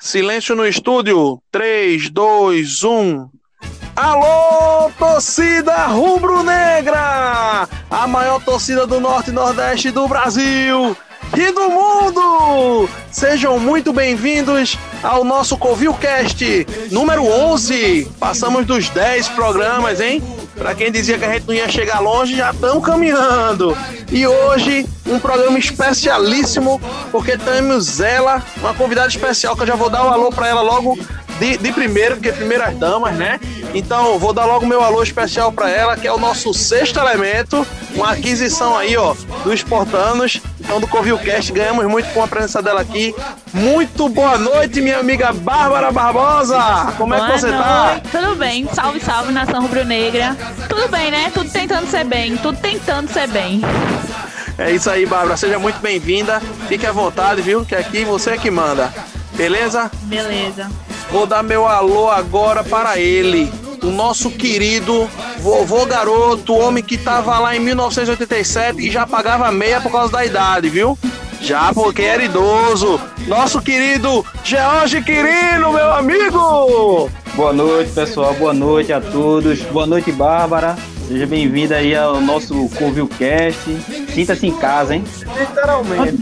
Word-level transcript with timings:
Silêncio 0.00 0.56
no 0.56 0.66
estúdio. 0.66 1.42
3, 1.52 2.08
2, 2.08 2.84
1. 2.84 3.28
Alô, 3.94 4.90
torcida 4.98 5.88
rubro-negra! 5.88 7.68
A 7.90 8.06
maior 8.06 8.42
torcida 8.42 8.86
do 8.86 8.98
Norte 8.98 9.28
e 9.28 9.32
Nordeste 9.32 9.90
do 9.90 10.08
Brasil 10.08 10.96
e 11.36 11.52
do 11.52 11.68
mundo! 11.68 12.88
Sejam 13.12 13.58
muito 13.58 13.92
bem-vindos 13.92 14.78
ao 15.02 15.22
nosso 15.22 15.58
Covilcast 15.58 16.66
número 16.90 17.22
11. 17.26 18.10
Passamos 18.18 18.64
dos 18.64 18.88
10 18.88 19.28
programas, 19.28 20.00
hein? 20.00 20.22
Para 20.56 20.74
quem 20.74 20.90
dizia 20.90 21.18
que 21.18 21.24
a 21.26 21.32
gente 21.34 21.46
não 21.46 21.54
ia 21.54 21.68
chegar 21.68 22.00
longe, 22.00 22.36
já 22.36 22.52
estamos 22.52 22.82
caminhando. 22.82 23.76
E 24.10 24.26
hoje, 24.26 24.86
um 25.10 25.18
programa 25.18 25.58
especialíssimo, 25.58 26.80
porque 27.10 27.36
temos 27.36 28.00
ela, 28.00 28.42
uma 28.58 28.72
convidada 28.72 29.08
especial, 29.08 29.56
que 29.56 29.62
eu 29.62 29.66
já 29.66 29.74
vou 29.74 29.90
dar 29.90 30.04
o 30.04 30.06
um 30.08 30.12
alô 30.12 30.30
para 30.30 30.48
ela 30.48 30.62
logo 30.62 30.96
de, 31.40 31.56
de, 31.56 31.72
primeiro, 31.72 32.16
porque 32.16 32.30
primeiras 32.32 32.76
damas, 32.76 33.14
né? 33.16 33.40
Então, 33.74 34.18
vou 34.18 34.32
dar 34.32 34.44
logo 34.44 34.66
meu 34.66 34.82
alô 34.84 35.02
especial 35.02 35.50
para 35.50 35.70
ela, 35.70 35.96
que 35.96 36.06
é 36.06 36.12
o 36.12 36.18
nosso 36.18 36.52
sexto 36.52 36.98
elemento, 37.00 37.66
uma 37.94 38.12
aquisição 38.12 38.76
aí, 38.76 38.94
ó, 38.96 39.14
dos 39.42 39.62
portanos. 39.62 40.40
Então, 40.60 40.78
do 40.78 40.86
Covilcast, 40.86 41.50
ganhamos 41.52 41.86
muito 41.86 42.12
com 42.12 42.22
a 42.22 42.28
presença 42.28 42.60
dela 42.62 42.82
aqui. 42.82 43.14
Muito 43.54 44.08
boa 44.10 44.36
noite, 44.36 44.80
minha 44.82 44.98
amiga 44.98 45.32
Bárbara 45.32 45.90
Barbosa! 45.90 46.92
Como 46.98 47.14
boa 47.14 47.26
é 47.26 47.32
que 47.32 47.40
você 47.40 47.50
tá? 47.50 47.86
noite. 47.86 48.10
tá? 48.10 48.20
Tudo 48.20 48.36
bem, 48.36 48.68
salve, 48.72 49.00
salve, 49.00 49.32
nação 49.32 49.62
rubro-negra. 49.62 50.36
Tudo 50.68 50.88
bem, 50.88 51.10
né? 51.10 51.30
Tudo 51.32 51.50
tentando 51.50 51.88
ser 51.88 52.04
bem, 52.04 52.36
tudo 52.36 52.58
tentando 52.58 53.10
ser 53.10 53.26
bem. 53.28 53.62
É 54.60 54.70
isso 54.70 54.90
aí, 54.90 55.06
Bárbara. 55.06 55.38
Seja 55.38 55.58
muito 55.58 55.80
bem-vinda. 55.80 56.38
Fique 56.68 56.86
à 56.86 56.92
vontade, 56.92 57.40
viu? 57.40 57.64
Que 57.64 57.74
aqui 57.74 58.04
você 58.04 58.32
é 58.32 58.36
que 58.36 58.50
manda. 58.50 58.92
Beleza? 59.32 59.90
Beleza. 60.02 60.70
Vou 61.10 61.26
dar 61.26 61.42
meu 61.42 61.66
alô 61.66 62.10
agora 62.10 62.62
para 62.62 62.98
ele, 62.98 63.50
o 63.82 63.86
nosso 63.86 64.30
querido 64.30 65.08
vovô 65.38 65.86
garoto, 65.86 66.52
o 66.52 66.58
homem 66.58 66.84
que 66.84 66.98
tava 66.98 67.38
lá 67.38 67.56
em 67.56 67.58
1987 67.60 68.86
e 68.86 68.90
já 68.90 69.06
pagava 69.06 69.50
meia 69.50 69.80
por 69.80 69.90
causa 69.90 70.12
da 70.12 70.26
idade, 70.26 70.68
viu? 70.68 70.96
Já 71.40 71.72
porque 71.72 72.02
era 72.02 72.22
idoso. 72.22 73.00
Nosso 73.26 73.62
querido 73.62 74.24
George 74.44 75.02
Quirino, 75.02 75.72
meu 75.72 75.90
amigo! 75.94 77.10
Boa 77.34 77.52
noite, 77.54 77.92
pessoal. 77.92 78.34
Boa 78.34 78.52
noite 78.52 78.92
a 78.92 79.00
todos. 79.00 79.62
Boa 79.62 79.86
noite, 79.86 80.12
Bárbara. 80.12 80.76
Seja 81.10 81.26
bem-vinda 81.26 81.74
aí 81.74 81.92
ao 81.92 82.20
nosso 82.20 82.68
Covilcast. 82.78 83.58
Sinta-se 84.14 84.46
em 84.46 84.52
casa, 84.52 84.94
hein? 84.94 85.02
Literalmente. 85.40 86.20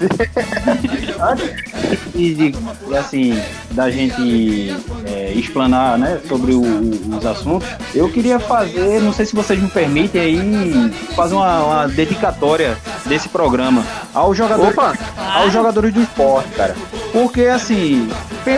e, 2.16 2.54
assim, 2.98 3.38
da 3.72 3.90
gente 3.90 4.74
é, 5.04 5.34
explanar 5.34 5.98
né, 5.98 6.18
sobre 6.26 6.54
o, 6.54 6.62
os 6.62 7.26
assuntos, 7.26 7.68
eu 7.94 8.10
queria 8.10 8.40
fazer, 8.40 9.02
não 9.02 9.12
sei 9.12 9.26
se 9.26 9.36
vocês 9.36 9.60
me 9.60 9.68
permitem 9.68 10.22
aí, 10.22 10.90
fazer 11.14 11.34
uma, 11.34 11.64
uma 11.64 11.86
dedicatória 11.86 12.78
desse 13.04 13.28
programa 13.28 13.84
aos 14.14 14.38
jogadores, 14.38 14.72
Opa. 14.72 14.94
aos 15.34 15.52
jogadores 15.52 15.92
do 15.92 16.00
esporte, 16.00 16.48
cara. 16.52 16.74
Porque 17.12 17.42
assim, 17.42 18.08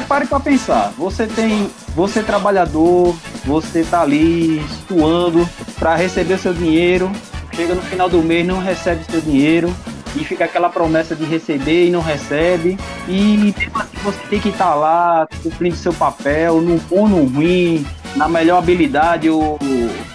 pare 0.07 0.27
para 0.27 0.39
pensar, 0.39 0.93
você 0.97 1.27
tem, 1.27 1.69
você 1.95 2.21
é 2.21 2.23
trabalhador, 2.23 3.15
você 3.45 3.85
tá 3.85 4.03
ali 4.03 4.63
suando 4.89 5.49
para 5.79 5.95
receber 5.97 6.39
seu 6.39 6.55
dinheiro, 6.55 7.11
chega 7.53 7.75
no 7.75 7.83
final 7.83 8.09
do 8.09 8.23
mês 8.23 8.47
não 8.47 8.59
recebe 8.59 9.05
seu 9.05 9.21
dinheiro, 9.21 9.75
e 10.17 10.25
fica 10.25 10.45
aquela 10.45 10.69
promessa 10.69 11.15
de 11.15 11.25
receber 11.25 11.87
e 11.87 11.91
não 11.91 12.01
recebe. 12.01 12.79
E 13.09 13.55
assim, 13.75 13.97
você 14.03 14.19
tem 14.29 14.41
que 14.41 14.49
estar 14.49 14.71
tá 14.71 14.75
lá 14.75 15.29
cumprindo 15.43 15.77
seu 15.77 15.93
papel, 15.93 16.61
no 16.61 16.79
bom, 16.79 17.09
no 17.09 17.25
ruim, 17.25 17.87
na 18.17 18.29
melhor 18.29 18.59
habilidade 18.59 19.31
ou 19.31 19.59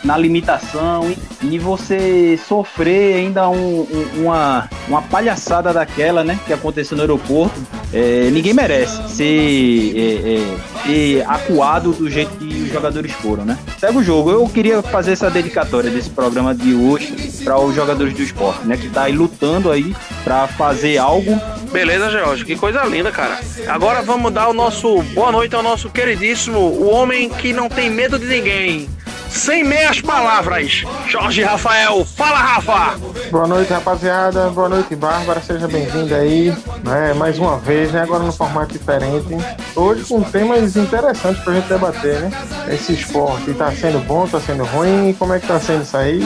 na 0.03 0.17
limitação. 0.17 1.13
E 1.41 1.57
você 1.57 2.37
sofrer 2.47 3.15
ainda 3.15 3.49
um, 3.49 3.81
um, 3.81 4.23
uma, 4.23 4.69
uma 4.87 5.01
palhaçada 5.01 5.71
daquela, 5.71 6.23
né, 6.23 6.39
que 6.45 6.53
aconteceu 6.53 6.97
no 6.97 7.03
aeroporto, 7.03 7.59
é, 7.95 8.29
ninguém 8.29 8.53
merece 8.53 9.01
ser, 9.07 9.93
é, 9.95 10.35
é, 10.35 10.85
ser 10.85 11.25
acuado 11.25 11.93
do 11.93 12.09
jeito 12.09 12.31
que 12.31 12.63
os 12.63 12.69
jogadores 12.69 13.11
foram, 13.13 13.45
né? 13.45 13.57
Segue 13.79 13.97
o 13.97 14.03
jogo. 14.03 14.29
Eu 14.31 14.47
queria 14.49 14.81
fazer 14.81 15.13
essa 15.13 15.31
dedicatória 15.31 15.89
desse 15.89 16.09
programa 16.09 16.53
de 16.53 16.73
hoje 16.73 17.15
para 17.43 17.57
os 17.57 17.73
jogadores 17.73 18.13
do 18.13 18.21
esporte, 18.21 18.67
né, 18.67 18.75
que 18.75 18.89
tá 18.89 19.03
aí 19.03 19.13
lutando 19.13 19.71
aí 19.71 19.95
para 20.23 20.47
fazer 20.47 20.97
algo 20.97 21.39
Beleza, 21.71 22.09
George, 22.09 22.45
que 22.45 22.55
coisa 22.55 22.85
linda, 22.85 23.11
cara. 23.11 23.37
Agora 23.67 24.01
vamos 24.01 24.31
dar 24.31 24.47
o 24.47 24.53
nosso 24.53 25.01
boa 25.13 25.29
noite 25.29 25.53
ao 25.55 25.61
nosso 25.61 25.89
queridíssimo, 25.89 26.57
o 26.57 26.89
homem 26.89 27.27
que 27.27 27.51
não 27.51 27.67
tem 27.67 27.89
medo 27.89 28.17
de 28.17 28.25
ninguém. 28.25 28.89
Sem 29.35 29.65
meias 29.65 29.99
palavras, 29.99 30.85
Jorge 31.09 31.43
Rafael. 31.43 32.05
Fala, 32.05 32.37
Rafa! 32.37 32.97
Boa 33.29 33.45
noite, 33.45 33.71
rapaziada. 33.71 34.49
Boa 34.49 34.69
noite, 34.69 34.95
Bárbara. 34.95 35.41
Seja 35.41 35.67
bem-vinda 35.67 36.15
aí, 36.15 36.55
né? 36.83 37.13
Mais 37.13 37.37
uma 37.37 37.57
vez, 37.57 37.91
né? 37.91 38.01
Agora 38.01 38.23
no 38.23 38.31
formato 38.31 38.71
diferente. 38.71 39.35
Hoje 39.75 40.05
com 40.05 40.21
temas 40.23 40.77
interessantes 40.77 41.43
pra 41.43 41.53
gente 41.53 41.67
debater, 41.67 42.21
né? 42.21 42.31
Esse 42.69 42.93
esporte 42.93 43.53
tá 43.53 43.71
sendo 43.73 43.99
bom, 44.05 44.25
tá 44.25 44.39
sendo 44.39 44.63
ruim, 44.63 45.13
como 45.19 45.33
é 45.33 45.39
que 45.39 45.47
tá 45.47 45.59
sendo 45.59 45.83
isso 45.83 45.97
aí? 45.97 46.21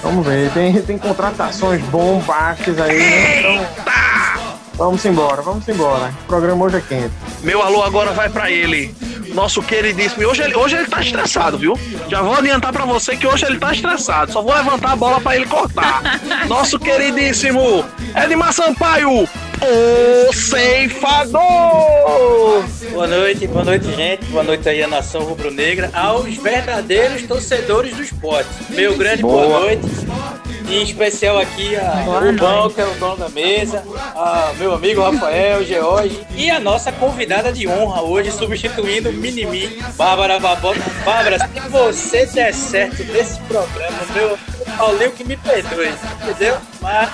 Vamos 0.00 0.24
ver. 0.24 0.50
Tem, 0.52 0.80
tem 0.82 0.96
contratações 0.96 1.82
bombásticas 1.86 2.80
aí, 2.80 2.98
né? 2.98 3.40
Então... 3.40 3.92
Vamos 4.74 5.04
embora, 5.04 5.42
vamos 5.42 5.68
embora. 5.68 6.12
O 6.24 6.26
programa 6.26 6.64
hoje 6.64 6.76
é 6.76 6.80
quente. 6.80 7.12
Meu 7.42 7.60
alô 7.60 7.82
agora 7.82 8.12
vai 8.12 8.28
para 8.28 8.50
ele. 8.50 8.94
Nosso 9.32 9.62
queridíssimo. 9.62 10.26
Hoje 10.26 10.42
ele, 10.42 10.54
hoje 10.54 10.76
ele 10.76 10.86
tá 10.86 11.00
estressado, 11.00 11.58
viu? 11.58 11.78
Já 12.08 12.22
vou 12.22 12.34
adiantar 12.34 12.72
para 12.72 12.84
você 12.84 13.16
que 13.16 13.26
hoje 13.26 13.44
ele 13.46 13.58
tá 13.58 13.72
estressado. 13.72 14.32
Só 14.32 14.42
vou 14.42 14.54
levantar 14.54 14.92
a 14.92 14.96
bola 14.96 15.20
para 15.20 15.36
ele 15.36 15.46
cortar. 15.46 16.20
Nosso 16.48 16.78
queridíssimo 16.78 17.84
Edmar 18.14 18.52
Sampaio, 18.52 19.28
o 19.62 20.32
ceifador! 20.32 21.42
Boa 22.90 23.06
noite, 23.06 23.46
boa 23.46 23.64
noite, 23.64 23.86
gente. 23.94 24.24
Boa 24.26 24.44
noite 24.44 24.68
aí 24.68 24.82
a 24.82 24.88
nação 24.88 25.22
rubro-negra, 25.22 25.90
aos 25.94 26.36
verdadeiros 26.36 27.22
torcedores 27.22 27.96
do 27.96 28.02
esporte. 28.02 28.50
Meu 28.70 28.96
grande 28.96 29.22
boa, 29.22 29.46
boa 29.46 29.60
noite. 29.60 29.86
Em 30.72 30.82
especial 30.82 31.38
aqui 31.38 31.76
a 31.76 32.02
Rubão, 32.02 32.70
que 32.70 32.80
é 32.80 32.86
o 32.86 32.94
dono 32.94 33.18
da 33.18 33.28
mesa, 33.28 33.84
a 34.16 34.54
meu 34.58 34.72
amigo 34.72 35.02
Rafael, 35.02 35.62
George 35.62 36.26
e 36.34 36.50
a 36.50 36.58
nossa 36.58 36.90
convidada 36.90 37.52
de 37.52 37.68
honra 37.68 38.00
hoje, 38.00 38.32
substituindo 38.32 39.10
o 39.10 39.12
Minimi, 39.12 39.82
Bárbara 39.96 40.40
Babota. 40.40 40.80
Bárbara, 41.04 41.38
se 41.38 41.68
você 41.68 42.24
der 42.24 42.54
certo 42.54 43.04
nesse 43.04 43.38
programa, 43.42 43.98
meu 44.14 44.38
Paulinho 44.78 45.12
que 45.12 45.24
me 45.24 45.36
perdoe, 45.36 45.92
entendeu? 46.22 46.56
Mas 46.80 47.10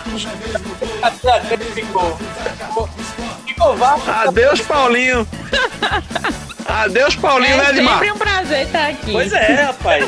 até 1.02 1.56
ficou. 1.56 2.16
Ficou 3.44 3.76
vapo. 3.76 4.08
Adeus, 4.08 4.60
Paulinho. 4.60 5.26
Adeus, 6.68 7.16
Paulinho, 7.16 7.54
é 7.54 7.56
né, 7.56 7.70
Edmar? 7.70 7.94
É 7.94 7.98
sempre 7.98 8.12
um 8.12 8.18
prazer 8.18 8.66
estar 8.66 8.88
aqui. 8.88 9.12
Pois 9.12 9.32
é, 9.32 9.54
rapaz. 9.54 10.04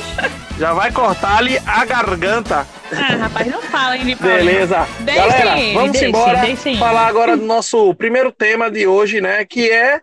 Já 0.59 0.75
vai 0.75 0.93
cortar-lhe 0.93 1.59
a 1.67 1.85
garganta. 1.87 2.67
Ah, 2.93 3.17
rapaz, 3.17 3.47
não 3.47 3.63
fala, 3.63 3.97
hein, 3.97 4.17
Beleza. 4.21 4.87
Deixe, 5.01 5.19
Galera, 5.21 5.55
vamos 5.73 5.93
deixe, 5.93 6.07
embora 6.09 6.41
deixe. 6.41 6.77
falar 6.77 7.07
agora 7.07 7.37
do 7.37 7.45
nosso 7.47 7.95
primeiro 7.95 8.31
tema 8.31 8.71
de 8.71 8.87
hoje, 8.87 9.21
né? 9.23 9.45
Que 9.45 9.71
é 9.71 10.03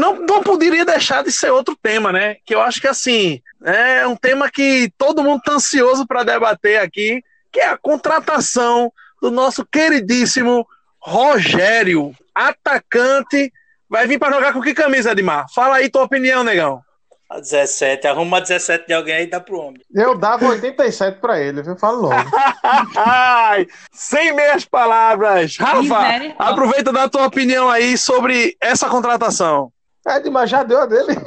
não, 0.00 0.16
não 0.16 0.42
poderia 0.42 0.84
deixar 0.84 1.22
de 1.22 1.30
ser 1.30 1.50
outro 1.50 1.76
tema, 1.80 2.10
né? 2.10 2.36
Que 2.46 2.54
eu 2.54 2.62
acho 2.62 2.80
que 2.80 2.88
assim 2.88 3.40
é 3.62 4.06
um 4.06 4.16
tema 4.16 4.50
que 4.50 4.90
todo 4.96 5.22
mundo 5.22 5.38
está 5.38 5.52
ansioso 5.52 6.06
para 6.06 6.24
debater 6.24 6.80
aqui, 6.80 7.22
que 7.52 7.60
é 7.60 7.68
a 7.68 7.76
contratação 7.76 8.90
do 9.20 9.30
nosso 9.30 9.64
queridíssimo 9.66 10.66
Rogério, 11.02 12.14
atacante. 12.34 13.52
Vai 13.88 14.06
vir 14.06 14.18
para 14.18 14.34
jogar 14.34 14.52
com 14.52 14.60
que 14.60 14.74
camisa, 14.74 15.12
Edmar? 15.12 15.46
Fala 15.54 15.76
aí 15.76 15.88
tua 15.90 16.04
opinião, 16.04 16.44
negão. 16.44 16.82
A 17.28 17.38
17, 17.38 18.06
arruma 18.06 18.22
uma 18.22 18.40
17 18.40 18.86
de 18.88 18.92
alguém 18.92 19.14
aí 19.14 19.26
dá 19.26 19.40
pro 19.40 19.58
homem. 19.58 19.80
Eu 19.94 20.18
dava 20.18 20.46
87 20.46 21.20
para 21.20 21.40
ele, 21.40 21.62
viu? 21.62 21.76
Falo 21.76 22.02
logo. 22.02 22.14
Sem 23.92 24.32
meias 24.32 24.64
palavras. 24.64 25.56
Rafa, 25.56 26.34
aproveita 26.38 26.92
da 26.92 27.08
tua 27.08 27.26
opinião 27.26 27.70
aí 27.70 27.96
sobre 27.96 28.56
essa 28.60 28.88
contratação. 28.88 29.72
É, 30.06 30.16
Edmar 30.16 30.46
já 30.46 30.62
deu 30.62 30.80
a 30.80 30.86
dele. 30.86 31.14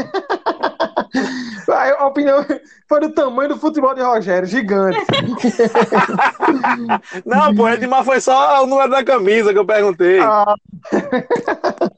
A 1.66 2.08
opinião 2.08 2.46
foi 2.90 3.00
do 3.00 3.14
tamanho 3.14 3.48
do 3.50 3.58
futebol 3.58 3.96
de 3.96 4.02
Rogério, 4.02 4.48
gigante. 4.48 5.00
Não, 7.26 7.56
pô, 7.56 7.70
Edmar 7.70 8.04
foi 8.04 8.20
só 8.20 8.64
o 8.64 8.68
número 8.68 8.90
da 8.90 9.04
camisa 9.04 9.54
que 9.54 9.60
eu 9.60 9.66
perguntei. 9.66 10.20
Ah. 10.20 10.56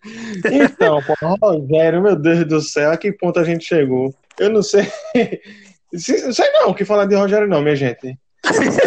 Então, 0.46 1.02
pô, 1.02 1.16
Rogério, 1.42 2.00
meu 2.00 2.16
Deus 2.16 2.46
do 2.46 2.62
céu, 2.62 2.92
a 2.92 2.98
que 2.98 3.12
ponto 3.12 3.40
a 3.40 3.44
gente 3.44 3.66
chegou? 3.66 4.14
Eu 4.40 4.52
não 4.52 4.62
sei. 4.62 4.88
Não 5.92 6.32
sei 6.32 6.52
não 6.54 6.70
o 6.70 6.76
que 6.76 6.86
falar 6.86 7.06
de 7.06 7.16
Rogério, 7.16 7.48
não, 7.48 7.64
minha 7.64 7.76
gente. 7.76 8.16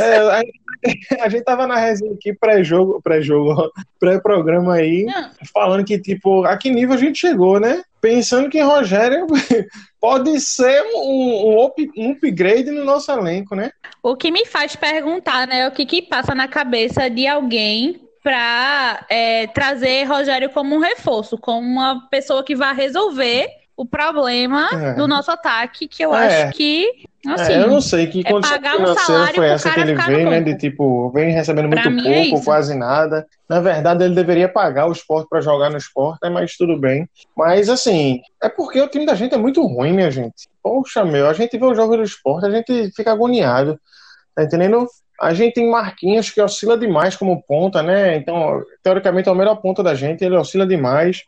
É, 0.01 0.43
a, 1.21 1.29
gente 1.29 1.45
tava 1.45 1.67
na 1.67 1.77
resenha 1.77 2.13
aqui 2.13 2.33
pré-jogo, 2.33 3.01
pré-jogo, 3.03 3.71
pré-programa 3.99 4.75
aí, 4.75 5.05
não. 5.05 5.31
falando 5.53 5.85
que, 5.85 5.99
tipo, 5.99 6.45
a 6.45 6.57
que 6.57 6.71
nível 6.71 6.95
a 6.95 6.99
gente 6.99 7.19
chegou, 7.19 7.59
né? 7.59 7.83
Pensando 8.01 8.49
que 8.49 8.61
Rogério 8.61 9.27
pode 10.01 10.41
ser 10.41 10.83
um, 10.95 11.67
um, 11.67 11.71
um 11.97 12.11
upgrade 12.13 12.71
no 12.71 12.85
nosso 12.85 13.11
elenco, 13.11 13.55
né? 13.55 13.71
O 14.03 14.17
que 14.17 14.31
me 14.31 14.47
faz 14.47 14.77
perguntar, 14.77 15.47
né? 15.47 15.67
O 15.67 15.73
que, 15.73 15.85
que 15.85 16.03
passa 16.03 16.35
na 16.35 16.47
cabeça 16.47 17.11
de 17.11 17.27
alguém 17.27 18.01
para 18.23 19.07
é, 19.09 19.47
trazer 19.49 20.05
Rogério 20.05 20.51
como 20.51 20.77
um 20.77 20.81
reforço, 20.81 21.39
como 21.39 21.67
uma 21.67 22.09
pessoa 22.09 22.45
que 22.45 22.55
vai 22.55 22.75
resolver 22.75 23.49
o 23.79 23.87
problema 23.87 24.69
é. 24.73 24.95
do 24.95 25.07
nosso 25.07 25.31
ataque, 25.31 25.87
que 25.87 26.05
eu 26.05 26.13
é. 26.13 26.43
acho 26.43 26.57
que. 26.57 26.91
Assim, 27.29 27.53
é, 27.53 27.63
eu 27.63 27.69
não 27.69 27.81
sei 27.81 28.09
que 28.09 28.25
condição 28.25 28.57
é 28.57 28.77
financeira 28.77 29.23
um 29.23 29.35
foi 29.35 29.49
essa 29.49 29.71
que 29.71 29.81
ele 29.81 29.95
veio, 29.95 30.29
né? 30.31 30.41
De 30.41 30.57
tipo, 30.57 31.11
vem 31.11 31.31
recebendo 31.31 31.69
muito 31.69 32.07
é 32.07 32.29
pouco, 32.29 32.45
quase 32.45 32.75
nada. 32.75 33.25
Na 33.49 33.61
verdade, 33.61 34.03
ele 34.03 34.17
deveria 34.17 34.49
pagar 34.49 34.89
o 34.89 34.93
esporte 34.93 35.29
para 35.29 35.41
jogar 35.41 35.71
no 35.71 35.77
esporte, 35.77 36.19
né, 36.25 36.29
mas 36.29 36.57
tudo 36.57 36.77
bem. 36.77 37.09
Mas 37.37 37.69
assim, 37.69 38.21
é 38.43 38.49
porque 38.49 38.81
o 38.81 38.89
time 38.89 39.07
da 39.07 39.15
gente 39.15 39.35
é 39.35 39.39
muito 39.39 39.65
ruim, 39.65 39.93
minha 39.93 40.11
gente. 40.11 40.49
Poxa, 40.61 41.05
meu, 41.05 41.29
a 41.29 41.33
gente 41.33 41.57
vê 41.57 41.65
o 41.65 41.75
jogo 41.75 41.97
do 41.97 42.03
esporte, 42.03 42.47
a 42.47 42.51
gente 42.51 42.91
fica 42.97 43.13
agoniado. 43.13 43.79
Tá 44.35 44.43
entendendo? 44.43 44.89
A 45.21 45.33
gente 45.33 45.55
tem 45.55 45.71
Marquinhos 45.71 46.31
que 46.31 46.41
oscila 46.41 46.77
demais 46.77 47.15
como 47.15 47.43
ponta, 47.43 47.81
né? 47.81 48.17
Então, 48.17 48.61
teoricamente, 48.83 49.29
é 49.29 49.33
o 49.33 49.37
melhor 49.37 49.57
ponta 49.57 49.85
da 49.85 49.95
gente, 49.95 50.25
ele 50.25 50.37
oscila 50.37 50.67
demais. 50.67 51.23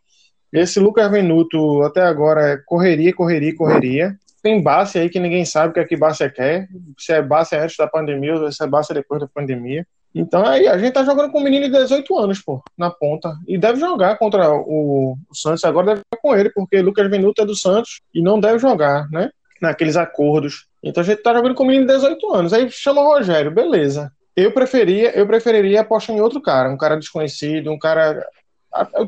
Esse 0.52 0.80
Lucas 0.80 1.10
Venuto 1.10 1.82
até 1.82 2.02
agora 2.02 2.50
é 2.50 2.56
correria, 2.56 3.14
correria, 3.14 3.54
correria. 3.54 4.16
Tem 4.42 4.62
base 4.62 4.98
aí 4.98 5.08
que 5.08 5.20
ninguém 5.20 5.44
sabe 5.44 5.70
o 5.70 5.74
que 5.74 5.80
é 5.80 5.84
que 5.84 5.96
base 5.96 6.28
quer. 6.30 6.68
Se 6.98 7.12
é 7.12 7.22
base 7.22 7.54
antes 7.56 7.76
da 7.76 7.86
pandemia 7.86 8.34
ou 8.34 8.50
se 8.50 8.62
é 8.62 8.66
base 8.66 8.92
depois 8.92 9.20
da 9.20 9.28
pandemia. 9.28 9.86
Então 10.14 10.44
aí 10.44 10.66
a 10.66 10.76
gente 10.76 10.92
tá 10.92 11.04
jogando 11.04 11.30
com 11.30 11.38
um 11.38 11.44
menino 11.44 11.66
de 11.66 11.72
18 11.72 12.18
anos, 12.18 12.40
pô, 12.40 12.62
na 12.76 12.90
ponta. 12.90 13.32
E 13.46 13.56
deve 13.56 13.78
jogar 13.78 14.18
contra 14.18 14.52
o, 14.52 15.16
Santos. 15.32 15.62
Agora 15.64 15.86
deve 15.86 16.00
jogar 16.00 16.20
com 16.20 16.34
ele, 16.34 16.50
porque 16.50 16.82
Lucas 16.82 17.08
Venuto 17.08 17.42
é 17.42 17.46
do 17.46 17.54
Santos 17.54 18.00
e 18.12 18.20
não 18.20 18.40
deve 18.40 18.58
jogar, 18.58 19.08
né? 19.10 19.30
Naqueles 19.60 19.96
acordos. 19.96 20.66
Então 20.82 21.02
a 21.02 21.06
gente 21.06 21.22
tá 21.22 21.32
jogando 21.32 21.54
com 21.54 21.62
um 21.62 21.66
menino 21.66 21.86
de 21.86 21.92
18 21.92 22.34
anos. 22.34 22.52
Aí 22.52 22.68
chama 22.70 23.02
o 23.02 23.06
Rogério, 23.06 23.50
beleza. 23.50 24.10
Eu 24.34 24.52
preferia, 24.52 25.16
eu 25.16 25.26
preferiria 25.26 25.82
apostar 25.82 26.16
em 26.16 26.20
outro 26.20 26.40
cara, 26.40 26.70
um 26.70 26.76
cara 26.76 26.96
desconhecido, 26.96 27.70
um 27.70 27.78
cara 27.78 28.24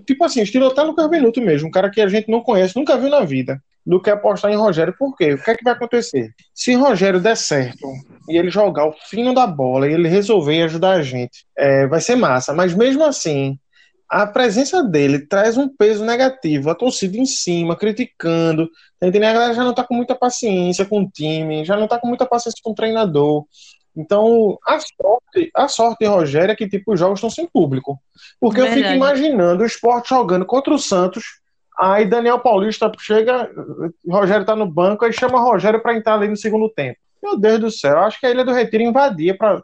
Tipo 0.06 0.25
assim, 0.25 0.43
estilo 0.43 0.67
até 0.67 0.82
Lucas 0.82 1.09
Venuto 1.09 1.41
mesmo, 1.41 1.69
um 1.69 1.70
cara 1.70 1.91
que 1.91 2.00
a 2.00 2.09
gente 2.09 2.31
não 2.31 2.41
conhece, 2.41 2.76
nunca 2.76 2.97
viu 2.97 3.09
na 3.09 3.20
vida, 3.20 3.62
do 3.87 4.00
que 4.00 4.11
apostar 4.11 4.50
em 4.50 4.56
Rogério. 4.56 4.94
Por 4.99 5.17
quê? 5.17 5.35
O 5.35 5.43
que 5.43 5.50
é 5.50 5.56
que 5.56 5.64
vai 5.64 5.73
acontecer? 5.73 6.31
Se 6.55 6.75
Rogério 6.75 7.20
der 7.20 7.37
certo 7.37 7.88
e 8.29 8.37
ele 8.37 8.50
jogar 8.50 8.87
o 8.87 8.94
fino 9.09 9.35
da 9.35 9.47
bola 9.47 9.88
e 9.88 9.93
ele 9.93 10.09
resolver 10.09 10.62
ajudar 10.62 10.93
a 10.93 11.03
gente, 11.03 11.44
é, 11.56 11.87
vai 11.87 12.00
ser 12.00 12.17
massa. 12.17 12.53
Mas 12.53 12.75
mesmo 12.75 13.05
assim, 13.05 13.59
a 14.12 14.26
presença 14.26 14.82
dele 14.82 15.26
traz 15.26 15.56
um 15.56 15.69
peso 15.69 16.05
negativo, 16.05 16.69
a 16.69 16.75
torcida 16.75 17.17
em 17.17 17.25
cima, 17.25 17.75
criticando, 17.75 18.69
tá? 19.00 19.06
A 19.06 19.11
galera 19.11 19.55
já 19.55 19.64
não 19.64 19.73
tá 19.73 19.85
com 19.85 19.94
muita 19.94 20.14
paciência 20.14 20.85
com 20.85 21.00
o 21.00 21.11
time, 21.11 21.64
já 21.64 21.76
não 21.79 21.88
tá 21.88 21.99
com 21.99 22.06
muita 22.06 22.26
paciência 22.26 22.61
com 22.62 22.73
o 22.73 22.75
treinador. 22.75 23.47
Então, 23.96 24.58
a 24.66 24.78
sorte, 24.78 25.50
a 25.54 25.68
sorte 25.68 25.98
de 26.00 26.06
Rogério 26.06 26.52
é 26.52 26.56
que 26.56 26.68
tipo, 26.68 26.92
os 26.94 27.00
jogos 27.00 27.18
estão 27.18 27.30
sem 27.30 27.46
público. 27.46 27.98
Porque 28.40 28.60
Verdade. 28.60 28.80
eu 28.80 28.86
fico 28.86 28.96
imaginando 28.96 29.62
o 29.62 29.66
esporte 29.66 30.10
jogando 30.10 30.46
contra 30.46 30.72
o 30.72 30.78
Santos, 30.78 31.24
aí 31.78 32.06
Daniel 32.06 32.38
Paulista 32.38 32.90
chega, 32.98 33.50
Rogério 34.08 34.46
tá 34.46 34.56
no 34.56 34.66
banco, 34.66 35.04
aí 35.04 35.12
chama 35.12 35.40
Rogério 35.40 35.82
para 35.82 35.96
entrar 35.96 36.14
ali 36.14 36.28
no 36.28 36.36
segundo 36.36 36.68
tempo. 36.70 36.98
Meu 37.22 37.38
Deus 37.38 37.60
do 37.60 37.70
céu, 37.70 37.98
acho 37.98 38.18
que 38.18 38.26
a 38.26 38.30
Ilha 38.30 38.44
do 38.44 38.52
Retiro 38.52 38.82
invadia 38.82 39.36
para 39.36 39.62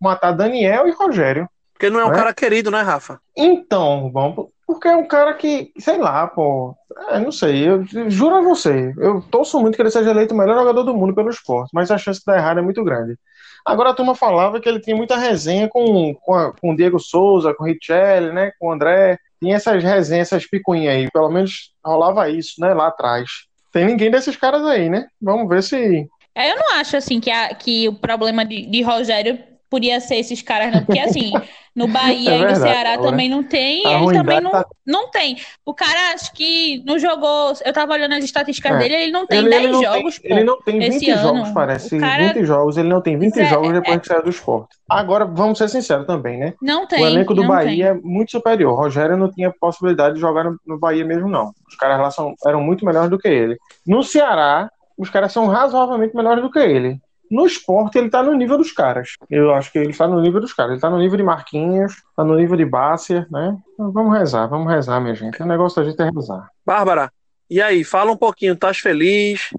matar 0.00 0.32
Daniel 0.32 0.86
e 0.86 0.92
Rogério. 0.92 1.48
Porque 1.72 1.90
não 1.90 2.00
é 2.00 2.04
um 2.04 2.10
né? 2.10 2.14
cara 2.14 2.32
querido, 2.32 2.70
né, 2.70 2.82
Rafa? 2.82 3.20
Então, 3.36 4.10
vamos. 4.12 4.46
Porque 4.66 4.88
é 4.88 4.96
um 4.96 5.06
cara 5.06 5.34
que, 5.34 5.72
sei 5.78 5.98
lá, 5.98 6.26
pô. 6.26 6.74
É, 7.10 7.18
não 7.18 7.32
sei, 7.32 7.68
eu 7.68 7.84
juro 8.08 8.36
a 8.36 8.42
você. 8.42 8.94
Eu 8.96 9.20
torço 9.20 9.60
muito 9.60 9.74
que 9.74 9.82
ele 9.82 9.90
seja 9.90 10.10
eleito 10.10 10.32
o 10.32 10.38
melhor 10.38 10.56
jogador 10.56 10.84
do 10.84 10.94
mundo 10.94 11.14
pelo 11.14 11.28
esporte, 11.28 11.70
mas 11.74 11.90
a 11.90 11.98
chance 11.98 12.20
de 12.20 12.26
dar 12.26 12.38
errado 12.38 12.60
é 12.60 12.62
muito 12.62 12.82
grande. 12.82 13.18
Agora 13.64 13.90
a 13.90 13.94
turma 13.94 14.14
falava 14.14 14.60
que 14.60 14.68
ele 14.68 14.80
tinha 14.80 14.94
muita 14.94 15.16
resenha 15.16 15.68
com, 15.68 16.14
com, 16.14 16.34
a, 16.34 16.52
com 16.52 16.72
o 16.72 16.76
Diego 16.76 17.00
Souza, 17.00 17.54
com 17.54 17.64
o 17.64 17.66
Richelli, 17.66 18.32
né, 18.32 18.52
com 18.58 18.68
o 18.68 18.72
André. 18.72 19.18
Tinha 19.42 19.56
essas 19.56 19.82
resenhas, 19.82 20.32
essas 20.32 20.46
picuinhas 20.46 20.94
aí. 20.94 21.10
Pelo 21.10 21.30
menos 21.30 21.72
rolava 21.84 22.28
isso, 22.28 22.60
né, 22.60 22.74
lá 22.74 22.88
atrás. 22.88 23.30
Tem 23.72 23.86
ninguém 23.86 24.10
desses 24.10 24.36
caras 24.36 24.64
aí, 24.66 24.88
né? 24.88 25.06
Vamos 25.20 25.48
ver 25.48 25.62
se. 25.62 26.06
É, 26.34 26.50
eu 26.50 26.56
não 26.56 26.74
acho 26.74 26.96
assim 26.96 27.20
que, 27.20 27.30
a, 27.30 27.54
que 27.54 27.88
o 27.88 27.94
problema 27.94 28.44
de, 28.44 28.66
de 28.66 28.82
Rogério 28.82 29.38
podia 29.74 30.00
ser 30.00 30.16
esses 30.16 30.40
caras, 30.40 30.72
não. 30.72 30.84
Porque 30.84 31.00
assim, 31.00 31.32
no 31.74 31.88
Bahia 31.88 32.30
é 32.30 32.38
e 32.38 32.44
no 32.44 32.54
Ceará 32.54 32.96
também 32.96 33.28
não 33.28 33.42
tem, 33.42 33.84
ele 33.84 34.12
também 34.12 34.40
não, 34.40 34.52
tá... 34.52 34.64
não 34.86 35.10
tem. 35.10 35.36
O 35.66 35.74
cara, 35.74 36.14
acho 36.14 36.32
que 36.32 36.80
não 36.86 36.96
jogou. 36.96 37.52
Eu 37.64 37.72
tava 37.72 37.92
olhando 37.92 38.14
as 38.14 38.22
estatísticas 38.22 38.72
é. 38.72 38.78
dele, 38.78 38.94
ele 38.94 39.12
não 39.12 39.26
tem 39.26 39.40
ele, 39.40 39.50
10 39.50 39.62
ele 39.64 39.72
não 39.72 39.82
jogos. 39.82 40.18
Tem, 40.20 40.30
pô, 40.30 40.36
ele 40.36 40.44
não 40.44 40.62
tem 40.62 40.78
20 40.78 41.06
jogos, 41.06 41.48
ano. 41.48 41.54
parece. 41.54 41.98
Cara... 41.98 42.32
20 42.32 42.44
jogos, 42.44 42.76
ele 42.76 42.88
não 42.88 43.00
tem 43.00 43.18
20 43.18 43.36
é, 43.36 43.44
jogos 43.46 43.72
depois 43.72 43.96
é... 43.96 43.98
que 43.98 44.06
saiu 44.06 44.22
do 44.22 44.30
esporte. 44.30 44.76
Agora, 44.88 45.24
vamos 45.24 45.58
ser 45.58 45.68
sinceros 45.68 46.06
também, 46.06 46.38
né? 46.38 46.54
Não 46.62 46.86
tem. 46.86 47.02
O 47.02 47.06
elenco 47.06 47.34
do 47.34 47.44
Bahia 47.44 47.68
tem. 47.70 47.82
é 47.82 47.94
muito 47.94 48.30
superior. 48.30 48.74
O 48.74 48.76
Rogério 48.76 49.16
não 49.16 49.28
tinha 49.28 49.50
possibilidade 49.50 50.14
de 50.14 50.20
jogar 50.20 50.44
no, 50.44 50.56
no 50.64 50.78
Bahia 50.78 51.04
mesmo, 51.04 51.28
não. 51.28 51.52
Os 51.68 51.74
caras 51.74 51.98
lá 51.98 52.12
são, 52.12 52.32
eram 52.46 52.62
muito 52.62 52.86
melhores 52.86 53.10
do 53.10 53.18
que 53.18 53.26
ele. 53.26 53.58
No 53.84 54.04
Ceará, 54.04 54.70
os 54.96 55.10
caras 55.10 55.32
são 55.32 55.48
razoavelmente 55.48 56.14
melhores 56.14 56.42
do 56.42 56.50
que 56.50 56.60
ele. 56.60 57.00
No 57.30 57.46
esporte, 57.46 57.98
ele 57.98 58.10
tá 58.10 58.22
no 58.22 58.34
nível 58.34 58.58
dos 58.58 58.70
caras. 58.72 59.16
Eu 59.30 59.52
acho 59.54 59.72
que 59.72 59.78
ele 59.78 59.92
tá 59.92 60.06
no 60.06 60.20
nível 60.20 60.40
dos 60.40 60.52
caras. 60.52 60.72
Ele 60.72 60.80
tá 60.80 60.90
no 60.90 60.98
nível 60.98 61.16
de 61.16 61.22
Marquinhos, 61.22 62.02
tá 62.16 62.24
no 62.24 62.36
nível 62.36 62.56
de 62.56 62.64
Bácia, 62.64 63.26
né? 63.30 63.56
Então, 63.72 63.90
vamos 63.90 64.16
rezar, 64.16 64.46
vamos 64.46 64.70
rezar, 64.70 65.00
minha 65.00 65.14
gente. 65.14 65.42
O 65.42 65.46
negócio 65.46 65.82
da 65.82 65.88
gente 65.88 66.00
é 66.00 66.10
rezar. 66.10 66.48
Bárbara, 66.64 67.10
e 67.50 67.60
aí, 67.60 67.84
fala 67.84 68.12
um 68.12 68.16
pouquinho, 68.16 68.54
estás 68.54 68.78
feliz? 68.78 69.50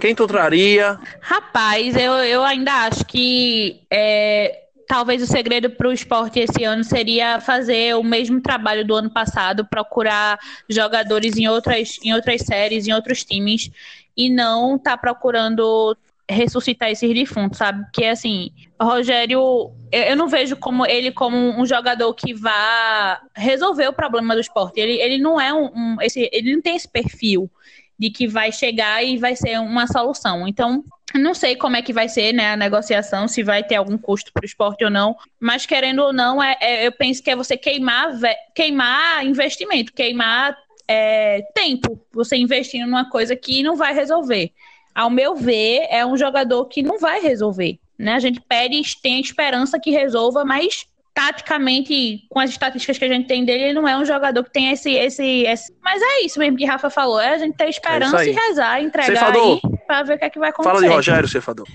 Quem 0.00 0.14
tu 0.14 0.26
traria? 0.26 0.98
Rapaz, 1.20 1.96
eu, 1.96 2.12
eu 2.14 2.42
ainda 2.42 2.72
acho 2.86 3.04
que 3.04 3.82
é, 3.90 4.62
talvez 4.86 5.22
o 5.22 5.26
segredo 5.26 5.70
para 5.70 5.88
o 5.88 5.92
esporte 5.92 6.40
esse 6.40 6.64
ano 6.64 6.84
seria 6.84 7.40
fazer 7.40 7.96
o 7.96 8.02
mesmo 8.02 8.40
trabalho 8.40 8.84
do 8.84 8.94
ano 8.94 9.10
passado, 9.10 9.64
procurar 9.64 10.38
jogadores 10.68 11.36
em 11.36 11.48
outras, 11.48 11.98
em 12.04 12.12
outras 12.12 12.42
séries, 12.42 12.86
em 12.86 12.92
outros 12.92 13.24
times, 13.24 13.70
e 14.16 14.28
não 14.28 14.78
tá 14.78 14.96
procurando 14.96 15.96
ressuscitar 16.32 16.90
esses 16.90 17.14
defuntos, 17.14 17.58
sabe? 17.58 17.82
Porque 17.84 18.04
assim, 18.04 18.50
Rogério, 18.80 19.70
eu 19.90 20.16
não 20.16 20.28
vejo 20.28 20.56
como 20.56 20.86
ele 20.86 21.12
como 21.12 21.36
um 21.36 21.64
jogador 21.66 22.12
que 22.14 22.34
vá 22.34 23.20
resolver 23.36 23.88
o 23.88 23.92
problema 23.92 24.34
do 24.34 24.40
esporte. 24.40 24.80
Ele, 24.80 24.94
ele 24.94 25.18
não 25.18 25.40
é 25.40 25.52
um, 25.52 25.66
um 25.74 25.96
esse, 26.00 26.28
ele 26.32 26.54
não 26.54 26.62
tem 26.62 26.76
esse 26.76 26.88
perfil 26.88 27.50
de 27.98 28.10
que 28.10 28.26
vai 28.26 28.50
chegar 28.50 29.04
e 29.04 29.16
vai 29.16 29.36
ser 29.36 29.60
uma 29.60 29.86
solução. 29.86 30.48
Então, 30.48 30.84
não 31.14 31.34
sei 31.34 31.54
como 31.54 31.76
é 31.76 31.82
que 31.82 31.92
vai 31.92 32.08
ser 32.08 32.32
né, 32.32 32.52
a 32.52 32.56
negociação, 32.56 33.28
se 33.28 33.42
vai 33.42 33.62
ter 33.62 33.76
algum 33.76 33.98
custo 33.98 34.32
para 34.32 34.42
o 34.42 34.46
esporte 34.46 34.84
ou 34.84 34.90
não, 34.90 35.16
mas 35.38 35.66
querendo 35.66 36.00
ou 36.00 36.12
não, 36.12 36.42
é, 36.42 36.56
é, 36.60 36.86
eu 36.86 36.92
penso 36.92 37.22
que 37.22 37.30
é 37.30 37.36
você 37.36 37.56
queimar, 37.56 38.12
queimar 38.54 39.24
investimento, 39.24 39.92
queimar 39.92 40.56
é, 40.88 41.42
tempo, 41.54 42.00
você 42.12 42.36
investindo 42.36 42.86
numa 42.86 43.08
coisa 43.08 43.36
que 43.36 43.62
não 43.62 43.76
vai 43.76 43.94
resolver 43.94 44.52
ao 44.94 45.10
meu 45.10 45.34
ver, 45.34 45.86
é 45.90 46.04
um 46.04 46.16
jogador 46.16 46.66
que 46.66 46.82
não 46.82 46.98
vai 46.98 47.20
resolver. 47.20 47.78
Né? 47.98 48.14
A 48.14 48.18
gente 48.18 48.40
pede, 48.40 48.82
tem 49.00 49.20
esperança 49.20 49.78
que 49.78 49.90
resolva, 49.90 50.44
mas 50.44 50.86
taticamente, 51.14 52.24
com 52.28 52.40
as 52.40 52.50
estatísticas 52.50 52.98
que 52.98 53.04
a 53.04 53.08
gente 53.08 53.26
tem 53.26 53.44
dele, 53.44 53.64
ele 53.64 53.74
não 53.74 53.86
é 53.86 53.96
um 53.96 54.04
jogador 54.04 54.42
que 54.44 54.50
tem 54.50 54.70
esse. 54.72 54.92
esse, 54.92 55.42
esse... 55.44 55.72
Mas 55.82 56.00
é 56.02 56.24
isso 56.24 56.38
mesmo 56.38 56.56
que 56.56 56.64
Rafa 56.64 56.90
falou: 56.90 57.20
é 57.20 57.34
a 57.34 57.38
gente 57.38 57.56
ter 57.56 57.68
esperança 57.68 58.24
é 58.24 58.28
e 58.28 58.32
rezar, 58.32 58.82
entregar 58.82 59.18
Cefador, 59.18 59.60
aí 59.64 59.78
pra 59.86 60.02
ver 60.02 60.14
o 60.14 60.18
que 60.18 60.24
é 60.24 60.30
que 60.30 60.38
vai 60.38 60.50
acontecer. 60.50 60.74
Fala 60.74 60.86
de 60.86 60.94
Rogério, 60.94 61.28
Cefador. 61.28 61.66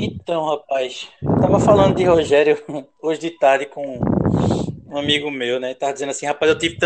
Então, 0.00 0.44
rapaz, 0.46 1.08
eu 1.22 1.36
tava 1.40 1.60
falando 1.60 1.94
de 1.94 2.04
Rogério 2.04 2.62
hoje 3.02 3.20
de 3.20 3.30
tarde 3.30 3.66
com 3.66 4.00
um 4.86 4.96
amigo 4.96 5.30
meu, 5.30 5.58
né? 5.58 5.74
Tava 5.74 5.92
dizendo 5.92 6.10
assim, 6.10 6.26
rapaz, 6.26 6.50
eu 6.50 6.58
tive 6.58 6.78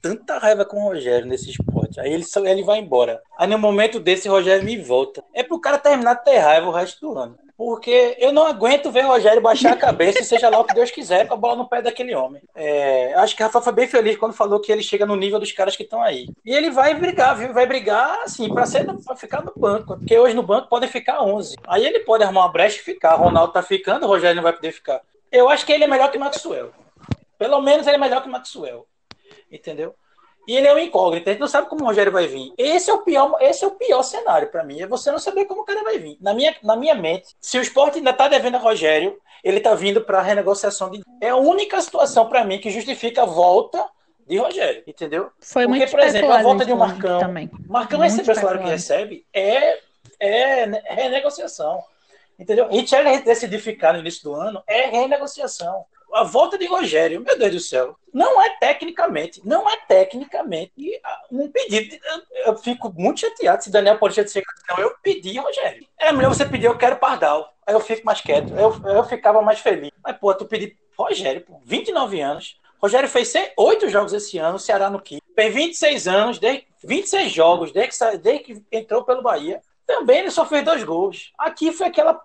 tanta 0.00 0.38
raiva 0.38 0.64
com 0.64 0.78
o 0.78 0.84
Rogério 0.84 1.26
nesse 1.26 1.50
esporte. 1.50 2.00
Aí 2.00 2.12
ele, 2.12 2.24
ele 2.44 2.62
vai 2.62 2.78
embora. 2.78 3.20
Aí 3.36 3.46
no 3.46 3.58
momento 3.58 4.00
desse, 4.00 4.28
Rogério 4.28 4.64
me 4.64 4.76
volta. 4.76 5.24
É 5.34 5.42
pro 5.42 5.60
cara 5.60 5.78
terminar 5.78 6.14
de 6.14 6.24
ter 6.24 6.38
raiva 6.38 6.68
o 6.68 6.72
resto 6.72 7.00
do 7.00 7.18
ano. 7.18 7.38
Porque 7.56 8.16
eu 8.20 8.32
não 8.32 8.46
aguento 8.46 8.92
ver 8.92 9.04
o 9.04 9.08
Rogério 9.08 9.42
baixar 9.42 9.72
a 9.72 9.76
cabeça 9.76 10.20
e 10.20 10.24
seja 10.24 10.48
lá 10.48 10.60
o 10.60 10.64
que 10.64 10.74
Deus 10.74 10.92
quiser 10.92 11.26
com 11.26 11.34
a 11.34 11.36
bola 11.36 11.56
no 11.56 11.68
pé 11.68 11.82
daquele 11.82 12.14
homem. 12.14 12.40
É, 12.54 13.12
acho 13.14 13.34
que 13.34 13.42
o 13.42 13.46
Rafa 13.46 13.60
foi 13.60 13.72
bem 13.72 13.88
feliz 13.88 14.16
quando 14.16 14.32
falou 14.32 14.60
que 14.60 14.70
ele 14.70 14.82
chega 14.82 15.04
no 15.04 15.16
nível 15.16 15.40
dos 15.40 15.50
caras 15.50 15.76
que 15.76 15.82
estão 15.82 16.00
aí. 16.00 16.28
E 16.44 16.54
ele 16.54 16.70
vai 16.70 16.94
brigar, 16.94 17.36
viu? 17.36 17.52
Vai 17.52 17.66
brigar, 17.66 18.20
assim, 18.22 18.48
para 18.48 18.64
ser 18.64 18.86
pra 19.04 19.16
ficar 19.16 19.44
no 19.44 19.52
banco. 19.56 19.98
Porque 19.98 20.16
hoje 20.16 20.36
no 20.36 20.44
banco 20.44 20.68
podem 20.68 20.88
ficar 20.88 21.20
11. 21.20 21.56
Aí 21.66 21.84
ele 21.84 22.00
pode 22.00 22.22
arrumar 22.22 22.42
uma 22.42 22.52
brecha 22.52 22.78
e 22.78 22.84
ficar. 22.84 23.16
O 23.16 23.24
Ronaldo 23.24 23.52
tá 23.52 23.60
ficando, 23.60 24.06
o 24.06 24.08
Rogério 24.08 24.36
não 24.36 24.42
vai 24.44 24.52
poder 24.52 24.70
ficar. 24.70 25.00
Eu 25.32 25.48
acho 25.48 25.66
que 25.66 25.72
ele 25.72 25.82
é 25.82 25.88
melhor 25.88 26.12
que 26.12 26.16
o 26.16 26.20
Maxwell. 26.20 26.70
Pelo 27.36 27.60
menos 27.60 27.88
ele 27.88 27.96
é 27.96 28.00
melhor 28.00 28.22
que 28.22 28.28
o 28.28 28.32
Maxwell. 28.32 28.86
Entendeu? 29.50 29.94
E 30.48 30.56
ele 30.56 30.66
é 30.66 30.74
um 30.74 30.78
incógnito, 30.78 31.28
a 31.28 31.32
gente 31.32 31.40
não 31.40 31.46
sabe 31.46 31.68
como 31.68 31.82
o 31.82 31.86
Rogério 31.86 32.10
vai 32.10 32.26
vir. 32.26 32.54
Esse 32.56 32.90
é 32.90 32.94
o 32.94 33.02
pior, 33.02 33.36
esse 33.38 33.62
é 33.62 33.66
o 33.66 33.72
pior 33.72 34.02
cenário 34.02 34.50
para 34.50 34.64
mim, 34.64 34.80
é 34.80 34.86
você 34.86 35.10
não 35.12 35.18
saber 35.18 35.44
como 35.44 35.60
o 35.60 35.64
cara 35.64 35.84
vai 35.84 35.98
vir. 35.98 36.16
Na 36.22 36.32
minha, 36.32 36.56
na 36.62 36.74
minha 36.74 36.94
mente, 36.94 37.36
se 37.38 37.58
o 37.58 37.60
esporte 37.60 37.98
ainda 37.98 38.12
está 38.12 38.28
devendo 38.28 38.54
a 38.54 38.58
Rogério, 38.58 39.18
ele 39.44 39.58
está 39.58 39.74
vindo 39.74 40.00
para 40.00 40.22
renegociação 40.22 40.90
de. 40.90 41.02
É 41.20 41.28
a 41.28 41.36
única 41.36 41.78
situação 41.82 42.30
para 42.30 42.46
mim 42.46 42.58
que 42.58 42.70
justifica 42.70 43.24
a 43.24 43.26
volta 43.26 43.86
de 44.26 44.38
Rogério, 44.38 44.82
entendeu? 44.86 45.30
Foi 45.38 45.64
Porque, 45.64 45.78
muito 45.80 45.90
por 45.90 46.00
exemplo, 46.00 46.32
a 46.32 46.42
volta 46.42 46.64
de 46.64 46.72
um 46.72 46.76
Marcão. 46.76 47.20
Também. 47.20 47.50
Marcão 47.68 48.00
recebe 48.00 48.32
o 48.32 48.34
salário 48.34 48.62
que 48.62 48.70
recebe, 48.70 49.26
é, 49.34 49.80
é 50.18 50.64
renegociação. 50.94 51.84
Entendeu? 52.38 52.68
E 52.70 52.78
ele 52.78 53.22
decidir 53.22 53.58
ficar 53.58 53.92
no 53.92 53.98
início 53.98 54.22
do 54.22 54.34
ano, 54.34 54.62
é 54.66 54.86
renegociação 54.86 55.84
a 56.12 56.24
volta 56.24 56.58
de 56.58 56.66
Rogério, 56.66 57.20
meu 57.20 57.38
Deus 57.38 57.52
do 57.52 57.60
céu, 57.60 57.96
não 58.12 58.40
é 58.42 58.56
tecnicamente, 58.58 59.40
não 59.44 59.68
é 59.68 59.76
tecnicamente 59.86 61.00
um 61.30 61.48
pedido. 61.50 61.96
Eu, 62.44 62.56
fico 62.56 62.92
muito 62.96 63.20
chateado 63.20 63.62
se 63.62 63.70
Daniel 63.70 63.98
disser 64.08 64.42
que 64.42 64.72
não, 64.72 64.78
eu 64.78 64.94
pedi 65.02 65.38
Rogério. 65.38 65.86
É 65.98 66.12
melhor 66.12 66.34
você 66.34 66.46
pedir, 66.46 66.66
eu 66.66 66.78
quero 66.78 66.96
Pardal. 66.96 67.52
Aí 67.66 67.74
eu 67.74 67.80
fico 67.80 68.04
mais 68.04 68.20
quieto, 68.20 68.52
eu, 68.54 68.74
eu 68.90 69.04
ficava 69.04 69.42
mais 69.42 69.60
feliz. 69.60 69.90
Mas, 70.02 70.16
pô, 70.16 70.34
tu 70.34 70.46
pedir 70.46 70.76
Rogério, 70.96 71.42
pô, 71.42 71.60
29 71.64 72.20
anos. 72.20 72.58
Rogério 72.80 73.08
fez 73.08 73.32
oito 73.56 73.88
jogos 73.88 74.12
esse 74.12 74.38
ano, 74.38 74.58
Ceará 74.58 74.88
no 74.88 75.00
Quim. 75.00 75.18
Tem 75.34 75.50
26 75.50 76.08
anos, 76.08 76.38
desde, 76.38 76.66
26 76.84 77.32
jogos, 77.32 77.72
desde 77.72 77.98
que, 77.98 78.18
desde 78.18 78.44
que 78.44 78.62
entrou 78.72 79.04
pelo 79.04 79.22
Bahia. 79.22 79.60
Também 79.86 80.20
ele 80.20 80.30
só 80.30 80.46
fez 80.46 80.64
dois 80.64 80.84
gols. 80.84 81.32
Aqui 81.38 81.72
foi 81.72 81.88
aquela, 81.88 82.20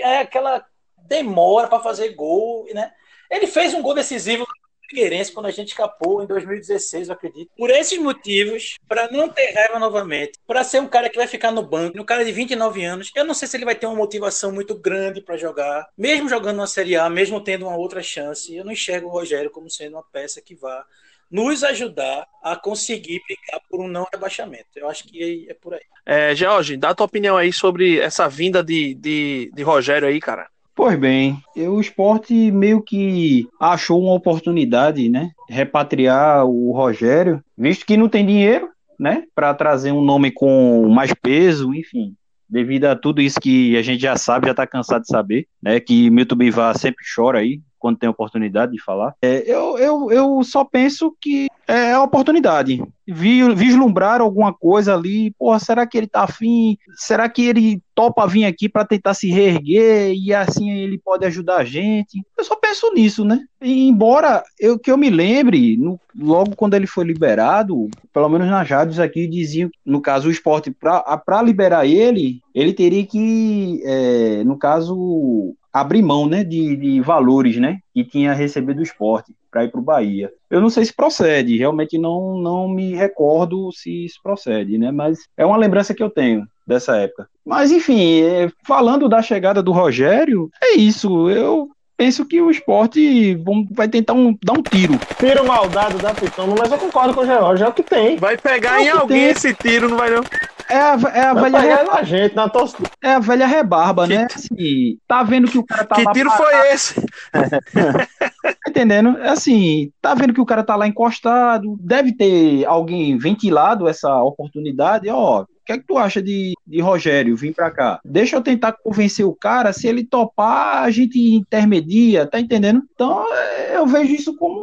é, 0.00 0.18
aquela 0.18 0.64
demora 1.10 1.66
para 1.66 1.82
fazer 1.82 2.14
gol, 2.14 2.66
né? 2.72 2.92
Ele 3.28 3.48
fez 3.48 3.74
um 3.74 3.82
gol 3.82 3.94
decisivo 3.94 4.42
no 4.42 4.88
Figueirense 4.88 5.32
quando 5.32 5.46
a 5.46 5.50
gente 5.50 5.68
escapou 5.68 6.22
em 6.22 6.26
2016, 6.26 7.08
eu 7.08 7.14
acredito. 7.14 7.50
Por 7.56 7.68
esses 7.68 7.98
motivos, 7.98 8.76
para 8.88 9.10
não 9.10 9.28
ter 9.28 9.52
raiva 9.52 9.78
novamente, 9.78 10.38
para 10.46 10.62
ser 10.62 10.80
um 10.80 10.86
cara 10.86 11.10
que 11.10 11.16
vai 11.16 11.26
ficar 11.26 11.50
no 11.50 11.62
banco, 11.62 12.00
um 12.00 12.04
cara 12.04 12.24
de 12.24 12.32
29 12.32 12.84
anos, 12.84 13.10
eu 13.14 13.24
não 13.24 13.34
sei 13.34 13.48
se 13.48 13.56
ele 13.56 13.64
vai 13.64 13.74
ter 13.74 13.86
uma 13.86 13.96
motivação 13.96 14.52
muito 14.52 14.74
grande 14.74 15.20
para 15.20 15.36
jogar, 15.36 15.88
mesmo 15.98 16.28
jogando 16.28 16.58
na 16.58 16.66
Série 16.66 16.96
A, 16.96 17.10
mesmo 17.10 17.42
tendo 17.42 17.66
uma 17.66 17.76
outra 17.76 18.02
chance. 18.02 18.54
Eu 18.54 18.64
não 18.64 18.72
enxergo 18.72 19.08
o 19.08 19.12
Rogério 19.12 19.50
como 19.50 19.68
sendo 19.68 19.96
uma 19.96 20.04
peça 20.04 20.40
que 20.40 20.54
vá 20.54 20.84
nos 21.30 21.62
ajudar 21.62 22.26
a 22.42 22.56
conseguir 22.56 23.22
brigar 23.26 23.60
por 23.68 23.80
um 23.80 23.86
não 23.86 24.06
rebaixamento. 24.12 24.66
Eu 24.74 24.88
acho 24.88 25.04
que 25.04 25.46
é 25.48 25.54
por 25.54 25.74
aí. 25.74 25.84
É, 26.04 26.34
George, 26.34 26.76
dá 26.76 26.90
a 26.90 26.94
tua 26.94 27.06
opinião 27.06 27.36
aí 27.36 27.52
sobre 27.52 28.00
essa 28.00 28.28
vinda 28.28 28.64
de, 28.64 28.94
de, 28.94 29.50
de 29.54 29.62
Rogério 29.62 30.08
aí, 30.08 30.18
cara. 30.18 30.48
Pois 30.80 30.98
bem, 30.98 31.36
o 31.54 31.78
esporte 31.78 32.50
meio 32.50 32.80
que 32.80 33.46
achou 33.60 34.02
uma 34.02 34.14
oportunidade, 34.14 35.10
né? 35.10 35.30
Repatriar 35.46 36.46
o 36.46 36.72
Rogério, 36.72 37.44
visto 37.56 37.84
que 37.84 37.98
não 37.98 38.08
tem 38.08 38.24
dinheiro, 38.24 38.66
né? 38.98 39.24
Para 39.34 39.52
trazer 39.52 39.92
um 39.92 40.02
nome 40.02 40.30
com 40.30 40.88
mais 40.88 41.12
peso, 41.12 41.74
enfim. 41.74 42.14
Devido 42.48 42.86
a 42.86 42.96
tudo 42.96 43.20
isso 43.20 43.38
que 43.38 43.76
a 43.76 43.82
gente 43.82 44.00
já 44.00 44.16
sabe, 44.16 44.46
já 44.46 44.52
está 44.52 44.66
cansado 44.66 45.02
de 45.02 45.08
saber, 45.08 45.46
né? 45.62 45.80
Que 45.80 46.08
Milton 46.08 46.36
Bivar 46.36 46.78
sempre 46.78 47.04
chora 47.14 47.40
aí, 47.40 47.60
quando 47.80 47.98
tem 47.98 48.08
oportunidade 48.08 48.72
de 48.72 48.82
falar. 48.82 49.14
É, 49.20 49.42
eu, 49.50 49.78
eu, 49.78 50.10
eu 50.12 50.44
só 50.44 50.64
penso 50.64 51.16
que 51.20 51.48
é 51.66 51.92
a 51.92 52.02
oportunidade. 52.02 52.82
Vi, 53.06 53.42
vislumbrar 53.54 54.20
alguma 54.20 54.52
coisa 54.52 54.94
ali, 54.94 55.32
porra, 55.32 55.58
será 55.58 55.86
que 55.86 55.96
ele 55.96 56.06
tá 56.06 56.22
afim? 56.22 56.76
Será 56.96 57.28
que 57.28 57.46
ele 57.46 57.82
topa 57.94 58.26
vir 58.26 58.44
aqui 58.44 58.68
para 58.68 58.84
tentar 58.84 59.14
se 59.14 59.30
reerguer 59.30 60.12
e 60.14 60.34
assim 60.34 60.70
ele 60.70 60.98
pode 60.98 61.24
ajudar 61.24 61.58
a 61.58 61.64
gente? 61.64 62.22
Eu 62.36 62.44
só 62.44 62.56
penso 62.56 62.92
nisso, 62.92 63.24
né? 63.24 63.40
E, 63.60 63.88
embora 63.88 64.42
eu 64.58 64.78
que 64.78 64.90
eu 64.90 64.96
me 64.96 65.10
lembre, 65.10 65.76
no, 65.76 65.98
logo 66.16 66.56
quando 66.56 66.74
ele 66.74 66.86
foi 66.86 67.04
liberado, 67.04 67.88
pelo 68.12 68.28
menos 68.28 68.48
nas 68.48 68.68
rádios 68.68 68.98
aqui 68.98 69.26
diziam, 69.26 69.70
no 69.84 70.00
caso 70.00 70.28
o 70.28 70.32
esporte, 70.32 70.70
para 70.70 71.42
liberar 71.42 71.86
ele, 71.86 72.40
ele 72.54 72.72
teria 72.72 73.06
que, 73.06 73.80
é, 73.84 74.44
no 74.44 74.58
caso, 74.58 75.54
abrir 75.72 76.02
mão 76.02 76.26
né, 76.26 76.42
de, 76.44 76.76
de 76.76 77.00
valores 77.00 77.56
né, 77.56 77.78
que 77.94 78.04
tinha 78.04 78.32
recebido 78.32 78.76
do 78.76 78.82
esporte 78.82 79.34
para 79.50 79.64
ir 79.64 79.70
para 79.70 79.80
o 79.80 79.84
Bahia. 79.84 80.32
Eu 80.48 80.60
não 80.60 80.70
sei 80.70 80.84
se 80.84 80.94
procede, 80.94 81.56
realmente 81.56 81.98
não, 81.98 82.38
não 82.38 82.68
me 82.68 82.94
recordo 82.94 83.70
se 83.72 84.04
isso 84.04 84.20
procede, 84.22 84.78
né? 84.78 84.92
Mas 84.92 85.20
é 85.36 85.44
uma 85.44 85.56
lembrança 85.56 85.94
que 85.94 86.02
eu 86.02 86.10
tenho 86.10 86.46
dessa 86.66 86.96
época. 86.96 87.28
Mas 87.44 87.72
enfim, 87.72 88.22
é, 88.22 88.50
falando 88.64 89.08
da 89.08 89.20
chegada 89.20 89.62
do 89.62 89.72
Rogério, 89.72 90.48
é 90.62 90.76
isso. 90.76 91.28
Eu 91.28 91.68
penso 92.00 92.24
que 92.24 92.40
o 92.40 92.50
esporte 92.50 93.38
vai 93.72 93.86
tentar 93.86 94.14
um, 94.14 94.34
dar 94.42 94.54
um 94.54 94.62
tiro. 94.62 94.98
Tiro 95.18 95.46
maldado 95.46 95.98
da 95.98 96.14
Pitão, 96.14 96.54
mas 96.58 96.72
eu 96.72 96.78
concordo 96.78 97.12
com 97.12 97.20
o 97.20 97.26
George, 97.26 97.62
é 97.62 97.68
o 97.68 97.72
que 97.74 97.82
tem. 97.82 98.16
Vai 98.16 98.38
pegar 98.38 98.80
é 98.80 98.84
em 98.84 98.88
alguém 98.88 99.20
tem. 99.20 99.28
esse 99.28 99.52
tiro, 99.52 99.86
não 99.86 99.98
vai 99.98 100.08
não. 100.08 100.22
É 100.70 100.76
a, 100.76 100.98
é 101.12 101.20
a 101.26 101.34
velha. 101.34 101.58
Re... 101.58 101.84
Na 101.84 102.02
gente, 102.02 102.34
na 102.34 102.48
torcida. 102.48 102.88
É 103.02 103.10
a 103.12 103.18
velha 103.18 103.46
rebarba, 103.46 104.06
que... 104.06 104.14
né? 104.14 104.28
Assim, 104.34 104.98
tá 105.06 105.22
vendo 105.22 105.50
que 105.50 105.58
o 105.58 105.66
cara 105.66 105.84
tá 105.84 105.96
que 105.96 106.04
lá. 106.04 106.12
Que 106.12 106.18
tiro 106.18 106.30
parado. 106.30 106.50
foi 106.50 106.72
esse? 106.72 106.94
tá 107.34 108.70
entendendo? 108.70 109.18
É 109.18 109.28
assim, 109.28 109.92
tá 110.00 110.14
vendo 110.14 110.32
que 110.32 110.40
o 110.40 110.46
cara 110.46 110.62
tá 110.62 110.76
lá 110.76 110.88
encostado. 110.88 111.76
Deve 111.80 112.16
ter 112.16 112.64
alguém 112.64 113.18
ventilado 113.18 113.86
essa 113.86 114.22
oportunidade. 114.22 115.06
Ó, 115.10 115.44
que 115.70 115.74
é 115.74 115.78
que 115.78 115.86
tu 115.86 115.98
acha 115.98 116.20
de, 116.20 116.54
de 116.66 116.80
Rogério 116.80 117.36
vir 117.36 117.54
para 117.54 117.70
cá? 117.70 118.00
Deixa 118.04 118.36
eu 118.36 118.42
tentar 118.42 118.72
convencer 118.72 119.24
o 119.24 119.34
cara. 119.34 119.72
Se 119.72 119.86
ele 119.86 120.04
topar, 120.04 120.82
a 120.82 120.90
gente 120.90 121.18
intermedia, 121.18 122.26
tá 122.26 122.40
entendendo? 122.40 122.82
Então, 122.92 123.24
eu 123.72 123.86
vejo 123.86 124.12
isso 124.12 124.36
como 124.36 124.60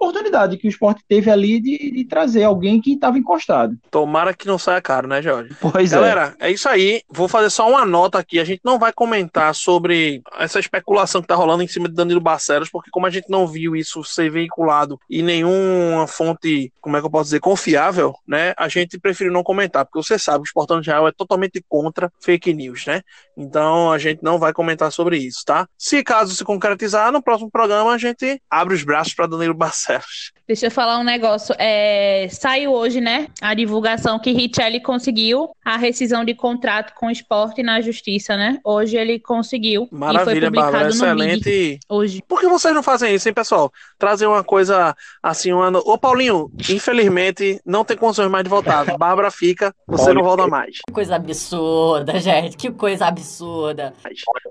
oportunidade 0.00 0.56
que 0.56 0.66
o 0.66 0.70
esporte 0.70 1.04
teve 1.06 1.30
ali 1.30 1.60
de, 1.60 1.90
de 1.90 2.04
trazer 2.04 2.44
alguém 2.44 2.80
que 2.80 2.94
estava 2.94 3.18
encostado. 3.18 3.76
Tomara 3.90 4.32
que 4.32 4.46
não 4.46 4.58
saia 4.58 4.80
caro, 4.80 5.06
né, 5.06 5.20
Jorge? 5.20 5.54
Pois 5.60 5.90
Galera, 5.90 6.10
é. 6.10 6.14
Galera, 6.14 6.36
é 6.40 6.50
isso 6.50 6.68
aí. 6.68 7.02
Vou 7.08 7.28
fazer 7.28 7.50
só 7.50 7.68
uma 7.68 7.84
nota 7.84 8.18
aqui. 8.18 8.40
A 8.40 8.44
gente 8.44 8.62
não 8.64 8.78
vai 8.78 8.92
comentar 8.92 9.54
sobre 9.54 10.22
essa 10.38 10.58
especulação 10.58 11.20
que 11.20 11.28
tá 11.28 11.34
rolando 11.34 11.62
em 11.62 11.68
cima 11.68 11.88
de 11.88 11.94
Danilo 11.94 12.20
Barcelos, 12.20 12.70
porque 12.70 12.90
como 12.90 13.06
a 13.06 13.10
gente 13.10 13.28
não 13.28 13.46
viu 13.46 13.76
isso 13.76 14.02
ser 14.02 14.30
veiculado 14.30 14.98
em 15.10 15.22
nenhuma 15.22 16.06
fonte, 16.06 16.72
como 16.80 16.96
é 16.96 17.00
que 17.00 17.06
eu 17.06 17.10
posso 17.10 17.24
dizer, 17.24 17.40
confiável, 17.40 18.14
né? 18.26 18.54
A 18.56 18.68
gente 18.68 18.98
preferiu 18.98 19.32
não 19.32 19.42
comentar, 19.42 19.84
porque 19.84 20.02
você 20.02 20.18
sabe, 20.18 20.40
o 20.40 20.44
Esportão 20.44 20.80
Real 20.80 21.06
é 21.06 21.12
totalmente 21.12 21.62
contra 21.68 22.10
fake 22.20 22.54
news, 22.54 22.86
né? 22.86 23.02
Então 23.40 23.90
a 23.90 23.96
gente 23.96 24.22
não 24.22 24.38
vai 24.38 24.52
comentar 24.52 24.92
sobre 24.92 25.16
isso, 25.16 25.42
tá? 25.46 25.66
Se 25.78 26.04
caso 26.04 26.36
se 26.36 26.44
concretizar, 26.44 27.10
no 27.10 27.22
próximo 27.22 27.50
programa 27.50 27.92
a 27.92 27.98
gente 27.98 28.40
abre 28.50 28.74
os 28.74 28.84
braços 28.84 29.14
para 29.14 29.26
Danilo 29.26 29.54
Barcelos. 29.54 30.32
Deixa 30.50 30.66
eu 30.66 30.70
falar 30.72 30.98
um 30.98 31.04
negócio. 31.04 31.54
É, 31.60 32.26
saiu 32.28 32.72
hoje, 32.72 33.00
né? 33.00 33.28
A 33.40 33.54
divulgação 33.54 34.18
que 34.18 34.32
Richelli 34.32 34.80
conseguiu 34.80 35.50
a 35.64 35.76
rescisão 35.76 36.24
de 36.24 36.34
contrato 36.34 36.92
com 36.96 37.06
o 37.06 37.10
esporte 37.12 37.62
na 37.62 37.80
justiça, 37.80 38.36
né? 38.36 38.58
Hoje 38.64 38.96
ele 38.96 39.20
conseguiu. 39.20 39.86
Maravilha, 39.92 40.22
e 40.22 40.24
foi 40.24 40.40
publicado 40.40 40.72
Bárbara, 40.72 40.88
excelente. 40.88 41.78
hoje. 41.88 42.20
Por 42.26 42.40
que 42.40 42.48
vocês 42.48 42.74
não 42.74 42.82
fazem 42.82 43.14
isso, 43.14 43.28
hein, 43.28 43.32
pessoal? 43.32 43.72
Trazer 43.96 44.26
uma 44.26 44.42
coisa 44.42 44.92
assim, 45.22 45.52
uma... 45.52 45.68
Ô, 45.78 45.96
Paulinho, 45.96 46.50
infelizmente, 46.68 47.60
não 47.64 47.84
tem 47.84 47.96
condições 47.96 48.28
mais 48.28 48.42
de 48.42 48.50
voltar. 48.50 48.84
Bárbara 48.98 49.30
fica, 49.30 49.72
você 49.86 50.12
não 50.12 50.24
volta 50.24 50.48
mais. 50.48 50.78
Que 50.84 50.92
coisa 50.92 51.14
absurda, 51.14 52.18
gente. 52.18 52.56
Que 52.56 52.72
coisa 52.72 53.06
absurda. 53.06 53.94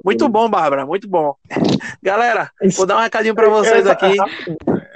Muito 0.06 0.30
bom, 0.30 0.50
Bárbara, 0.50 0.86
muito 0.86 1.10
bom. 1.10 1.36
Galera, 2.02 2.50
vou 2.78 2.86
dar 2.86 2.96
um 2.96 3.02
recadinho 3.02 3.36
pra 3.36 3.50
vocês 3.50 3.86
aqui. 3.86 4.16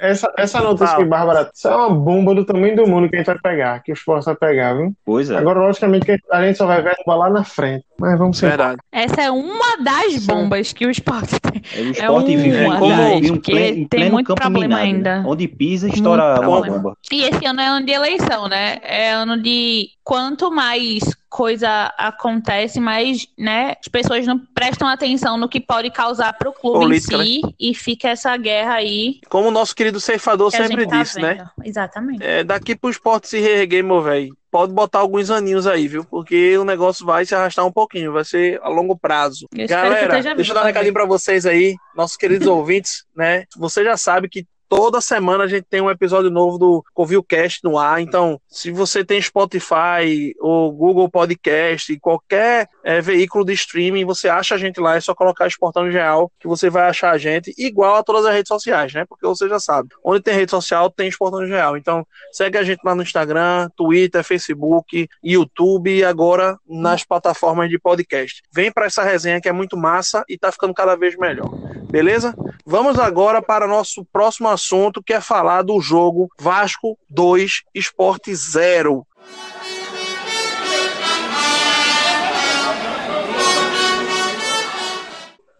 Essa, 0.04 0.30
essa 0.36 0.60
notícia 0.60 0.96
que 0.96 1.04
Bárbara, 1.04 1.50
isso 1.52 1.66
é 1.66 1.74
uma 1.74 1.88
bomba 1.88 2.34
do 2.34 2.44
tamanho 2.44 2.76
do 2.76 2.86
mundo 2.86 3.08
que 3.08 3.16
a 3.16 3.18
gente 3.18 3.26
vai 3.26 3.38
pegar, 3.38 3.82
que 3.82 3.90
o 3.90 3.94
esporte 3.94 4.26
vai 4.26 4.36
pegar, 4.36 4.74
viu? 4.74 4.92
Pois 5.04 5.30
é. 5.30 5.36
Agora, 5.36 5.60
logicamente, 5.60 6.20
a 6.30 6.44
gente 6.44 6.58
só 6.58 6.66
vai 6.66 6.82
ver 6.82 6.90
a 6.90 6.96
bomba 7.04 7.14
lá 7.16 7.30
na 7.30 7.44
frente. 7.44 7.86
Mas 7.98 8.18
vamos 8.18 8.36
ser. 8.36 8.48
Verdade. 8.48 8.78
Essa 8.92 9.22
é 9.22 9.30
uma 9.30 9.78
das 9.82 10.26
bombas 10.26 10.72
que 10.72 10.86
o 10.86 10.90
esporte 10.90 11.40
tem. 11.40 11.62
É, 11.74 11.80
o 11.80 11.90
esporte 11.90 12.34
é 12.34 12.36
vive 12.36 12.64
uma 12.66 12.78
como 12.78 12.96
das, 12.96 13.30
um 13.30 13.36
pleno, 13.36 13.88
tem 13.88 14.10
muito 14.10 14.34
problema 14.34 14.66
minado, 14.66 14.82
ainda. 14.82 15.18
Né? 15.20 15.24
Onde 15.26 15.48
pisa, 15.48 15.88
estoura 15.88 16.40
uma 16.40 16.60
bomba. 16.60 16.96
E 17.10 17.24
esse 17.24 17.46
ano 17.46 17.60
é 17.60 17.66
ano 17.66 17.86
de 17.86 17.92
eleição, 17.92 18.48
né? 18.48 18.78
É 18.82 19.12
ano 19.12 19.40
de 19.40 19.88
quanto 20.04 20.50
mais 20.50 21.02
coisa 21.30 21.92
acontece, 21.98 22.78
mais 22.78 23.26
né, 23.36 23.74
as 23.80 23.88
pessoas 23.88 24.26
não 24.26 24.38
prestam 24.38 24.86
atenção 24.86 25.36
no 25.36 25.48
que 25.48 25.60
pode 25.60 25.90
causar 25.90 26.32
para 26.34 26.48
o 26.48 26.52
clube 26.52 26.84
Política, 26.84 27.16
em 27.16 27.40
si 27.40 27.40
e 27.58 27.74
fica 27.74 28.10
essa 28.10 28.36
guerra 28.36 28.74
aí. 28.74 29.20
Como 29.28 29.48
o 29.48 29.50
nosso 29.50 29.74
querido 29.74 29.98
ceifador 29.98 30.50
que 30.50 30.58
sempre 30.58 30.86
tá 30.86 31.02
disse, 31.02 31.20
né? 31.20 31.34
vendo. 31.34 31.50
Exatamente. 31.64 32.22
É, 32.22 32.44
daqui 32.44 32.76
pro 32.76 32.90
esporte 32.90 33.26
se 33.26 33.40
reerguer, 33.40 33.82
meu 33.82 34.00
velho, 34.02 34.36
pode 34.50 34.72
botar 34.72 35.00
alguns 35.00 35.30
aninhos 35.30 35.66
aí, 35.66 35.88
viu? 35.88 36.04
Porque 36.04 36.56
o 36.58 36.64
negócio 36.64 37.04
vai 37.04 37.24
se 37.24 37.34
arrastar 37.34 37.66
um 37.66 37.72
pouquinho, 37.72 38.12
vai 38.12 38.24
ser 38.24 38.60
a 38.62 38.68
longo 38.68 38.96
prazo. 38.96 39.48
Eu 39.52 39.66
Galera, 39.66 40.34
deixa 40.34 40.52
eu 40.52 40.54
dar 40.54 40.62
um 40.62 40.66
recadinho 40.66 40.92
pra 40.94 41.06
vocês 41.06 41.46
aí, 41.46 41.74
nossos 41.96 42.16
queridos 42.16 42.46
ouvintes, 42.46 43.04
né? 43.16 43.44
Você 43.56 43.82
já 43.82 43.96
sabe 43.96 44.28
que 44.28 44.46
toda 44.74 45.00
semana 45.00 45.44
a 45.44 45.46
gente 45.46 45.66
tem 45.70 45.80
um 45.80 45.88
episódio 45.88 46.28
novo 46.32 46.58
do 46.58 46.84
CovilCast 46.92 47.60
no 47.62 47.78
ar, 47.78 48.00
então 48.00 48.40
se 48.48 48.72
você 48.72 49.04
tem 49.04 49.22
Spotify 49.22 50.34
ou 50.40 50.72
Google 50.72 51.08
Podcast, 51.08 51.96
qualquer 52.00 52.68
é, 52.82 53.00
veículo 53.00 53.44
de 53.44 53.52
streaming, 53.52 54.04
você 54.04 54.28
acha 54.28 54.56
a 54.56 54.58
gente 54.58 54.80
lá, 54.80 54.96
é 54.96 55.00
só 55.00 55.14
colocar 55.14 55.46
Esportando 55.46 55.92
Geral 55.92 56.28
que 56.40 56.48
você 56.48 56.68
vai 56.68 56.88
achar 56.88 57.12
a 57.12 57.18
gente, 57.18 57.54
igual 57.56 57.94
a 57.94 58.02
todas 58.02 58.26
as 58.26 58.34
redes 58.34 58.48
sociais, 58.48 58.92
né? 58.92 59.04
Porque 59.08 59.24
você 59.24 59.48
já 59.48 59.60
sabe, 59.60 59.90
onde 60.02 60.20
tem 60.20 60.34
rede 60.34 60.50
social 60.50 60.90
tem 60.90 61.06
Esportando 61.06 61.46
Geral, 61.46 61.76
então 61.76 62.04
segue 62.32 62.58
a 62.58 62.64
gente 62.64 62.80
lá 62.84 62.96
no 62.96 63.02
Instagram, 63.02 63.68
Twitter, 63.76 64.24
Facebook, 64.24 65.08
YouTube 65.22 65.98
e 65.98 66.02
agora 66.02 66.58
nas 66.68 67.04
plataformas 67.04 67.70
de 67.70 67.78
podcast. 67.78 68.42
Vem 68.52 68.72
para 68.72 68.86
essa 68.86 69.04
resenha 69.04 69.40
que 69.40 69.48
é 69.48 69.52
muito 69.52 69.76
massa 69.76 70.24
e 70.28 70.36
tá 70.36 70.50
ficando 70.50 70.74
cada 70.74 70.96
vez 70.96 71.16
melhor. 71.16 71.48
Beleza? 71.94 72.34
Vamos 72.66 72.98
agora 72.98 73.40
para 73.40 73.68
nosso 73.68 74.04
próximo 74.06 74.48
assunto, 74.48 74.63
que 75.02 75.12
é 75.12 75.20
falar 75.20 75.62
do 75.62 75.80
jogo 75.80 76.28
Vasco 76.38 76.98
2 77.10 77.62
Esporte 77.74 78.34
0. 78.34 79.06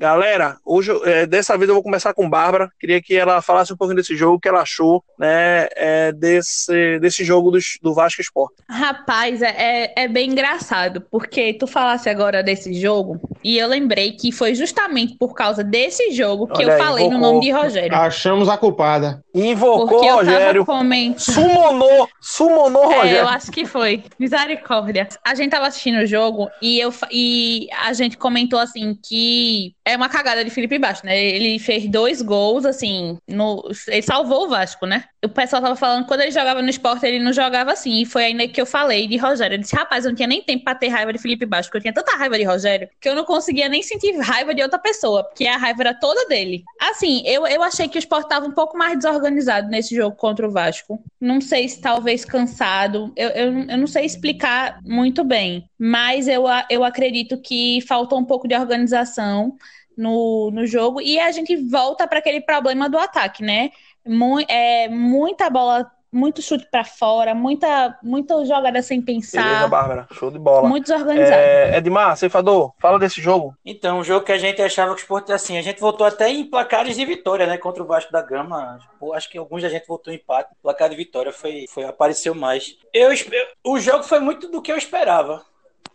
Galera, 0.04 0.58
hoje, 0.66 0.90
é, 1.06 1.24
dessa 1.24 1.56
vez 1.56 1.66
eu 1.66 1.74
vou 1.74 1.82
começar 1.82 2.12
com 2.12 2.28
Bárbara. 2.28 2.68
Queria 2.78 3.00
que 3.00 3.16
ela 3.16 3.40
falasse 3.40 3.72
um 3.72 3.76
pouquinho 3.76 3.96
desse 3.96 4.14
jogo, 4.14 4.36
o 4.36 4.38
que 4.38 4.46
ela 4.46 4.60
achou, 4.60 5.02
né, 5.18 5.66
é, 5.74 6.12
desse, 6.12 6.98
desse 6.98 7.24
jogo 7.24 7.50
do, 7.50 7.58
do 7.80 7.94
Vasco 7.94 8.20
Esporte. 8.20 8.56
Rapaz, 8.68 9.40
é, 9.40 9.54
é, 9.56 10.04
é 10.04 10.06
bem 10.08 10.30
engraçado, 10.32 11.00
porque 11.10 11.54
tu 11.54 11.66
falasse 11.66 12.10
agora 12.10 12.42
desse 12.42 12.74
jogo, 12.74 13.18
e 13.42 13.56
eu 13.56 13.66
lembrei 13.66 14.12
que 14.12 14.30
foi 14.30 14.54
justamente 14.54 15.16
por 15.16 15.32
causa 15.32 15.64
desse 15.64 16.10
jogo 16.10 16.48
que 16.48 16.58
Olha 16.62 16.72
eu 16.72 16.72
aí, 16.74 16.78
falei 16.78 17.08
no 17.08 17.14
invocou. 17.16 17.32
nome 17.32 17.46
de 17.46 17.50
Rogério. 17.50 17.96
Achamos 17.96 18.50
a 18.50 18.58
culpada. 18.58 19.24
Invocou 19.34 19.88
Porque 19.88 20.06
eu 20.06 20.16
Rogério, 20.16 20.66
tava 20.66 20.78
comentando. 20.80 21.18
sumonou, 21.18 22.08
sumonou 22.20 22.84
É, 22.92 22.96
Rogério. 22.96 23.18
eu 23.20 23.28
acho 23.28 23.50
que 23.50 23.64
foi. 23.64 24.04
Misericórdia. 24.18 25.08
A 25.24 25.34
gente 25.34 25.50
tava 25.50 25.66
assistindo 25.66 26.02
o 26.02 26.06
jogo 26.06 26.50
e, 26.60 26.78
eu, 26.78 26.92
e 27.10 27.68
a 27.86 27.92
gente 27.94 28.18
comentou 28.18 28.58
assim 28.58 28.94
que 29.02 29.73
é 29.86 29.96
uma 29.96 30.08
cagada 30.08 30.42
de 30.42 30.50
Felipe 30.50 30.78
Baixo, 30.78 31.04
né? 31.04 31.22
Ele 31.22 31.58
fez 31.58 31.86
dois 31.86 32.22
gols, 32.22 32.64
assim, 32.64 33.18
no, 33.28 33.62
ele 33.88 34.02
salvou 34.02 34.46
o 34.46 34.48
Vasco, 34.48 34.86
né? 34.86 35.04
O 35.22 35.28
pessoal 35.28 35.60
tava 35.60 35.76
falando 35.76 36.02
que 36.02 36.08
quando 36.08 36.22
ele 36.22 36.30
jogava 36.30 36.62
no 36.62 36.70
esporte, 36.70 37.04
ele 37.04 37.22
não 37.22 37.32
jogava 37.32 37.72
assim. 37.72 38.00
E 38.00 38.06
foi 38.06 38.24
ainda 38.24 38.48
que 38.48 38.60
eu 38.60 38.64
falei 38.64 39.06
de 39.06 39.18
Rogério. 39.18 39.56
Eu 39.56 39.60
disse, 39.60 39.76
rapaz, 39.76 40.04
eu 40.04 40.10
não 40.10 40.16
tinha 40.16 40.28
nem 40.28 40.42
tempo 40.42 40.64
pra 40.64 40.74
ter 40.74 40.88
raiva 40.88 41.12
de 41.12 41.18
Felipe 41.18 41.44
Baixo, 41.44 41.68
porque 41.68 41.78
eu 41.78 41.92
tinha 41.92 41.92
tanta 41.92 42.16
raiva 42.16 42.38
de 42.38 42.44
Rogério 42.44 42.88
que 42.98 43.08
eu 43.08 43.14
não 43.14 43.24
conseguia 43.24 43.68
nem 43.68 43.82
sentir 43.82 44.16
raiva 44.18 44.54
de 44.54 44.62
outra 44.62 44.78
pessoa, 44.78 45.22
porque 45.24 45.46
a 45.46 45.58
raiva 45.58 45.82
era 45.82 45.94
toda 45.94 46.26
dele. 46.28 46.64
Assim, 46.80 47.22
eu, 47.26 47.46
eu 47.46 47.62
achei 47.62 47.86
que 47.86 47.98
o 47.98 48.00
esporte 48.00 48.28
tava 48.28 48.46
um 48.46 48.52
pouco 48.52 48.78
mais 48.78 48.96
desorganizado 48.96 49.68
nesse 49.68 49.94
jogo 49.94 50.16
contra 50.16 50.48
o 50.48 50.50
Vasco. 50.50 51.02
Não 51.20 51.40
sei 51.40 51.68
se 51.68 51.80
talvez 51.80 52.24
cansado. 52.24 53.12
Eu, 53.16 53.28
eu, 53.30 53.58
eu 53.68 53.78
não 53.78 53.86
sei 53.86 54.06
explicar 54.06 54.78
muito 54.82 55.22
bem, 55.24 55.68
mas 55.78 56.26
eu, 56.26 56.44
eu 56.70 56.84
acredito 56.84 57.36
que 57.38 57.80
faltou 57.82 58.18
um 58.18 58.24
pouco 58.24 58.48
de 58.48 58.54
organização 58.54 59.56
no, 59.96 60.50
no 60.52 60.66
jogo 60.66 61.00
e 61.00 61.18
a 61.18 61.30
gente 61.32 61.56
volta 61.56 62.06
para 62.06 62.18
aquele 62.18 62.40
problema 62.40 62.88
do 62.88 62.98
ataque, 62.98 63.42
né? 63.42 63.70
Mu- 64.06 64.40
é, 64.48 64.88
muita 64.88 65.48
bola, 65.50 65.90
muito 66.12 66.42
chute 66.42 66.66
para 66.70 66.84
fora, 66.84 67.34
muita, 67.34 67.98
muita 68.02 68.44
jogada 68.44 68.82
sem 68.82 69.00
Beleza, 69.32 69.66
pensar, 69.66 69.68
Bárbara, 69.68 70.06
show 70.12 70.30
de 70.30 70.38
bola. 70.38 70.68
muito 70.68 70.84
desorganizado. 70.84 71.42
É, 71.42 71.76
Edmar, 71.78 72.16
ceifador, 72.16 72.72
fala 72.80 72.98
desse 72.98 73.20
jogo. 73.20 73.54
Então, 73.64 73.98
o 74.00 74.04
jogo 74.04 74.24
que 74.24 74.32
a 74.32 74.38
gente 74.38 74.60
achava 74.60 74.94
que 74.94 75.00
o 75.00 75.02
esporte 75.02 75.32
assim, 75.32 75.56
a 75.56 75.62
gente 75.62 75.80
voltou 75.80 76.06
até 76.06 76.28
em 76.30 76.44
placares 76.44 76.96
de 76.96 77.04
vitória, 77.04 77.46
né? 77.46 77.56
Contra 77.56 77.82
o 77.82 77.86
Vasco 77.86 78.12
da 78.12 78.20
Gama. 78.22 78.78
Pô, 79.00 79.12
acho 79.14 79.28
que 79.30 79.38
alguns 79.38 79.62
da 79.62 79.68
gente 79.70 79.86
voltou 79.86 80.12
em 80.12 80.16
empate. 80.16 80.54
Placar 80.62 80.88
de 80.90 80.96
vitória 80.96 81.32
foi, 81.32 81.66
foi 81.68 81.84
apareceu 81.84 82.34
mais. 82.34 82.76
Eu, 82.92 83.10
espe- 83.12 83.48
o 83.64 83.78
jogo 83.80 84.04
foi 84.04 84.20
muito 84.20 84.48
do 84.48 84.60
que 84.60 84.70
eu 84.70 84.76
esperava. 84.76 85.42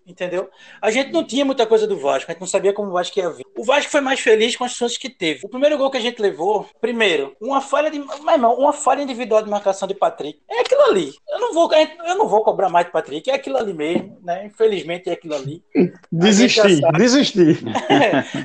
Entendeu? 0.09 0.49
A 0.81 0.89
gente 0.89 1.11
não 1.11 1.23
tinha 1.23 1.45
muita 1.45 1.67
coisa 1.67 1.85
do 1.85 1.97
Vasco, 1.97 2.31
a 2.31 2.33
gente 2.33 2.41
não 2.41 2.47
sabia 2.47 2.73
como 2.73 2.89
o 2.89 2.93
Vasco 2.93 3.19
ia 3.19 3.29
vir. 3.29 3.45
O 3.55 3.63
Vasco 3.63 3.91
foi 3.91 4.01
mais 4.01 4.19
feliz 4.19 4.55
com 4.55 4.63
as 4.63 4.71
chances 4.71 4.97
que 4.97 5.09
teve. 5.09 5.45
O 5.45 5.49
primeiro 5.49 5.77
gol 5.77 5.91
que 5.91 5.97
a 5.97 6.01
gente 6.01 6.19
levou, 6.19 6.67
primeiro, 6.81 7.35
uma 7.39 7.61
falha 7.61 7.91
de. 7.91 7.99
Mas, 7.99 8.35
irmão, 8.35 8.55
uma 8.55 8.73
falha 8.73 9.03
individual 9.03 9.43
de 9.43 9.49
marcação 9.49 9.87
de 9.87 9.93
Patrick. 9.93 10.39
É 10.49 10.61
aquilo 10.61 10.81
ali. 10.81 11.13
Eu 11.29 11.39
não 11.39 11.53
vou, 11.53 11.69
eu 11.73 12.15
não 12.15 12.27
vou 12.27 12.43
cobrar 12.43 12.69
mais 12.69 12.87
de 12.87 12.91
Patrick, 12.91 13.29
é 13.29 13.35
aquilo 13.35 13.57
ali 13.57 13.73
mesmo, 13.73 14.17
né? 14.23 14.45
Infelizmente 14.45 15.09
é 15.09 15.13
aquilo 15.13 15.35
ali. 15.35 15.63
Desistir, 16.11 16.77
já 16.77 16.87
sabe. 16.87 16.97
desistir. 16.97 17.59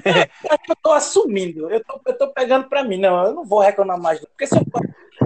É, 0.05 0.29
eu 0.71 0.77
tô 0.83 0.93
assumindo. 0.93 1.71
Eu 1.71 1.83
tô, 1.83 2.01
eu 2.07 2.19
tô 2.19 2.29
pegando 2.29 2.69
pra 2.69 2.85
mim. 2.85 2.99
Não, 2.99 3.25
eu 3.25 3.35
não 3.35 3.45
vou 3.45 3.61
reclamar 3.61 3.99
mais. 3.99 4.21
Porque 4.21 4.47
se 4.47 4.57
eu, 4.57 4.65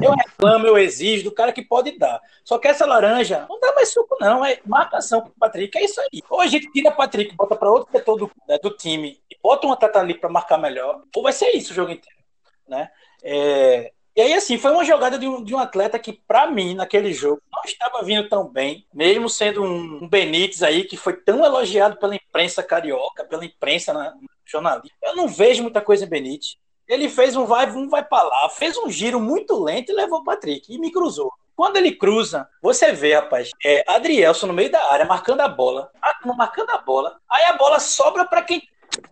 eu 0.03 0.13
reclamo, 0.13 0.67
eu 0.67 0.79
exijo 0.79 1.25
do 1.25 1.33
cara 1.33 1.53
que 1.53 1.63
pode 1.63 1.99
dar. 1.99 2.21
Só 2.45 2.59
que 2.59 2.69
essa 2.69 2.87
laranja 2.87 3.47
não 3.49 3.59
dá 3.61 3.75
mais 3.75 3.93
suco, 3.93 4.17
não. 4.21 4.45
É 4.45 4.61
marcação 4.65 5.21
pro 5.21 5.33
Patrick. 5.39 5.77
É 5.77 5.85
isso 5.85 6.01
aí. 6.01 6.23
Ou 6.29 6.41
a 6.41 6.47
gente 6.47 6.71
tira 6.73 6.91
Patrick, 6.91 7.35
bota 7.35 7.57
pra 7.57 7.71
outro 7.71 7.91
setor 7.91 8.17
do, 8.17 8.31
né, 8.49 8.59
do 8.59 8.71
time 8.71 9.21
e 9.31 9.37
bota 9.43 9.67
um 9.67 9.73
atleta 9.73 9.99
ali 9.99 10.15
pra 10.15 10.29
marcar 10.29 10.59
melhor. 10.59 11.03
Ou 11.15 11.23
vai 11.23 11.33
ser 11.33 11.51
isso 11.51 11.73
o 11.73 11.75
jogo 11.75 11.93
inteiro. 11.93 12.19
Né? 12.67 12.91
É, 13.23 13.93
e 14.17 14.21
aí, 14.21 14.35
assim, 14.35 14.59
foi 14.59 14.73
uma 14.73 14.85
jogada 14.85 15.19
de 15.19 15.29
um, 15.29 15.45
de 15.45 15.55
um 15.55 15.59
atleta 15.59 15.99
que, 15.99 16.13
pra 16.13 16.51
mim, 16.51 16.75
naquele 16.75 17.13
jogo, 17.13 17.41
não 17.53 17.63
estava 17.65 18.03
vindo 18.03 18.29
tão 18.29 18.49
bem, 18.49 18.85
mesmo 18.93 19.29
sendo 19.29 19.63
um, 19.63 20.03
um 20.03 20.09
Benítez 20.09 20.63
aí, 20.63 20.83
que 20.83 20.97
foi 20.97 21.13
tão 21.13 21.45
elogiado 21.45 21.97
pela 21.99 22.17
imprensa 22.17 22.63
carioca, 22.63 23.25
pela 23.25 23.45
imprensa 23.45 23.93
na, 23.93 24.13
jornalista. 24.49 24.97
Eu 25.03 25.15
não 25.15 25.29
vejo 25.29 25.63
muita 25.63 25.81
coisa 25.81 26.05
em 26.05 26.09
Benítez. 26.09 26.57
Ele 26.88 27.09
fez 27.09 27.37
um 27.37 27.44
vai, 27.44 27.70
um 27.70 27.88
vai 27.88 28.03
pra 28.03 28.22
lá, 28.22 28.48
fez 28.48 28.77
um 28.79 28.88
giro 28.88 29.20
muito 29.20 29.62
lento 29.62 29.92
e 29.92 29.94
levou 29.94 30.20
o 30.20 30.24
Patrick 30.24 30.72
e 30.72 30.79
me 30.79 30.90
cruzou. 30.90 31.33
Quando 31.55 31.77
ele 31.77 31.92
cruza, 31.92 32.48
você 32.62 32.92
vê, 32.92 33.14
rapaz, 33.16 33.51
é, 33.64 33.85
Adrielson 33.88 34.46
no 34.46 34.53
meio 34.53 34.70
da 34.70 34.92
área, 34.92 35.05
marcando 35.05 35.40
a 35.40 35.48
bola, 35.48 35.90
ah, 36.01 36.16
marcando 36.37 36.70
a 36.70 36.79
bola, 36.79 37.18
aí 37.29 37.44
a 37.46 37.55
bola 37.55 37.81
sobra 37.81 38.24
para 38.24 38.42
quem. 38.42 38.62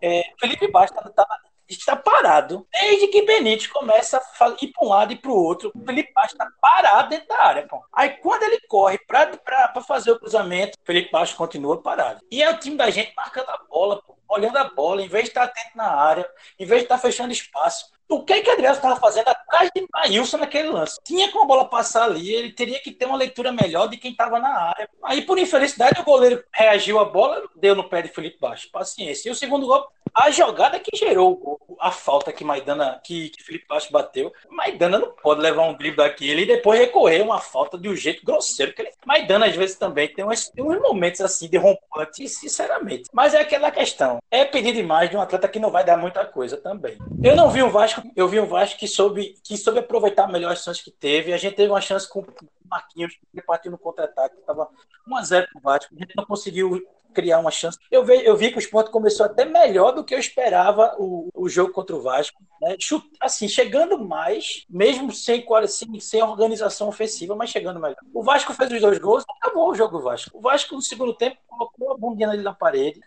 É, 0.00 0.22
Felipe 0.40 0.70
Bastos 0.70 1.02
tá, 1.02 1.10
tá, 1.10 1.40
está 1.68 1.96
parado. 1.96 2.66
Desde 2.72 3.09
que 3.09 3.22
Benítez 3.22 3.66
começa 3.66 4.18
a 4.18 4.57
ir 4.61 4.68
para 4.68 4.87
um 4.87 4.90
lado 4.90 5.12
e 5.12 5.16
para 5.16 5.31
o 5.31 5.37
outro, 5.37 5.72
Felipe 5.85 6.12
Bastos 6.12 6.33
está 6.33 6.50
parado 6.61 7.11
dentro 7.11 7.29
da 7.29 7.42
área. 7.42 7.66
Pô. 7.66 7.83
Aí 7.92 8.11
quando 8.11 8.42
ele 8.42 8.61
corre 8.68 8.98
para 8.98 9.81
fazer 9.87 10.11
o 10.11 10.18
cruzamento, 10.18 10.79
Felipe 10.85 11.11
Bastos 11.11 11.37
continua 11.37 11.83
parado. 11.83 12.20
E 12.31 12.42
é 12.42 12.50
o 12.50 12.59
time 12.59 12.76
da 12.76 12.90
gente 12.90 13.12
marcando 13.16 13.48
a 13.50 13.59
bola, 13.68 14.02
pô, 14.02 14.16
olhando 14.29 14.57
a 14.59 14.64
bola, 14.64 15.02
em 15.02 15.09
vez 15.09 15.24
de 15.24 15.31
estar 15.31 15.44
atento 15.44 15.76
na 15.76 15.88
área, 15.88 16.29
em 16.59 16.66
vez 16.66 16.81
de 16.81 16.85
estar 16.85 16.98
fechando 16.98 17.33
espaço. 17.33 17.94
O 18.09 18.22
que 18.22 18.40
que 18.40 18.50
Adriano 18.50 18.76
estava 18.76 19.00
fazendo 19.00 19.26
atrás 19.26 19.68
de 19.74 19.85
Maílson 19.92 20.37
naquele 20.37 20.68
lance? 20.68 20.96
Tinha 21.02 21.31
como 21.33 21.42
a 21.42 21.46
bola 21.48 21.68
passar 21.68 22.05
ali, 22.05 22.33
ele 22.33 22.52
teria 22.52 22.81
que 22.81 22.92
ter 22.92 23.05
uma 23.05 23.16
leitura 23.16 23.50
melhor 23.50 23.88
de 23.88 23.96
quem 23.96 24.12
estava 24.12 24.38
na 24.38 24.48
área. 24.48 24.88
Aí, 25.02 25.22
por 25.22 25.37
infelicidade, 25.38 26.00
o 26.00 26.05
goleiro 26.05 26.44
reagiu 26.52 27.00
à 27.00 27.05
bola, 27.05 27.42
deu 27.57 27.74
no 27.74 27.88
pé 27.88 28.02
de 28.02 28.09
Felipe 28.09 28.38
Baixo. 28.38 28.70
Paciência. 28.70 29.29
E 29.29 29.33
o 29.33 29.35
segundo 29.35 29.66
gol, 29.66 29.88
a 30.16 30.31
jogada 30.31 30.81
que 30.81 30.96
gerou 30.96 31.61
a 31.79 31.90
falta 31.90 32.33
que 32.33 32.42
Maidana, 32.42 32.98
que, 33.05 33.29
que 33.29 33.42
Felipe 33.42 33.66
Baixo 33.68 33.92
bateu. 33.92 34.33
Maidana 34.48 34.98
não 34.98 35.12
pode 35.12 35.42
levar 35.42 35.64
um 35.64 35.74
drible 35.74 35.98
daquele 35.98 36.42
e 36.42 36.46
depois 36.46 36.81
recorrer 36.81 37.20
uma 37.20 37.38
falta 37.38 37.76
de 37.76 37.87
um 37.87 37.94
jeito 37.94 38.24
grosseiro. 38.24 38.72
Que 38.72 38.81
ele... 38.81 38.92
Maidana, 39.05 39.44
às 39.44 39.55
vezes, 39.55 39.76
também 39.76 40.09
tem, 40.09 40.24
umas, 40.24 40.48
tem 40.48 40.64
uns 40.64 40.81
momentos 40.81 41.20
assim 41.20 41.50
de 41.50 41.59
rompante, 41.59 42.26
sinceramente. 42.31 43.11
Mas 43.12 43.35
é 43.35 43.40
aquela 43.40 43.70
questão. 43.70 44.18
É 44.31 44.42
pedir 44.46 44.72
demais 44.72 45.11
de 45.11 45.16
um 45.18 45.20
atleta 45.20 45.48
que 45.48 45.59
não 45.59 45.70
vai 45.70 45.85
dar 45.85 45.98
muita 45.98 46.24
coisa 46.24 46.57
também. 46.57 46.96
Eu 47.22 47.37
não 47.37 47.50
vi 47.50 47.62
um 47.62 47.68
Vasco, 47.68 48.02
eu 48.16 48.26
vi 48.26 48.40
um 48.40 48.46
Vasco 48.46 48.79
que 48.79 48.88
soube, 48.88 49.35
que 49.44 49.57
soube 49.59 49.81
aproveitar 49.81 50.26
melhor 50.29 50.52
as 50.52 50.64
chances 50.64 50.83
que 50.83 50.90
teve. 50.90 51.35
A 51.35 51.37
gente 51.37 51.57
teve 51.57 51.70
uma 51.70 51.81
chance 51.83 52.09
com 52.09 52.20
o 52.20 52.26
Marquinhos, 52.70 53.18
que 53.35 53.42
partiu 53.42 53.70
no 53.70 53.79
contra-ataque, 53.79 54.37
estava 54.38 54.68
1x0 55.07 55.46
pro 55.52 55.61
Vasco. 55.61 55.94
A 55.94 55.98
gente 55.98 56.16
não 56.16 56.24
conseguiu 56.24 56.83
criar 57.16 57.38
uma 57.38 57.50
chance. 57.50 57.79
Eu 57.90 58.05
vi, 58.05 58.24
eu 58.24 58.37
vi 58.37 58.50
que 58.50 58.59
o 58.59 58.61
Sport 58.61 58.90
começou 58.90 59.24
até 59.24 59.44
melhor 59.44 59.92
do 59.92 60.05
que 60.05 60.14
eu 60.14 60.18
esperava 60.18 60.94
o, 60.98 61.29
o 61.35 61.48
jogo 61.48 61.72
contra 61.72 61.96
o 61.96 62.02
Vasco. 62.02 62.42
Né? 62.61 62.76
Chut- 62.79 63.07
Assim, 63.20 63.48
chegando 63.48 63.98
mais, 63.98 64.64
mesmo 64.68 65.11
sem, 65.12 65.44
sem, 65.66 66.00
sem 66.00 66.22
organização 66.22 66.88
ofensiva, 66.88 67.35
mas 67.35 67.50
chegando 67.50 67.81
melhor. 67.81 67.96
O 68.14 68.22
Vasco 68.22 68.52
fez 68.52 68.70
os 68.70 68.81
dois 68.81 68.98
gols, 68.98 69.24
acabou 69.40 69.70
o 69.70 69.74
jogo 69.74 69.96
do 69.98 70.05
Vasco. 70.05 70.31
O 70.37 70.40
Vasco, 70.40 70.74
no 70.74 70.83
segundo 70.83 71.14
tempo, 71.14 71.38
colocou 71.46 71.92
a 71.92 71.96
bundinha 71.96 72.29
ali 72.29 72.42
na 72.42 72.52
parede, 72.55 73.00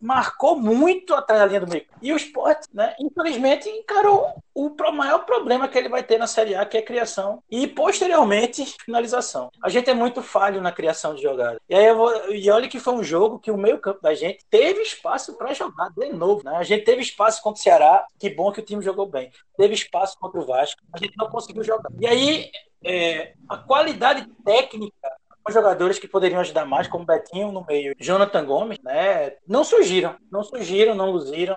marcou 0.00 0.56
muito 0.56 1.14
atrás 1.14 1.40
da 1.42 1.46
linha 1.46 1.60
do 1.60 1.68
meio. 1.68 1.84
E 2.00 2.12
o 2.12 2.16
Sport, 2.16 2.64
né, 2.72 2.94
infelizmente, 2.98 3.68
encarou 3.68 4.32
o 4.54 4.74
maior 4.92 5.24
problema 5.24 5.68
que 5.68 5.78
ele 5.78 5.88
vai 5.88 6.02
ter 6.02 6.18
na 6.18 6.26
Série 6.26 6.54
A, 6.54 6.64
que 6.64 6.76
é 6.76 6.82
criação 6.82 7.42
e 7.50 7.66
posteriormente 7.66 8.64
finalização. 8.84 9.50
A 9.62 9.68
gente 9.68 9.88
é 9.90 9.94
muito 9.94 10.22
falho 10.22 10.60
na 10.60 10.72
criação 10.72 11.14
de 11.14 11.22
jogada. 11.22 11.60
E 11.68 11.74
aí 11.74 11.92
vou, 11.92 12.32
e 12.32 12.50
olha 12.50 12.68
que 12.68 12.80
foi 12.80 12.94
um 12.94 13.02
jogo 13.02 13.38
que 13.38 13.50
o 13.50 13.56
meio-campo 13.56 14.00
da 14.02 14.14
gente 14.14 14.44
teve 14.50 14.80
espaço 14.82 15.36
para 15.36 15.54
jogar 15.54 15.90
de 15.90 16.12
novo, 16.12 16.42
né? 16.44 16.56
A 16.56 16.62
gente 16.62 16.84
teve 16.84 17.02
espaço 17.02 17.42
contra 17.42 17.60
o 17.60 17.62
Ceará, 17.62 18.06
que 18.18 18.30
bom 18.30 18.52
que 18.52 18.60
o 18.60 18.64
time 18.64 18.82
jogou 18.82 19.06
bem. 19.06 19.30
Teve 19.56 19.74
espaço 19.74 20.18
contra 20.18 20.40
o 20.40 20.46
Vasco, 20.46 20.80
a 20.92 20.98
gente 20.98 21.16
não 21.16 21.28
conseguiu 21.28 21.62
jogar. 21.62 21.90
E 21.98 22.06
aí 22.06 22.50
é, 22.84 23.34
a 23.48 23.56
qualidade 23.58 24.26
técnica 24.44 25.19
jogadores 25.52 25.98
que 25.98 26.08
poderiam 26.08 26.40
ajudar 26.40 26.64
mais, 26.64 26.88
como 26.88 27.04
Betinho 27.04 27.52
no 27.52 27.64
meio, 27.66 27.94
Jonathan 27.98 28.44
Gomes, 28.44 28.78
né, 28.82 29.34
não 29.46 29.64
surgiram, 29.64 30.16
não 30.30 30.42
surgiram, 30.42 30.94
não 30.94 31.10
luziram. 31.10 31.56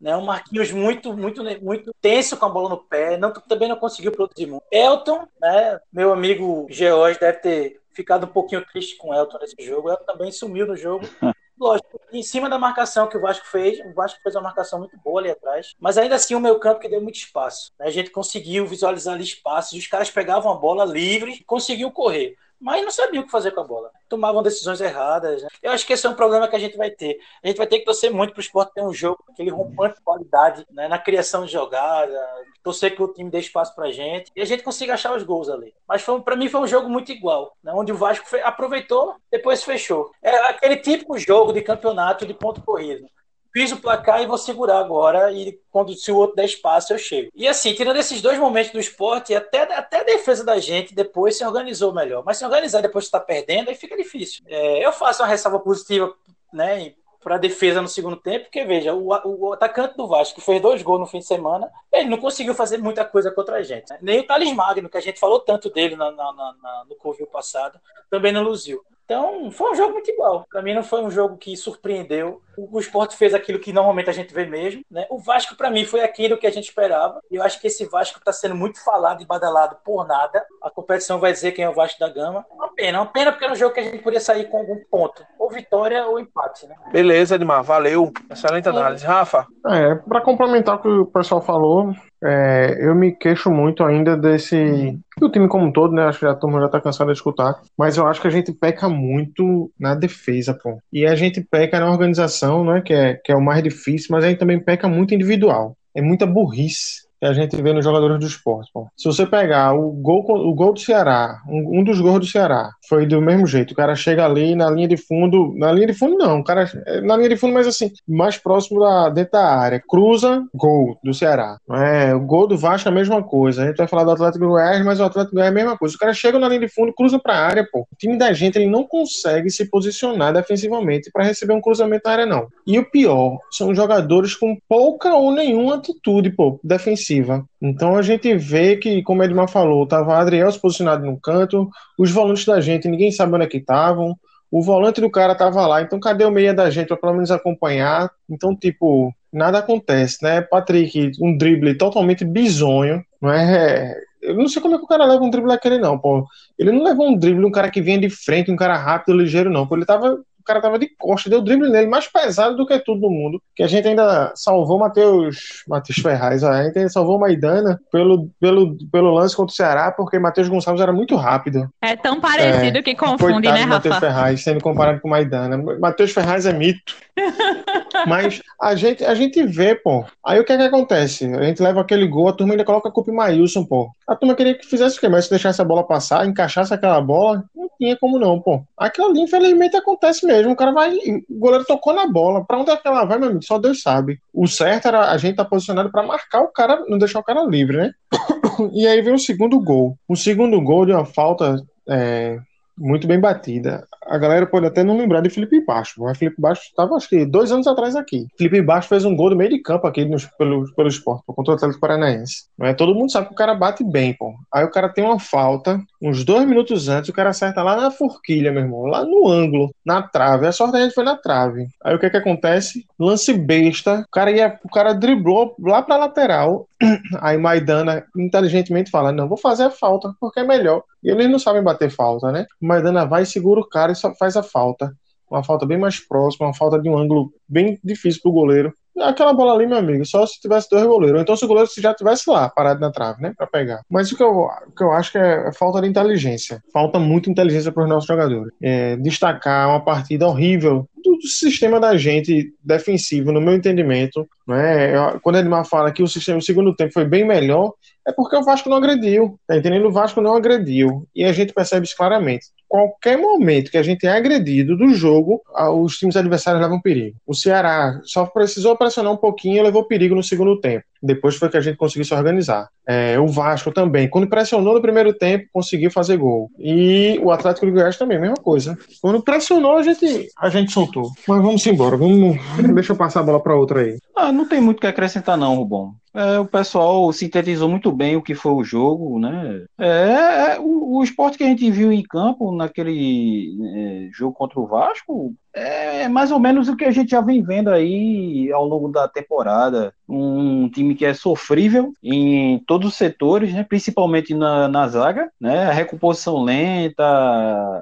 Né, 0.00 0.16
o 0.16 0.24
Marquinhos 0.24 0.72
muito, 0.72 1.14
muito, 1.14 1.44
muito 1.62 1.92
tenso 2.00 2.34
com 2.36 2.46
a 2.46 2.48
bola 2.48 2.70
no 2.70 2.78
pé, 2.78 3.18
não, 3.18 3.32
também 3.32 3.68
não 3.68 3.76
conseguiu 3.76 4.10
produzir 4.12 4.46
muito. 4.46 4.64
Elton, 4.72 5.26
né, 5.38 5.78
meu 5.92 6.10
amigo 6.10 6.66
George 6.70 7.20
deve 7.20 7.38
ter 7.38 7.80
ficado 7.92 8.24
um 8.24 8.30
pouquinho 8.30 8.64
triste 8.64 8.96
com 8.96 9.10
o 9.10 9.14
Elton 9.14 9.38
nesse 9.38 9.56
jogo. 9.58 9.90
Elton 9.90 10.04
também 10.04 10.32
sumiu 10.32 10.66
no 10.66 10.76
jogo. 10.76 11.06
Lógico, 11.60 12.00
em 12.10 12.22
cima 12.22 12.48
da 12.48 12.58
marcação 12.58 13.06
que 13.06 13.18
o 13.18 13.20
Vasco 13.20 13.46
fez, 13.46 13.78
o 13.80 13.92
Vasco 13.92 14.18
fez 14.22 14.34
uma 14.34 14.44
marcação 14.44 14.78
muito 14.78 14.96
boa 14.96 15.20
ali 15.20 15.30
atrás, 15.30 15.74
mas 15.78 15.98
ainda 15.98 16.14
assim 16.14 16.34
o 16.34 16.40
meu 16.40 16.58
campo 16.58 16.80
que 16.80 16.88
deu 16.88 17.02
muito 17.02 17.16
espaço. 17.16 17.70
Né? 17.78 17.86
A 17.86 17.90
gente 17.90 18.08
conseguiu 18.10 18.66
visualizar 18.66 19.14
ali 19.14 19.24
espaços, 19.24 19.78
os 19.78 19.86
caras 19.86 20.10
pegavam 20.10 20.50
a 20.50 20.54
bola 20.54 20.86
livre 20.86 21.32
e 21.32 21.44
conseguiam 21.44 21.90
correr 21.90 22.34
mas 22.60 22.82
não 22.82 22.90
sabia 22.90 23.20
o 23.20 23.24
que 23.24 23.30
fazer 23.30 23.52
com 23.52 23.60
a 23.60 23.64
bola. 23.64 23.90
Tomavam 24.08 24.42
decisões 24.42 24.80
erradas. 24.80 25.42
Né? 25.42 25.48
Eu 25.62 25.72
acho 25.72 25.86
que 25.86 25.92
esse 25.92 26.06
é 26.06 26.10
um 26.10 26.14
problema 26.14 26.46
que 26.46 26.56
a 26.56 26.58
gente 26.58 26.76
vai 26.76 26.90
ter. 26.90 27.18
A 27.42 27.46
gente 27.48 27.56
vai 27.56 27.66
ter 27.66 27.78
que 27.78 27.84
torcer 27.84 28.12
muito 28.12 28.32
para 28.32 28.40
o 28.40 28.42
esporte 28.42 28.74
ter 28.74 28.82
um 28.82 28.92
jogo, 28.92 29.24
aquele 29.28 29.50
rompante 29.50 29.96
de 29.96 30.02
qualidade 30.02 30.66
né? 30.70 30.86
na 30.86 30.98
criação 30.98 31.46
de 31.46 31.52
jogada, 31.52 32.20
torcer 32.62 32.94
que 32.94 33.02
o 33.02 33.08
time 33.08 33.30
dê 33.30 33.38
espaço 33.38 33.74
para 33.74 33.86
a 33.86 33.92
gente 33.92 34.30
e 34.36 34.42
a 34.42 34.44
gente 34.44 34.62
consiga 34.62 34.94
achar 34.94 35.16
os 35.16 35.22
gols 35.22 35.48
ali. 35.48 35.74
Mas 35.88 36.04
para 36.24 36.36
mim 36.36 36.48
foi 36.48 36.60
um 36.60 36.66
jogo 36.66 36.88
muito 36.88 37.10
igual, 37.10 37.56
né? 37.62 37.72
onde 37.74 37.92
o 37.92 37.96
Vasco 37.96 38.26
aproveitou, 38.44 39.16
depois 39.30 39.64
fechou. 39.64 40.10
É 40.22 40.34
aquele 40.48 40.76
típico 40.76 41.18
jogo 41.18 41.52
de 41.52 41.62
campeonato 41.62 42.26
de 42.26 42.34
ponto 42.34 42.60
corrido 42.60 43.08
fiz 43.52 43.72
o 43.72 43.78
placar 43.78 44.22
e 44.22 44.26
vou 44.26 44.38
segurar 44.38 44.78
agora. 44.78 45.32
E 45.32 45.58
quando 45.70 45.94
se 45.94 46.10
o 46.10 46.16
outro 46.16 46.36
der 46.36 46.44
espaço, 46.44 46.92
eu 46.92 46.98
chego. 46.98 47.30
E 47.34 47.46
assim, 47.46 47.74
tirando 47.74 47.96
esses 47.96 48.20
dois 48.20 48.38
momentos 48.38 48.72
do 48.72 48.80
esporte, 48.80 49.34
até, 49.34 49.62
até 49.62 50.00
a 50.00 50.04
defesa 50.04 50.44
da 50.44 50.58
gente 50.58 50.94
depois 50.94 51.36
se 51.36 51.44
organizou 51.44 51.92
melhor. 51.92 52.22
Mas 52.24 52.38
se 52.38 52.44
organizar 52.44 52.80
depois 52.80 53.04
que 53.04 53.08
está 53.08 53.20
perdendo, 53.20 53.68
aí 53.68 53.74
fica 53.74 53.96
difícil. 53.96 54.42
É, 54.46 54.84
eu 54.84 54.92
faço 54.92 55.22
uma 55.22 55.28
ressalva 55.28 55.58
positiva, 55.60 56.14
né? 56.52 56.94
para 57.22 57.36
defesa 57.36 57.82
no 57.82 57.88
segundo 57.88 58.16
tempo, 58.16 58.46
porque 58.46 58.64
veja, 58.64 58.94
o, 58.94 59.08
o, 59.08 59.52
atacante 59.52 59.96
do 59.96 60.06
Vasco, 60.06 60.36
que 60.36 60.40
fez 60.40 60.60
dois 60.60 60.82
gols 60.82 61.00
no 61.00 61.06
fim 61.06 61.18
de 61.18 61.26
semana, 61.26 61.70
ele 61.92 62.08
não 62.08 62.18
conseguiu 62.18 62.54
fazer 62.54 62.78
muita 62.78 63.04
coisa 63.04 63.30
contra 63.30 63.56
a 63.56 63.62
gente. 63.62 63.90
Né? 63.90 63.98
Nem 64.00 64.20
o 64.20 64.26
Thales 64.26 64.52
Magno, 64.54 64.88
que 64.88 64.96
a 64.96 65.02
gente 65.02 65.20
falou 65.20 65.38
tanto 65.38 65.68
dele 65.70 65.96
na, 65.96 66.10
na, 66.10 66.32
na, 66.32 66.84
no 66.88 66.96
Covil 66.96 67.26
passado, 67.26 67.78
também 68.10 68.32
não 68.32 68.42
luziu. 68.42 68.82
Então, 69.04 69.50
foi 69.50 69.72
um 69.72 69.74
jogo 69.74 69.94
muito 69.94 70.10
igual. 70.10 70.46
Para 70.48 70.62
mim, 70.62 70.72
não 70.72 70.84
foi 70.84 71.02
um 71.02 71.10
jogo 71.10 71.36
que 71.36 71.56
surpreendeu. 71.56 72.40
O, 72.60 72.76
o 72.76 72.80
esporte 72.80 73.16
fez 73.16 73.32
aquilo 73.32 73.58
que 73.58 73.72
normalmente 73.72 74.10
a 74.10 74.12
gente 74.12 74.34
vê 74.34 74.44
mesmo. 74.44 74.82
Né? 74.90 75.06
O 75.08 75.18
Vasco, 75.18 75.56
para 75.56 75.70
mim, 75.70 75.84
foi 75.84 76.02
aquilo 76.02 76.36
que 76.36 76.46
a 76.46 76.50
gente 76.50 76.64
esperava. 76.64 77.20
E 77.30 77.36
eu 77.36 77.42
acho 77.42 77.60
que 77.60 77.66
esse 77.66 77.86
Vasco 77.86 78.18
está 78.18 78.32
sendo 78.32 78.54
muito 78.54 78.82
falado 78.84 79.22
e 79.22 79.26
badalado 79.26 79.76
por 79.84 80.06
nada. 80.06 80.44
A 80.62 80.70
competição 80.70 81.18
vai 81.18 81.32
dizer 81.32 81.52
quem 81.52 81.64
é 81.64 81.70
o 81.70 81.74
Vasco 81.74 81.98
da 81.98 82.08
Gama. 82.08 82.44
Uma 82.50 82.68
pena, 82.74 83.00
uma 83.00 83.06
pena 83.06 83.32
porque 83.32 83.44
era 83.44 83.54
um 83.54 83.56
jogo 83.56 83.74
que 83.74 83.80
a 83.80 83.84
gente 83.84 84.02
podia 84.02 84.20
sair 84.20 84.48
com 84.48 84.58
algum 84.58 84.78
ponto. 84.90 85.24
Ou 85.38 85.50
vitória 85.50 86.06
ou 86.06 86.18
empate. 86.18 86.66
Né? 86.66 86.74
Beleza, 86.92 87.36
Edmar. 87.36 87.62
Valeu. 87.62 88.12
Excelente 88.30 88.68
análise. 88.68 89.04
Rafa? 89.04 89.46
É, 89.66 89.94
para 89.94 90.20
complementar 90.20 90.76
o 90.76 90.82
que 90.82 90.88
o 90.88 91.06
pessoal 91.06 91.40
falou, 91.40 91.94
é, 92.22 92.76
eu 92.80 92.94
me 92.94 93.12
queixo 93.12 93.50
muito 93.50 93.82
ainda 93.82 94.16
desse. 94.16 94.98
O 95.20 95.28
time 95.30 95.48
como 95.48 95.66
um 95.66 95.72
todo, 95.72 95.94
né? 95.94 96.04
Acho 96.04 96.20
que 96.20 96.26
a 96.26 96.34
turma 96.34 96.60
já 96.60 96.68
tá 96.68 96.80
cansada 96.80 97.12
de 97.12 97.18
escutar. 97.18 97.60
Mas 97.76 97.96
eu 97.96 98.06
acho 98.06 98.20
que 98.20 98.28
a 98.28 98.30
gente 98.30 98.52
peca 98.52 98.88
muito 98.88 99.70
na 99.78 99.94
defesa, 99.94 100.54
pô. 100.54 100.78
E 100.92 101.06
a 101.06 101.14
gente 101.14 101.40
peca 101.40 101.80
na 101.80 101.90
organização, 101.90 102.49
né? 102.64 102.80
Que 102.80 102.92
é, 102.92 103.14
que 103.14 103.32
é 103.32 103.36
o 103.36 103.40
mais 103.40 103.62
difícil, 103.62 104.08
mas 104.10 104.24
a 104.24 104.28
gente 104.28 104.38
também 104.38 104.58
peca 104.58 104.88
muito 104.88 105.14
individual. 105.14 105.76
É 105.94 106.02
muita 106.02 106.26
burrice 106.26 107.09
que 107.20 107.26
a 107.26 107.32
gente 107.34 107.60
vê 107.60 107.72
nos 107.72 107.84
jogadores 107.84 108.18
do 108.18 108.26
esporte. 108.26 108.70
Bom, 108.74 108.88
se 108.96 109.06
você 109.06 109.26
pegar 109.26 109.74
o 109.74 109.92
gol, 109.92 110.24
o 110.26 110.54
gol 110.54 110.72
do 110.72 110.80
Ceará, 110.80 111.38
um, 111.46 111.80
um, 111.80 111.84
dos 111.84 112.00
gols 112.00 112.20
do 112.20 112.26
Ceará, 112.26 112.70
foi 112.88 113.06
do 113.06 113.20
mesmo 113.20 113.46
jeito. 113.46 113.72
O 113.72 113.76
cara 113.76 113.94
chega 113.94 114.24
ali 114.24 114.54
na 114.56 114.70
linha 114.70 114.88
de 114.88 114.96
fundo, 114.96 115.52
na 115.56 115.70
linha 115.70 115.88
de 115.88 115.92
fundo 115.92 116.16
não, 116.16 116.40
o 116.40 116.44
cara 116.44 116.68
é, 116.86 117.00
na 117.02 117.16
linha 117.16 117.28
de 117.28 117.36
fundo, 117.36 117.52
mas 117.52 117.66
assim, 117.66 117.92
mais 118.08 118.38
próximo 118.38 118.80
da 118.80 119.10
dentro 119.10 119.32
da 119.32 119.44
área, 119.44 119.82
cruza, 119.86 120.42
gol 120.54 120.98
do 121.04 121.12
Ceará. 121.12 121.58
É, 121.70 122.14
o 122.14 122.20
gol 122.20 122.46
do 122.46 122.56
Vasco 122.56 122.88
é 122.88 122.92
a 122.92 122.94
mesma 122.94 123.22
coisa. 123.22 123.62
A 123.62 123.66
gente 123.66 123.76
vai 123.76 123.86
falar 123.86 124.04
do 124.04 124.12
Atlético 124.12 124.46
Goiás, 124.46 124.82
mas 124.84 124.98
o 124.98 125.04
Atlético 125.04 125.34
Goiás 125.34 125.48
é 125.48 125.52
a 125.52 125.54
mesma 125.54 125.76
coisa. 125.76 125.94
O 125.94 125.98
cara 125.98 126.14
chega 126.14 126.38
na 126.38 126.48
linha 126.48 126.60
de 126.60 126.68
fundo, 126.68 126.94
cruza 126.94 127.18
para 127.18 127.34
a 127.34 127.46
área, 127.46 127.68
pô. 127.70 127.80
O 127.80 127.96
time 127.98 128.16
da 128.16 128.32
gente 128.32 128.56
ele 128.56 128.70
não 128.70 128.84
consegue 128.84 129.50
se 129.50 129.68
posicionar 129.68 130.32
defensivamente 130.32 131.10
para 131.12 131.24
receber 131.24 131.52
um 131.52 131.60
cruzamento 131.60 132.02
na 132.06 132.12
área 132.12 132.26
não. 132.26 132.48
E 132.66 132.78
o 132.78 132.90
pior, 132.90 133.38
são 133.50 133.74
jogadores 133.74 134.34
com 134.34 134.56
pouca 134.66 135.14
ou 135.14 135.32
nenhuma 135.32 135.76
atitude, 135.76 136.30
pô, 136.30 136.58
defensiva 136.64 137.09
ofensiva. 137.10 137.44
Então 137.60 137.96
a 137.96 138.02
gente 138.02 138.34
vê 138.36 138.76
que, 138.76 139.02
como 139.02 139.22
Edmar 139.22 139.48
falou, 139.48 139.84
estava 139.84 140.16
Adriel 140.16 140.50
se 140.50 140.60
posicionado 140.60 141.04
no 141.04 141.18
canto, 141.20 141.68
os 141.98 142.10
volantes 142.10 142.44
da 142.44 142.60
gente, 142.60 142.88
ninguém 142.88 143.10
sabe 143.10 143.34
onde 143.34 143.44
é 143.44 143.48
que 143.48 143.58
estavam, 143.58 144.16
o 144.50 144.62
volante 144.62 145.00
do 145.00 145.10
cara 145.10 145.32
estava 145.32 145.66
lá, 145.66 145.82
então 145.82 146.00
cadê 146.00 146.24
o 146.24 146.30
meia 146.30 146.54
da 146.54 146.70
gente 146.70 146.88
para 146.88 146.96
pelo 146.96 147.14
menos 147.14 147.30
acompanhar? 147.30 148.10
Então, 148.28 148.54
tipo, 148.56 149.12
nada 149.32 149.58
acontece, 149.58 150.18
né? 150.22 150.40
Patrick, 150.40 151.12
um 151.20 151.36
drible 151.36 151.76
totalmente 151.76 152.24
bizonho, 152.24 153.04
não 153.20 153.30
é? 153.30 153.94
Eu 154.22 154.34
não 154.36 154.48
sei 154.48 154.60
como 154.60 154.74
é 154.74 154.78
que 154.78 154.84
o 154.84 154.88
cara 154.88 155.04
leva 155.04 155.22
um 155.22 155.30
drible 155.30 155.48
daquele, 155.48 155.78
não, 155.78 155.98
pô. 155.98 156.26
Ele 156.58 156.72
não 156.72 156.82
levou 156.82 157.08
um 157.08 157.16
drible 157.16 157.44
um 157.44 157.50
cara 157.50 157.70
que 157.70 157.80
vinha 157.80 157.98
de 157.98 158.10
frente, 158.10 158.50
um 158.50 158.56
cara 158.56 158.76
rápido, 158.76 159.16
ligeiro, 159.16 159.48
não. 159.48 159.66
Pô, 159.66 159.76
ele 159.76 159.86
tava 159.86 160.20
cara 160.50 160.60
tava 160.60 160.78
de 160.78 160.88
costa, 160.98 161.30
deu 161.30 161.40
drible 161.40 161.70
nele, 161.70 161.86
mais 161.86 162.08
pesado 162.08 162.56
do 162.56 162.66
que 162.66 162.78
tudo 162.80 163.02
do 163.02 163.10
mundo. 163.10 163.40
Que 163.54 163.62
a 163.62 163.68
gente 163.68 163.86
ainda 163.86 164.32
salvou 164.34 164.76
o 164.76 164.80
Matheus 164.80 165.62
Matheus 165.68 165.98
Ferraz, 165.98 166.42
a 166.42 166.64
gente 166.64 166.78
ainda 166.78 166.90
salvou 166.90 167.18
Maidana 167.18 167.80
pelo, 167.92 168.28
pelo, 168.40 168.76
pelo 168.90 169.14
lance 169.14 169.36
contra 169.36 169.52
o 169.52 169.56
Ceará, 169.56 169.92
porque 169.92 170.18
Matheus 170.18 170.48
Gonçalves 170.48 170.82
era 170.82 170.92
muito 170.92 171.14
rápido. 171.14 171.68
É 171.80 171.94
tão 171.96 172.20
parecido 172.20 172.78
é, 172.78 172.82
que 172.82 172.94
confunde, 172.94 173.48
né, 173.48 173.60
Rafa? 173.60 173.74
Matheus 173.74 173.98
Ferraz, 173.98 174.42
sendo 174.42 174.60
comparado 174.60 175.00
com 175.00 175.08
o 175.08 175.10
Maidana. 175.10 175.56
Matheus 175.78 176.10
Ferraz 176.10 176.46
é 176.46 176.52
mito. 176.52 176.94
Mas 178.06 178.40
a 178.60 178.74
gente, 178.74 179.04
a 179.04 179.14
gente 179.14 179.42
vê, 179.44 179.74
pô. 179.74 180.04
Aí 180.24 180.40
o 180.40 180.44
que 180.44 180.52
é 180.52 180.56
que 180.56 180.62
acontece? 180.62 181.26
A 181.34 181.42
gente 181.42 181.62
leva 181.62 181.80
aquele 181.80 182.06
gol, 182.06 182.28
a 182.28 182.32
turma 182.32 182.54
ainda 182.54 182.64
coloca 182.64 182.88
a 182.88 182.92
culpa 182.92 183.10
em 183.10 183.14
Maílson, 183.14 183.64
pô. 183.64 183.90
A 184.06 184.16
turma 184.16 184.34
queria 184.34 184.54
que 184.54 184.66
fizesse 184.66 184.96
o 184.96 185.00
quê? 185.00 185.08
Mas 185.08 185.24
se 185.24 185.30
deixasse 185.30 185.60
a 185.60 185.64
bola 185.64 185.86
passar, 185.86 186.26
encaixasse 186.26 186.72
aquela 186.72 187.00
bola, 187.00 187.44
não 187.54 187.68
tinha 187.78 187.96
como 187.96 188.18
não, 188.18 188.40
pô. 188.40 188.62
Aquilo 188.76 189.08
ali, 189.08 189.20
infelizmente, 189.20 189.76
acontece 189.76 190.26
mesmo. 190.26 190.39
O 190.48 190.56
cara 190.56 190.72
vai. 190.72 190.94
O 191.28 191.38
goleiro 191.38 191.64
tocou 191.64 191.92
na 191.92 192.06
bola. 192.06 192.44
Pra 192.44 192.58
onde 192.58 192.70
é 192.70 192.76
que 192.76 192.86
ela 192.86 193.04
vai, 193.04 193.18
meu 193.18 193.28
amigo? 193.28 193.44
Só 193.44 193.58
Deus 193.58 193.82
sabe. 193.82 194.18
O 194.32 194.46
certo 194.46 194.88
era 194.88 195.10
a 195.10 195.18
gente 195.18 195.32
estar 195.32 195.44
tá 195.44 195.50
posicionado 195.50 195.90
para 195.90 196.06
marcar 196.06 196.42
o 196.42 196.48
cara, 196.48 196.84
não 196.88 196.98
deixar 196.98 197.20
o 197.20 197.24
cara 197.24 197.44
livre, 197.44 197.76
né? 197.76 197.92
e 198.72 198.86
aí 198.86 199.02
vem 199.02 199.14
o 199.14 199.18
segundo 199.18 199.60
gol. 199.60 199.96
O 200.08 200.16
segundo 200.16 200.60
gol 200.60 200.86
de 200.86 200.92
uma 200.92 201.04
falta. 201.04 201.56
É, 201.88 202.38
muito 202.80 203.06
bem 203.06 203.20
batida. 203.20 203.86
A 204.06 204.18
galera 204.18 204.46
pode 204.46 204.66
até 204.66 204.82
não 204.82 204.96
lembrar 204.96 205.20
de 205.20 205.28
Felipe 205.28 205.64
Baixo, 205.64 206.02
mas 206.02 206.18
Felipe 206.18 206.40
Baixo 206.40 206.62
estava, 206.62 206.96
acho 206.96 207.08
que, 207.08 207.24
dois 207.24 207.52
anos 207.52 207.66
atrás 207.66 207.94
aqui. 207.94 208.26
Felipe 208.36 208.62
Baixo 208.62 208.88
fez 208.88 209.04
um 209.04 209.14
gol 209.14 209.30
do 209.30 209.36
meio 209.36 209.50
de 209.50 209.58
campo 209.58 209.86
aqui 209.86 210.04
no, 210.04 210.16
pelo, 210.38 210.74
pelo 210.74 210.88
esporte, 210.88 211.22
contra 211.26 211.52
o 211.52 211.56
Atlético 211.56 211.80
Paranaense. 211.80 212.46
Não 212.58 212.66
é? 212.66 212.74
Todo 212.74 212.94
mundo 212.94 213.12
sabe 213.12 213.28
que 213.28 213.34
o 213.34 213.36
cara 213.36 213.54
bate 213.54 213.84
bem, 213.84 214.14
pô. 214.14 214.34
Aí 214.52 214.64
o 214.64 214.70
cara 214.70 214.88
tem 214.88 215.04
uma 215.04 215.20
falta, 215.20 215.80
uns 216.00 216.24
dois 216.24 216.46
minutos 216.46 216.88
antes, 216.88 217.10
o 217.10 217.12
cara 217.12 217.30
acerta 217.30 217.62
lá 217.62 217.76
na 217.76 217.90
forquilha, 217.90 218.50
meu 218.50 218.62
irmão, 218.62 218.86
lá 218.86 219.04
no 219.04 219.28
ângulo, 219.28 219.72
na 219.84 220.02
trave. 220.02 220.46
A 220.46 220.52
sorte 220.52 220.72
da 220.72 220.80
gente 220.80 220.94
foi 220.94 221.04
na 221.04 221.16
trave. 221.16 221.68
Aí 221.84 221.94
o 221.94 221.98
que 221.98 222.06
é 222.06 222.10
que 222.10 222.16
acontece? 222.16 222.86
Lance 222.98 223.32
besta, 223.34 224.04
o 224.08 224.10
cara, 224.10 224.30
ia, 224.30 224.58
o 224.64 224.68
cara 224.68 224.94
driblou 224.94 225.54
lá 225.60 225.82
pra 225.82 225.96
lateral. 225.96 226.66
Aí 227.20 227.36
Maidana 227.36 228.04
inteligentemente 228.16 228.90
fala: 228.90 229.12
Não, 229.12 229.28
vou 229.28 229.36
fazer 229.36 229.64
a 229.64 229.70
falta, 229.70 230.14
porque 230.20 230.40
é 230.40 230.44
melhor. 230.44 230.82
E 231.02 231.10
eles 231.10 231.30
não 231.30 231.38
sabem 231.38 231.62
bater 231.62 231.90
falta, 231.90 232.32
né? 232.32 232.46
Maidana 232.60 233.04
vai, 233.06 233.24
segura 233.24 233.60
o 233.60 233.68
cara 233.68 233.92
e 233.92 233.96
só 233.96 234.14
faz 234.14 234.36
a 234.36 234.42
falta. 234.42 234.94
Uma 235.30 235.44
falta 235.44 235.64
bem 235.64 235.78
mais 235.78 236.00
próxima, 236.00 236.46
uma 236.46 236.54
falta 236.54 236.80
de 236.80 236.88
um 236.88 236.98
ângulo 236.98 237.32
bem 237.48 237.78
difícil 237.84 238.20
pro 238.22 238.32
goleiro. 238.32 238.74
Aquela 239.00 239.32
bola 239.32 239.54
ali, 239.54 239.66
meu 239.66 239.78
amigo, 239.78 240.04
só 240.04 240.26
se 240.26 240.40
tivesse 240.40 240.68
dois 240.70 240.84
goleiros. 240.84 241.16
Ou 241.16 241.22
então 241.22 241.36
se 241.36 241.44
o 241.44 241.48
goleiro 241.48 241.68
já 241.78 241.94
tivesse 241.94 242.28
lá, 242.28 242.48
parado 242.48 242.80
na 242.80 242.90
trave, 242.90 243.22
né? 243.22 243.32
Pra 243.36 243.46
pegar. 243.46 243.82
Mas 243.88 244.10
o 244.12 244.16
que 244.16 244.22
eu, 244.22 244.30
o 244.30 244.72
que 244.76 244.82
eu 244.82 244.92
acho 244.92 245.12
que 245.12 245.18
é, 245.18 245.48
é 245.48 245.52
falta 245.52 245.80
de 245.80 245.88
inteligência. 245.88 246.62
Falta 246.72 246.98
muita 246.98 247.30
inteligência 247.30 247.72
para 247.72 247.82
os 247.82 247.88
nossos 247.88 248.06
jogadores. 248.06 248.52
É, 248.62 248.96
destacar 248.96 249.68
uma 249.68 249.80
partida 249.80 250.26
horrível 250.26 250.88
do, 251.02 251.16
do, 251.16 251.26
sistema 251.26 251.80
da 251.80 251.96
gente 251.96 252.52
defensivo, 252.62 253.32
no 253.32 253.40
meu 253.40 253.54
entendimento. 253.54 254.28
Né? 254.46 254.92
Quando 255.22 255.38
Edmar 255.38 255.64
fala 255.64 255.92
que 255.92 256.02
o 256.02 256.08
sistema 256.08 256.38
o 256.38 256.42
segundo 256.42 256.74
tempo 256.74 256.92
foi 256.92 257.04
bem 257.04 257.26
melhor, 257.26 257.72
é 258.06 258.12
porque 258.12 258.36
o 258.36 258.44
Vasco 258.44 258.68
não 258.68 258.76
agrediu. 258.76 259.38
Tá 259.46 259.56
entendendo? 259.56 259.88
O 259.88 259.92
Vasco 259.92 260.20
não 260.20 260.36
agrediu. 260.36 261.06
E 261.14 261.24
a 261.24 261.32
gente 261.32 261.52
percebe 261.52 261.86
isso 261.86 261.96
claramente. 261.96 262.46
Qualquer 262.70 263.18
momento 263.18 263.68
que 263.68 263.76
a 263.76 263.82
gente 263.82 264.06
é 264.06 264.12
agredido 264.12 264.76
do 264.76 264.94
jogo, 264.94 265.42
os 265.82 265.98
times 265.98 266.16
adversários 266.16 266.62
levam 266.62 266.80
perigo. 266.80 267.16
O 267.26 267.34
Ceará 267.34 268.00
só 268.04 268.24
precisou 268.24 268.76
pressionar 268.76 269.12
um 269.12 269.16
pouquinho 269.16 269.56
e 269.56 269.62
levou 269.62 269.84
perigo 269.84 270.14
no 270.14 270.22
segundo 270.22 270.60
tempo. 270.60 270.84
Depois 271.02 271.34
foi 271.34 271.48
que 271.48 271.56
a 271.56 271.60
gente 271.60 271.76
conseguiu 271.76 272.04
se 272.04 272.14
organizar. 272.14 272.68
É, 272.86 273.18
o 273.18 273.26
Vasco 273.26 273.72
também, 273.72 274.08
quando 274.08 274.28
pressionou 274.28 274.74
no 274.74 274.82
primeiro 274.82 275.12
tempo, 275.12 275.48
conseguiu 275.52 275.90
fazer 275.90 276.16
gol. 276.16 276.48
E 276.58 277.18
o 277.22 277.32
Atlético 277.32 277.66
do 277.66 277.72
Goiás 277.72 277.96
também, 277.98 278.20
mesma 278.20 278.36
coisa. 278.36 278.78
Quando 279.02 279.20
pressionou, 279.20 279.76
a 279.76 279.82
gente, 279.82 280.28
a 280.38 280.48
gente 280.48 280.70
soltou. 280.70 281.10
Mas 281.26 281.42
vamos 281.42 281.66
embora, 281.66 281.96
vamos, 281.96 282.38
deixa 282.72 282.92
eu 282.92 282.96
passar 282.96 283.20
a 283.20 283.24
bola 283.24 283.42
para 283.42 283.56
outra 283.56 283.80
aí. 283.80 283.98
Ah, 284.14 284.30
não 284.30 284.46
tem 284.46 284.60
muito 284.60 284.78
o 284.78 284.80
que 284.80 284.86
acrescentar 284.86 285.36
não, 285.36 285.56
Rubão. 285.56 285.94
É, 286.12 286.38
o 286.40 286.46
pessoal 286.46 287.12
sintetizou 287.12 287.68
muito 287.68 287.92
bem 287.92 288.16
o 288.16 288.22
que 288.22 288.34
foi 288.34 288.52
o 288.52 288.64
jogo, 288.64 289.18
né? 289.18 289.64
É, 289.78 290.54
é 290.54 290.58
o, 290.58 290.96
o, 290.96 291.04
esporte 291.04 291.38
que 291.38 291.44
a 291.44 291.46
gente 291.46 291.70
viu 291.70 291.92
em 291.92 292.02
campo 292.02 292.50
naquele 292.52 293.56
é, 293.76 294.08
jogo 294.12 294.34
contra 294.34 294.58
o 294.58 294.66
Vasco 294.66 295.34
é 295.52 296.08
mais 296.08 296.30
ou 296.30 296.38
menos 296.38 296.68
o 296.68 296.76
que 296.76 296.84
a 296.84 296.90
gente 296.90 297.10
já 297.10 297.20
vem 297.20 297.42
vendo 297.42 297.70
aí 297.70 298.50
ao 298.52 298.64
longo 298.64 298.88
da 298.88 299.08
temporada. 299.08 299.92
Um 300.08 300.68
time 300.68 300.94
que 300.94 301.04
é 301.04 301.14
sofrível 301.14 301.92
em 302.02 302.58
todos 302.66 302.88
os 302.88 302.96
setores, 302.96 303.52
né? 303.52 303.64
principalmente 303.64 304.34
na, 304.34 304.68
na 304.68 304.88
zaga, 304.88 305.30
né? 305.40 305.70
recomposição 305.72 306.42
lenta, 306.42 307.04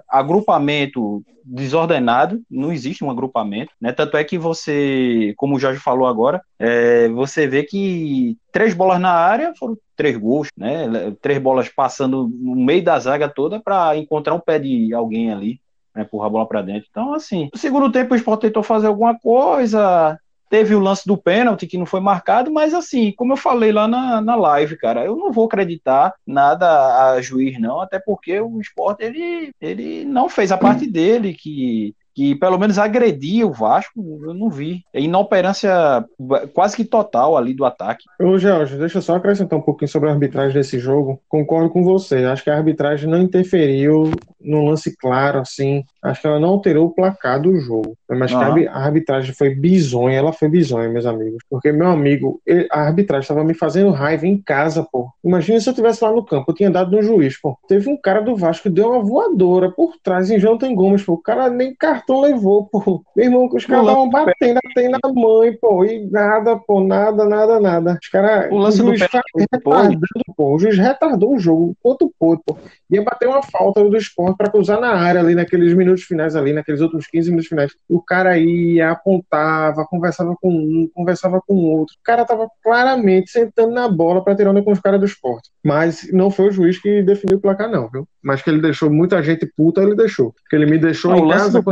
agrupamento 0.09 1.23
desordenado, 1.51 2.43
não 2.51 2.71
existe 2.71 3.03
um 3.03 3.11
agrupamento, 3.11 3.73
né? 3.81 3.91
Tanto 3.91 4.19
é 4.19 4.23
que 4.23 4.37
você, 4.37 5.33
como 5.39 5.57
o 5.57 5.59
Jorge 5.59 5.81
falou 5.81 6.07
agora, 6.07 6.43
é, 6.59 7.09
você 7.09 7.47
vê 7.47 7.63
que 7.63 8.37
três 8.53 8.75
bolas 8.75 9.01
na 9.01 9.13
área 9.13 9.55
foram 9.59 9.75
três 9.97 10.15
gols, 10.19 10.49
né? 10.55 11.17
Três 11.23 11.39
bolas 11.39 11.71
passando 11.71 12.31
no 12.39 12.55
meio 12.55 12.85
da 12.85 12.99
zaga 12.99 13.31
toda 13.31 13.59
para 13.61 13.97
encontrar 13.97 14.35
um 14.35 14.41
pé 14.41 14.59
de 14.59 14.93
alguém 14.93 15.33
ali 15.33 15.59
né, 15.99 16.05
empurrar 16.05 16.29
a 16.29 16.31
bola 16.31 16.47
para 16.47 16.63
dentro. 16.63 16.87
Então, 16.91 17.13
assim, 17.13 17.49
no 17.53 17.59
segundo 17.59 17.91
tempo 17.91 18.15
o 18.15 18.17
Sport 18.17 18.41
tentou 18.41 18.63
fazer 18.63 18.87
alguma 18.87 19.19
coisa, 19.19 20.19
teve 20.49 20.75
o 20.75 20.81
lance 20.81 21.07
do 21.07 21.17
pênalti 21.17 21.67
que 21.67 21.77
não 21.77 21.87
foi 21.87 22.01
marcado, 22.01 22.51
mas 22.51 22.73
assim, 22.73 23.13
como 23.17 23.33
eu 23.33 23.37
falei 23.37 23.73
lá 23.73 23.87
na, 23.87 24.21
na 24.21 24.35
live, 24.35 24.77
cara, 24.77 25.05
eu 25.05 25.17
não 25.17 25.33
vou 25.33 25.47
acreditar 25.47 26.15
nada 26.27 27.13
a 27.13 27.21
juiz, 27.21 27.61
não, 27.61 27.81
até 27.81 27.99
porque 27.99 28.41
o 28.41 28.61
esporte 28.61 29.05
ele, 29.05 29.51
ele 29.61 30.05
não 30.05 30.29
fez 30.29 30.51
a 30.51 30.57
parte 30.57 30.87
dele, 30.87 31.35
que 31.35 31.95
que 32.19 32.35
pelo 32.35 32.59
menos 32.59 32.81
agredia 32.81 33.47
o 33.47 33.53
Vasco, 33.53 34.21
eu 34.27 34.35
não 34.35 34.51
vi. 34.51 34.83
É 34.93 35.01
inoperância 35.01 36.05
quase 36.53 36.75
que 36.75 36.85
total 36.85 37.37
ali 37.37 37.55
do 37.55 37.65
ataque. 37.65 38.07
Ô, 38.21 38.37
Jorge, 38.37 38.77
deixa 38.77 38.99
eu 38.99 39.03
só 39.03 39.15
acrescentar 39.15 39.57
um 39.57 39.63
pouquinho 39.63 39.89
sobre 39.89 40.09
a 40.09 40.13
arbitragem 40.13 40.53
desse 40.53 40.81
jogo. 40.81 41.21
Concordo 41.29 41.71
com 41.71 41.85
você. 41.85 42.25
Acho 42.25 42.43
que 42.43 42.51
a 42.51 42.57
arbitragem 42.57 43.09
não 43.09 43.23
interferiu 43.23 44.11
no 44.41 44.65
lance 44.65 44.97
claro, 44.97 45.39
assim. 45.39 45.85
Acho 46.03 46.23
que 46.23 46.27
ela 46.27 46.41
não 46.41 46.49
alterou 46.49 46.87
o 46.87 46.91
placar 46.91 47.41
do 47.41 47.57
jogo. 47.61 47.97
Mas 48.11 48.33
uhum. 48.33 48.55
que 48.55 48.67
a 48.67 48.75
arbitragem 48.75 49.33
foi 49.33 49.55
bizonha, 49.55 50.19
ela 50.19 50.33
foi 50.33 50.49
bizonha, 50.49 50.89
meus 50.89 51.07
amigos. 51.07 51.45
Porque, 51.49 51.71
meu 51.71 51.87
amigo, 51.87 52.41
a 52.73 52.81
arbitragem 52.81 53.23
estava 53.23 53.45
me 53.45 53.55
fazendo 53.55 53.91
raiva 53.91 54.27
em 54.27 54.37
casa, 54.37 54.85
pô. 54.91 55.09
Imagina 55.23 55.61
se 55.61 55.71
eu 55.71 55.75
tivesse 55.75 56.03
lá 56.03 56.11
no 56.11 56.25
campo, 56.25 56.51
eu 56.51 56.55
tinha 56.55 56.71
dado 56.71 56.91
no 56.91 57.01
juiz, 57.01 57.41
pô. 57.41 57.57
Teve 57.69 57.89
um 57.89 57.97
cara 57.97 58.21
do 58.21 58.35
Vasco 58.35 58.65
que 58.65 58.71
deu 58.71 58.91
uma 58.91 59.05
voadora 59.05 59.71
por 59.71 59.95
trás 60.03 60.33
em 60.33 60.39
Jonathan 60.41 60.75
Gomes, 60.75 61.05
pô. 61.05 61.13
O 61.13 61.23
cara 61.23 61.49
nem 61.49 61.75
cartão 61.75 62.08
levou, 62.13 62.67
pô. 62.67 63.03
Meu 63.15 63.27
irmão, 63.27 63.49
os 63.53 63.67
caras 63.67 63.87
estavam 63.87 64.09
batendo, 64.09 64.61
batendo 64.65 64.99
na 65.03 65.13
mãe, 65.13 65.57
pô. 65.61 65.85
E 65.85 66.09
nada, 66.11 66.57
pô, 66.57 66.81
nada, 66.81 67.25
nada, 67.25 67.61
nada. 67.61 67.99
Os 68.01 68.09
caras. 68.09 68.51
O 68.51 68.57
lance 68.57 68.83
o 68.83 68.87
juiz 68.87 69.01
do 69.01 69.41
retardando, 69.41 70.01
pô. 70.37 70.55
O 70.55 70.59
juiz 70.59 70.79
retardou 70.79 71.35
o 71.35 71.39
jogo, 71.39 71.77
quanto 71.83 72.13
pôde, 72.19 72.43
pô. 72.47 72.57
Ia 72.91 73.03
bater 73.03 73.29
uma 73.29 73.43
falta 73.43 73.85
do 73.85 73.97
esporte 73.97 74.37
para 74.37 74.51
cruzar 74.51 74.81
na 74.81 74.95
área 74.95 75.21
ali 75.21 75.35
naqueles 75.35 75.75
minutos 75.75 76.05
finais 76.05 76.35
ali, 76.35 76.53
naqueles 76.53 76.81
outros 76.81 77.07
15 77.07 77.31
minutos 77.31 77.49
finais. 77.49 77.73
O 77.89 78.01
cara 78.01 78.39
ia, 78.39 78.91
apontava, 78.91 79.85
conversava 79.85 80.35
com 80.41 80.51
um, 80.51 80.91
conversava 80.95 81.41
com 81.47 81.55
outro. 81.55 81.95
O 81.99 82.03
cara 82.03 82.25
tava 82.25 82.49
claramente 82.63 83.31
sentando 83.31 83.73
na 83.73 83.89
bola 83.89 84.23
para 84.23 84.35
tirar 84.35 84.51
onda 84.51 84.63
com 84.63 84.73
os 84.73 84.81
caras 84.81 85.01
do 85.01 85.07
esporte. 85.07 85.51
Mas 85.63 86.09
não 86.13 86.31
foi 86.31 86.49
o 86.49 86.53
juiz 86.53 86.81
que 86.81 87.03
definiu 87.03 87.39
o 87.39 87.41
placar, 87.41 87.71
não, 87.71 87.89
viu? 87.89 88.07
Mas 88.29 88.43
que 88.43 88.51
ele 88.51 88.61
deixou 88.61 88.91
muita 88.91 89.23
gente 89.23 89.47
puta, 89.47 89.83
ele 89.83 89.95
deixou. 89.95 90.35
Que 90.51 90.57
ele 90.57 90.67
me 90.67 90.77
deixou 90.77 91.13
não, 91.13 91.25
em 91.25 91.31
casa. 91.31 91.65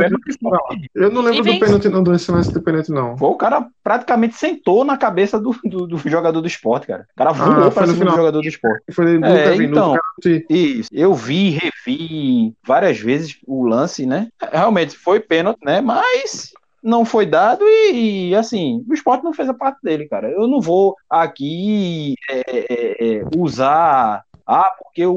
Eu 0.95 1.11
não 1.11 1.21
lembro 1.21 1.43
do 1.43 1.59
pênalti, 1.59 1.87
não, 1.87 2.01
desse 2.01 2.31
lance 2.31 2.51
do 2.51 2.59
pênalti, 2.59 2.89
não. 2.89 3.15
Foi 3.15 3.29
o 3.29 3.35
cara 3.35 3.67
praticamente 3.83 4.35
sentou 4.35 4.83
na 4.83 4.97
cabeça 4.97 5.39
do, 5.39 5.55
do, 5.63 5.85
do 5.85 5.97
jogador 5.99 6.41
do 6.41 6.47
esporte, 6.47 6.87
cara. 6.87 7.05
O 7.13 7.15
cara 7.15 7.31
voou 7.31 7.67
ah, 7.67 7.69
para 7.69 7.85
cima 7.85 8.05
do 8.05 8.15
jogador 8.15 8.41
do 8.41 8.47
esporte. 8.47 8.83
Foi 8.91 9.05
é, 9.05 9.55
então, 9.55 9.91
minutos, 9.91 10.45
isso. 10.49 10.89
Eu 10.91 11.13
vi, 11.13 11.51
revi 11.51 12.55
várias 12.65 12.97
vezes 12.97 13.37
o 13.45 13.63
lance, 13.63 14.07
né? 14.07 14.29
Realmente 14.51 14.97
foi 14.97 15.19
pênalti, 15.19 15.59
né? 15.63 15.79
Mas 15.79 16.53
não 16.87 17.03
foi 17.03 17.25
dado 17.25 17.65
e, 17.65 18.33
assim, 18.33 18.83
o 18.87 18.93
esporte 18.93 19.23
não 19.23 19.33
fez 19.33 19.49
a 19.49 19.53
parte 19.53 19.79
dele, 19.83 20.07
cara. 20.07 20.31
Eu 20.31 20.47
não 20.47 20.61
vou 20.61 20.95
aqui 21.09 22.15
é, 22.29 22.41
é, 22.49 23.17
é 23.17 23.23
usar, 23.35 24.23
ah, 24.47 24.73
porque 24.81 25.05
o, 25.05 25.13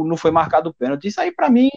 o, 0.00 0.04
não 0.04 0.16
foi 0.16 0.30
marcado 0.30 0.70
o 0.70 0.74
pênalti. 0.74 1.08
Isso 1.08 1.20
aí, 1.20 1.30
para 1.30 1.50
mim, 1.50 1.68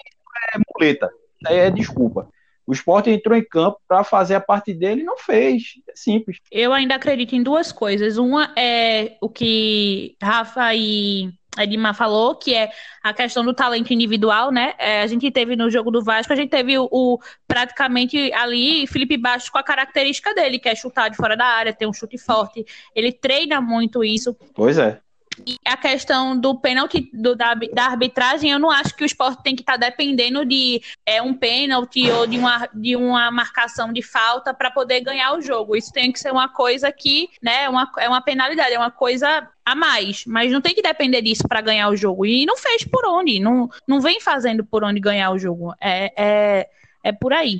é 0.54 0.60
muleta. 0.74 1.12
Isso 1.42 1.52
aí 1.52 1.58
é 1.58 1.70
desculpa. 1.70 2.30
O 2.66 2.72
esporte 2.72 3.10
entrou 3.10 3.38
em 3.38 3.44
campo 3.44 3.78
para 3.86 4.06
fazer 4.06 4.36
a 4.36 4.40
parte 4.40 4.74
dele 4.74 5.02
e 5.02 5.06
não 5.06 5.18
fez. 5.18 5.74
É 5.90 5.92
simples. 5.96 6.38
Eu 6.50 6.72
ainda 6.72 6.96
acredito 6.96 7.36
em 7.36 7.44
duas 7.44 7.74
coisas. 7.74 8.18
Uma 8.18 8.54
é 8.58 9.18
o 9.20 9.28
que 9.28 10.16
Rafa 10.22 10.74
e 10.74 11.30
a 11.58 11.64
Edma 11.66 11.94
falou, 11.94 12.36
que 12.36 12.54
é 12.56 12.72
a 13.04 13.14
questão 13.14 13.44
do 13.44 13.54
talento 13.54 13.94
individual, 13.94 14.52
né? 14.52 14.74
É, 14.78 15.02
a 15.02 15.08
gente 15.08 15.30
teve 15.30 15.56
no 15.56 15.70
jogo 15.70 15.92
do 15.92 16.04
Vasco, 16.04 16.34
a 16.34 16.36
gente 16.36 16.50
teve 16.50 16.78
o, 16.78 16.88
o, 16.92 17.20
praticamente 17.48 18.32
ali 18.34 18.88
Felipe 18.88 19.18
Bastos 19.18 19.50
com 19.50 19.58
a 19.58 19.64
característica 19.64 20.34
dele, 20.34 20.58
que 20.58 20.70
é 20.70 20.76
chutar 20.76 21.10
de 21.10 21.18
fora 21.18 21.36
da 21.36 21.46
área, 21.46 21.74
ter 21.74 21.86
um 21.86 21.94
chute 21.94 22.18
forte. 22.18 22.66
Ele 22.96 23.12
treina 23.12 23.62
muito 23.62 24.04
isso. 24.04 24.36
Pois 24.56 24.78
é. 24.78 25.03
E 25.46 25.58
a 25.66 25.76
questão 25.76 26.38
do 26.40 26.56
pênalti 26.56 27.10
do, 27.14 27.36
da, 27.36 27.54
da, 27.54 27.86
arbitragem, 27.86 28.52
eu 28.52 28.60
não 28.60 28.70
acho 28.70 28.96
que 28.96 29.04
o 29.04 29.06
esporte 29.06 29.42
tem 29.44 29.56
que 29.56 29.62
estar 29.62 29.78
tá 29.78 29.90
dependendo 29.90 30.46
de 30.46 30.82
é, 31.06 31.22
um 31.22 31.34
pênalti 31.34 32.10
ou 32.10 32.28
de 32.28 32.38
uma, 32.38 32.70
de 32.74 32.96
uma 32.96 33.32
marcação 33.32 33.92
de 33.92 34.02
falta 34.02 34.54
para 34.54 34.72
poder 34.72 35.02
ganhar 35.02 35.34
o 35.34 35.42
jogo. 35.42 35.76
Isso 35.76 35.92
tem 35.92 36.12
que 36.12 36.20
ser 36.20 36.32
uma 36.32 36.50
coisa 36.50 36.92
que, 36.92 37.30
né, 37.42 37.68
uma, 37.68 37.92
é 37.98 38.08
uma 38.08 38.22
penalidade, 38.22 38.74
é 38.74 38.78
uma 38.78 38.92
coisa 38.92 39.48
a 39.66 39.76
mais. 39.76 40.26
Mas 40.26 40.52
não 40.52 40.62
tem 40.62 40.76
que 40.76 40.82
depender 40.82 41.22
disso 41.22 41.48
para 41.48 41.62
ganhar 41.62 41.90
o 41.90 41.96
jogo. 41.96 42.26
E 42.26 42.46
não 42.46 42.58
fez 42.58 42.84
por 42.84 43.06
onde, 43.06 43.40
não, 43.40 43.70
não 43.88 44.00
vem 44.00 44.20
fazendo 44.20 44.64
por 44.64 44.84
onde 44.84 45.00
ganhar 45.00 45.32
o 45.32 45.40
jogo. 45.40 45.74
É, 45.80 46.14
é, 46.16 46.70
é 47.04 47.12
por 47.12 47.34
aí. 47.34 47.58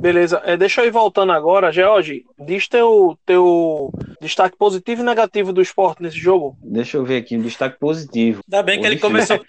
Beleza, 0.00 0.40
é, 0.44 0.56
deixa 0.56 0.80
eu 0.80 0.86
ir 0.86 0.90
voltando 0.90 1.30
agora. 1.32 1.70
George, 1.70 2.24
diz 2.38 2.66
teu, 2.66 3.16
teu 3.24 3.92
destaque 4.20 4.56
positivo 4.56 5.02
e 5.02 5.04
negativo 5.04 5.52
do 5.52 5.62
esporte 5.62 6.02
nesse 6.02 6.18
jogo. 6.18 6.56
Deixa 6.62 6.96
eu 6.96 7.04
ver 7.04 7.18
aqui, 7.18 7.36
um 7.36 7.42
destaque 7.42 7.78
positivo. 7.78 8.42
Ainda 8.50 8.62
bem 8.62 8.80
que 8.80 8.86
ele 8.86 8.98
começou. 8.98 9.38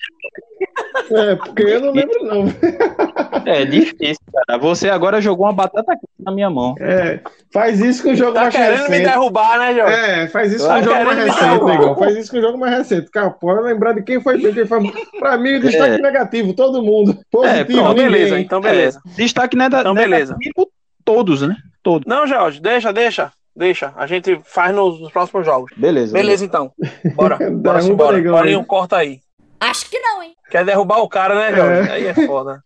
É, 1.11 1.35
porque 1.35 1.63
eu 1.63 1.81
não 1.81 1.91
lembro, 1.91 2.23
não. 2.23 2.45
É 3.45 3.65
difícil, 3.65 4.23
cara. 4.47 4.57
Você 4.59 4.89
agora 4.89 5.19
jogou 5.19 5.45
uma 5.45 5.53
batata 5.53 5.97
na 6.17 6.31
minha 6.31 6.49
mão. 6.49 6.75
É, 6.79 7.19
faz 7.51 7.79
isso 7.81 8.01
com 8.01 8.11
o 8.11 8.15
jogo 8.15 8.33
tá 8.33 8.43
mais 8.43 8.55
recente. 8.55 8.71
Tá 8.71 8.77
querendo 8.77 8.91
me 8.91 9.05
derrubar, 9.05 9.59
né, 9.59 9.75
Jorge? 9.75 9.93
É, 9.93 10.27
faz 10.27 10.53
isso 10.53 10.65
tá 10.65 10.75
com 10.75 10.79
o 10.79 10.83
jogo 10.83 11.05
mais 11.05 11.17
recente, 11.17 11.65
negão. 11.65 11.97
Faz 11.97 12.17
isso 12.17 12.31
com 12.31 12.37
o 12.37 12.41
jogo 12.41 12.57
mais 12.57 12.77
recente. 12.77 13.11
Cara, 13.11 13.29
pode 13.31 13.61
lembrar 13.61 13.93
de 13.93 14.01
quem 14.01 14.21
foi 14.21 14.41
bem, 14.41 14.53
quem 14.53 14.65
foi. 14.65 14.79
Pra 15.19 15.37
mim, 15.37 15.59
destaque 15.59 15.95
é. 15.95 16.01
negativo, 16.01 16.53
todo 16.53 16.81
mundo. 16.81 17.17
Positivo, 17.29 17.79
é, 17.79 17.81
pronto, 17.81 17.95
beleza, 17.95 18.39
então 18.39 18.61
beleza. 18.61 19.01
É, 19.05 19.09
destaque 19.17 19.57
nega 19.57 19.81
então, 19.81 19.93
beleza. 19.93 20.37
negativo, 20.37 20.71
todos, 21.03 21.41
né? 21.41 21.55
Todos. 21.81 22.05
Não, 22.07 22.25
Jorge, 22.25 22.61
deixa, 22.61 22.93
deixa. 22.93 23.31
Deixa, 23.55 23.93
a 23.95 24.07
gente 24.07 24.41
faz 24.43 24.73
nos, 24.75 24.99
nos 24.99 25.11
próximos 25.11 25.45
jogos. 25.45 25.71
Beleza. 25.77 26.13
Beleza, 26.13 26.13
beleza. 26.13 26.45
então. 26.45 26.71
Bora. 27.13 27.37
Bora 27.51 27.83
embora. 27.83 28.21
Bora, 28.21 28.63
corta 28.63 28.97
aí. 28.97 29.19
Acho 29.59 29.89
que 29.89 29.99
não, 29.99 30.23
hein? 30.23 30.33
Quer 30.53 30.63
derrubar 30.63 30.99
o 30.99 31.09
cara, 31.09 31.33
né, 31.33 31.51
Jorge? 31.55 31.89
É. 31.89 31.93
Aí 31.93 32.05
é 32.05 32.13
foda. 32.13 32.63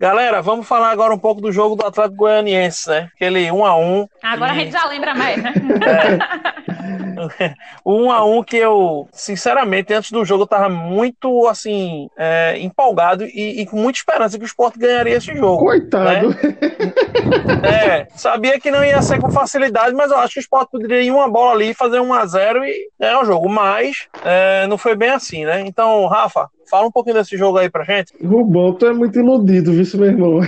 Galera, 0.00 0.40
vamos 0.40 0.66
falar 0.66 0.90
agora 0.90 1.12
um 1.12 1.18
pouco 1.18 1.42
do 1.42 1.52
jogo 1.52 1.76
do 1.76 1.84
Atlético 1.84 2.16
Goianiense, 2.16 2.88
né? 2.88 3.10
Aquele 3.14 3.52
1 3.52 3.66
a 3.66 3.76
1 3.76 4.08
Agora 4.22 4.52
e... 4.52 4.56
a 4.56 4.58
gente 4.60 4.72
já 4.72 4.86
lembra 4.86 5.14
mais, 5.14 5.42
né? 5.42 5.52
É. 7.36 7.52
o 7.84 7.96
1 8.06 8.12
a 8.12 8.24
1 8.24 8.42
que 8.44 8.56
eu, 8.56 9.06
sinceramente, 9.12 9.92
antes 9.92 10.10
do 10.10 10.24
jogo 10.24 10.44
eu 10.44 10.46
tava 10.46 10.70
muito, 10.70 11.48
assim, 11.48 12.08
é, 12.16 12.56
empolgado 12.60 13.24
e, 13.24 13.60
e, 13.60 13.66
com 13.66 13.76
muita 13.76 13.98
esperança 13.98 14.38
que 14.38 14.44
o 14.44 14.46
Sport 14.46 14.76
ganharia 14.78 15.16
esse 15.16 15.36
jogo. 15.36 15.64
Coitado! 15.64 16.28
Né? 16.30 16.36
É, 17.62 18.06
sabia 18.14 18.60
que 18.60 18.70
não 18.70 18.84
ia 18.84 19.02
ser 19.02 19.18
com 19.18 19.30
facilidade, 19.30 19.94
mas 19.94 20.10
eu 20.10 20.18
acho 20.18 20.34
que 20.34 20.38
o 20.38 20.40
Sport 20.40 20.70
poderia 20.70 21.02
ir 21.02 21.10
uma 21.10 21.28
bola 21.28 21.52
ali, 21.52 21.74
fazer 21.74 21.98
1 21.98 22.14
a 22.14 22.26
0 22.26 22.64
e 22.64 22.88
ganhar 22.98 23.20
o 23.20 23.24
jogo. 23.24 23.48
Mas 23.48 24.06
é, 24.24 24.66
não 24.68 24.78
foi 24.78 24.94
bem 24.94 25.10
assim, 25.10 25.44
né? 25.44 25.60
Então, 25.60 26.06
Rafa, 26.06 26.48
Fala 26.68 26.86
um 26.86 26.92
pouquinho 26.92 27.16
desse 27.16 27.36
jogo 27.36 27.58
aí 27.58 27.70
pra 27.70 27.84
gente. 27.84 28.12
Rubão, 28.22 28.74
tu 28.74 28.86
é 28.86 28.92
muito 28.92 29.18
iludido, 29.18 29.72
viu, 29.72 30.00
meu 30.00 30.08
irmão? 30.08 30.40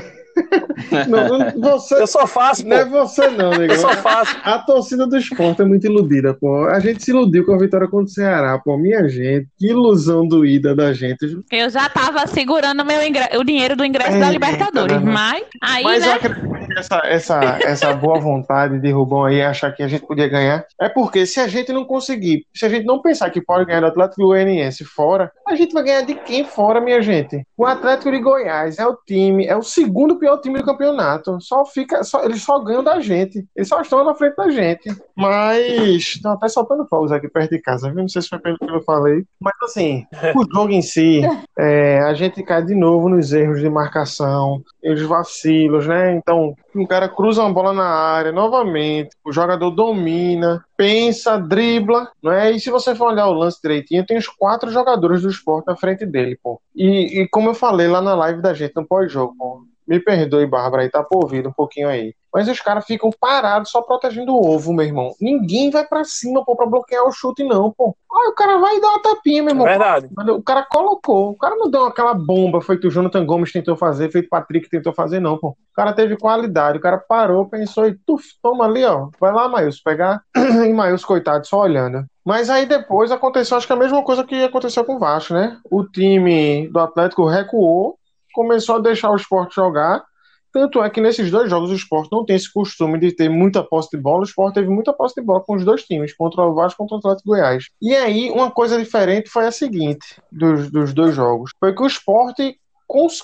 Não, 1.09 1.61
você, 1.79 1.95
Eu 2.03 2.07
só 2.07 2.27
faço, 2.27 2.67
não 2.67 2.77
é 2.77 2.85
pô. 2.85 2.91
você 3.07 3.29
não, 3.29 3.53
Eu 3.53 3.59
negão. 3.61 3.77
só 3.77 3.89
faço. 3.91 4.37
A 4.43 4.59
torcida 4.59 5.07
do 5.07 5.17
esporte 5.17 5.63
é 5.63 5.65
muito 5.65 5.87
iludida, 5.87 6.35
pô. 6.35 6.65
A 6.67 6.81
gente 6.81 7.03
se 7.05 7.11
iludiu 7.11 7.45
com 7.45 7.55
a 7.55 7.59
vitória 7.59 7.87
contra 7.89 8.07
o 8.07 8.09
Ceará, 8.09 8.59
pô. 8.59 8.77
Minha 8.77 9.09
gente, 9.09 9.47
que 9.59 9.69
ilusão 9.69 10.27
doída 10.27 10.75
da 10.75 10.93
gente. 10.93 11.39
Eu 11.51 11.71
já 11.71 11.89
tava 11.89 12.27
segurando 12.27 12.85
meu 12.85 13.03
ingre- 13.03 13.37
o 13.37 13.45
dinheiro 13.45 13.77
do 13.77 13.85
ingresso 13.85 14.13
da 14.13 14.17
Eita, 14.17 14.31
Libertadores, 14.31 14.97
danado. 15.01 15.13
mas 15.13 15.45
aí, 15.63 15.85
Mas 15.85 16.03
eu 16.05 16.09
né? 16.11 16.15
acredito 16.17 16.67
que 16.67 16.79
essa, 16.79 17.03
essa, 17.05 17.59
essa 17.63 17.93
boa 17.95 18.19
vontade 18.19 18.79
de 18.81 18.91
Rubão 18.91 19.25
aí 19.25 19.43
achar 19.43 19.73
que 19.73 19.83
a 19.83 19.89
gente 19.89 20.05
podia 20.07 20.29
ganhar 20.29 20.65
é 20.81 20.89
porque 20.89 21.27
se 21.27 21.41
a 21.41 21.47
gente 21.49 21.73
não 21.73 21.85
conseguir, 21.85 22.45
se 22.55 22.65
a 22.65 22.69
gente 22.69 22.87
não 22.87 23.01
pensar 23.03 23.31
que 23.31 23.41
pode 23.41 23.65
ganhar 23.67 23.81
do 23.81 23.87
Atlético 23.87 24.23
Goianiense 24.27 24.85
fora, 24.85 25.31
a 25.47 25.55
gente 25.55 25.73
vai 25.73 25.83
ganhar 25.83 26.03
de 26.03 26.15
quem 26.15 26.45
fora, 26.45 26.81
minha 26.81 27.03
gente? 27.03 27.45
O 27.57 27.67
Atlético 27.67 28.11
de 28.11 28.19
Goiás 28.21 28.79
é 28.79 28.87
o 28.87 28.97
time, 29.07 29.47
é 29.47 29.57
o 29.57 29.63
segundo 29.63 30.17
pior 30.19 30.30
time 30.39 30.59
do 30.59 30.65
campeonato. 30.65 31.39
Só 31.41 31.65
fica, 31.65 32.05
só, 32.05 32.25
eles 32.25 32.43
só 32.43 32.59
ganham 32.61 32.85
da 32.85 33.01
gente. 33.01 33.47
Eles 33.57 33.69
só 33.69 33.81
estão 33.81 34.05
na 34.05 34.15
frente 34.15 34.37
da 34.37 34.51
gente. 34.51 34.95
Mas 35.17 36.15
estão 36.15 36.33
até 36.33 36.49
soltando 36.49 36.87
fogos 36.87 37.13
aqui 37.13 37.29
perto 37.29 37.51
de 37.51 37.61
casa, 37.61 37.89
viu? 37.89 38.03
Não 38.03 38.09
sei 38.09 38.23
se 38.23 38.29
foi 38.29 38.39
pelo 38.39 38.59
que 38.59 38.71
eu 38.71 38.83
falei. 38.83 39.25
Mas 39.41 39.55
assim, 39.63 40.07
o 40.37 40.45
jogo 40.55 40.73
em 40.73 40.83
si, 40.83 41.23
é, 41.59 42.01
a 42.01 42.15
gente 42.15 42.43
cai 42.43 42.65
de 42.65 42.75
novo 42.75 43.09
nos 43.09 43.33
erros 43.33 43.61
de 43.61 43.69
marcação, 43.69 44.63
os 44.85 45.03
vacilos, 45.03 45.87
né? 45.87 46.15
Então, 46.15 46.55
um 46.75 46.87
cara 46.87 47.09
cruza 47.09 47.43
uma 47.43 47.53
bola 47.53 47.73
na 47.73 47.85
área 47.85 48.33
novamente, 48.33 49.11
o 49.25 49.33
jogador 49.33 49.71
domina, 49.71 50.65
pensa, 50.77 51.39
dribla, 51.39 52.11
não 52.23 52.33
é? 52.33 52.53
E 52.53 52.61
se 52.61 52.71
você 52.71 52.95
for 52.95 53.09
olhar 53.09 53.27
o 53.27 53.33
lance 53.33 53.61
direitinho, 53.63 54.07
tem 54.07 54.17
os 54.17 54.29
quatro 54.29 54.71
jogadores 54.71 55.23
do 55.23 55.29
esporte 55.29 55.67
na 55.67 55.77
frente 55.77 56.07
dele, 56.07 56.39
pô. 56.43 56.61
E, 56.75 57.21
e 57.21 57.29
como 57.29 57.51
eu 57.51 57.55
falei 57.55 57.89
lá 57.89 58.01
na 58.01 58.15
live 58.15 58.41
da 58.41 58.55
gente 58.55 58.75
no 58.77 58.87
pós-jogo, 58.87 59.35
pô. 59.37 59.63
Me 59.91 59.99
perdoe, 59.99 60.47
Bárbara, 60.47 60.85
aí 60.85 60.89
tá 60.89 61.03
por 61.03 61.25
ouvido 61.25 61.49
um 61.49 61.53
pouquinho 61.53 61.89
aí. 61.89 62.15
Mas 62.33 62.49
os 62.49 62.61
caras 62.61 62.85
ficam 62.85 63.11
parados 63.11 63.73
só 63.73 63.83
protegendo 63.83 64.33
o 64.33 64.55
ovo, 64.55 64.73
meu 64.73 64.87
irmão. 64.87 65.17
Ninguém 65.21 65.69
vai 65.69 65.85
pra 65.85 66.05
cima, 66.05 66.45
pô, 66.45 66.55
pra 66.55 66.65
bloquear 66.65 67.05
o 67.05 67.11
chute, 67.11 67.43
não, 67.43 67.73
pô. 67.73 67.97
Aí 68.13 68.29
o 68.29 68.35
cara 68.35 68.57
vai 68.59 68.81
dar 68.81 68.89
uma 68.89 69.03
tapinha, 69.03 69.43
meu 69.43 69.51
irmão. 69.51 69.67
Verdade. 69.67 70.09
Mas 70.15 70.29
O 70.29 70.41
cara 70.41 70.65
colocou. 70.71 71.31
O 71.31 71.37
cara 71.37 71.57
não 71.57 71.69
deu 71.69 71.87
aquela 71.87 72.15
bomba 72.15 72.61
feito 72.61 72.87
o 72.87 72.91
Jonathan 72.91 73.27
Gomes 73.27 73.51
tentou 73.51 73.77
fazer, 73.77 74.13
feito 74.13 74.27
o 74.27 74.31
Patrick 74.31 74.71
tentou 74.71 74.93
fazer, 74.93 75.19
não, 75.19 75.37
pô. 75.37 75.49
O 75.49 75.57
cara 75.75 75.93
teve 75.93 76.17
qualidade. 76.17 76.79
O 76.79 76.81
cara 76.81 76.97
parou, 76.97 77.49
pensou 77.49 77.89
e 77.89 77.99
tuf, 78.07 78.25
toma 78.41 78.67
ali, 78.67 78.85
ó. 78.85 79.09
Vai 79.19 79.33
lá, 79.33 79.49
Maílson, 79.49 79.81
pegar. 79.85 80.23
e 80.37 80.73
Maílson, 80.73 81.07
coitado, 81.09 81.45
só 81.49 81.63
olhando. 81.63 82.05
Mas 82.25 82.49
aí 82.49 82.65
depois 82.65 83.11
aconteceu, 83.11 83.57
acho 83.57 83.67
que 83.67 83.73
a 83.73 83.77
mesma 83.77 84.05
coisa 84.05 84.23
que 84.23 84.45
aconteceu 84.45 84.85
com 84.85 84.95
o 84.95 84.99
Vasco, 85.01 85.35
né? 85.35 85.59
O 85.69 85.85
time 85.85 86.69
do 86.69 86.79
Atlético 86.79 87.27
recuou, 87.27 87.99
começou 88.33 88.77
a 88.77 88.81
deixar 88.81 89.11
o 89.11 89.17
esporte 89.17 89.55
jogar. 89.55 90.05
Tanto 90.53 90.83
é 90.83 90.91
que 90.91 91.01
nesses 91.01 91.31
dois 91.31 91.49
jogos 91.49 91.71
o 91.71 91.75
esporte 91.75 92.11
não 92.11 92.25
tem 92.25 92.35
esse 92.35 92.53
costume 92.53 92.99
de 92.99 93.13
ter 93.15 93.29
muita 93.29 93.63
posse 93.63 93.91
de 93.91 94.03
bola. 94.03 94.21
O 94.21 94.25
esporte 94.25 94.55
teve 94.55 94.69
muita 94.69 94.93
posse 94.93 95.15
de 95.15 95.25
bola 95.25 95.41
com 95.41 95.55
os 95.55 95.65
dois 95.65 95.85
times, 95.85 96.13
contra 96.13 96.43
o 96.43 96.55
Vasco 96.55 96.83
e 96.83 96.89
contra 96.89 96.97
o 96.97 96.99
Atlético 96.99 97.31
Goiás. 97.31 97.67
E 97.81 97.95
aí, 97.95 98.31
uma 98.31 98.51
coisa 98.51 98.77
diferente 98.77 99.29
foi 99.29 99.47
a 99.47 99.53
seguinte 99.53 100.21
dos, 100.31 100.71
dos 100.71 100.93
dois 100.93 101.15
jogos: 101.15 101.53
foi 101.61 101.73
que 101.73 101.83
o 101.83 101.87
esporte 101.87 102.59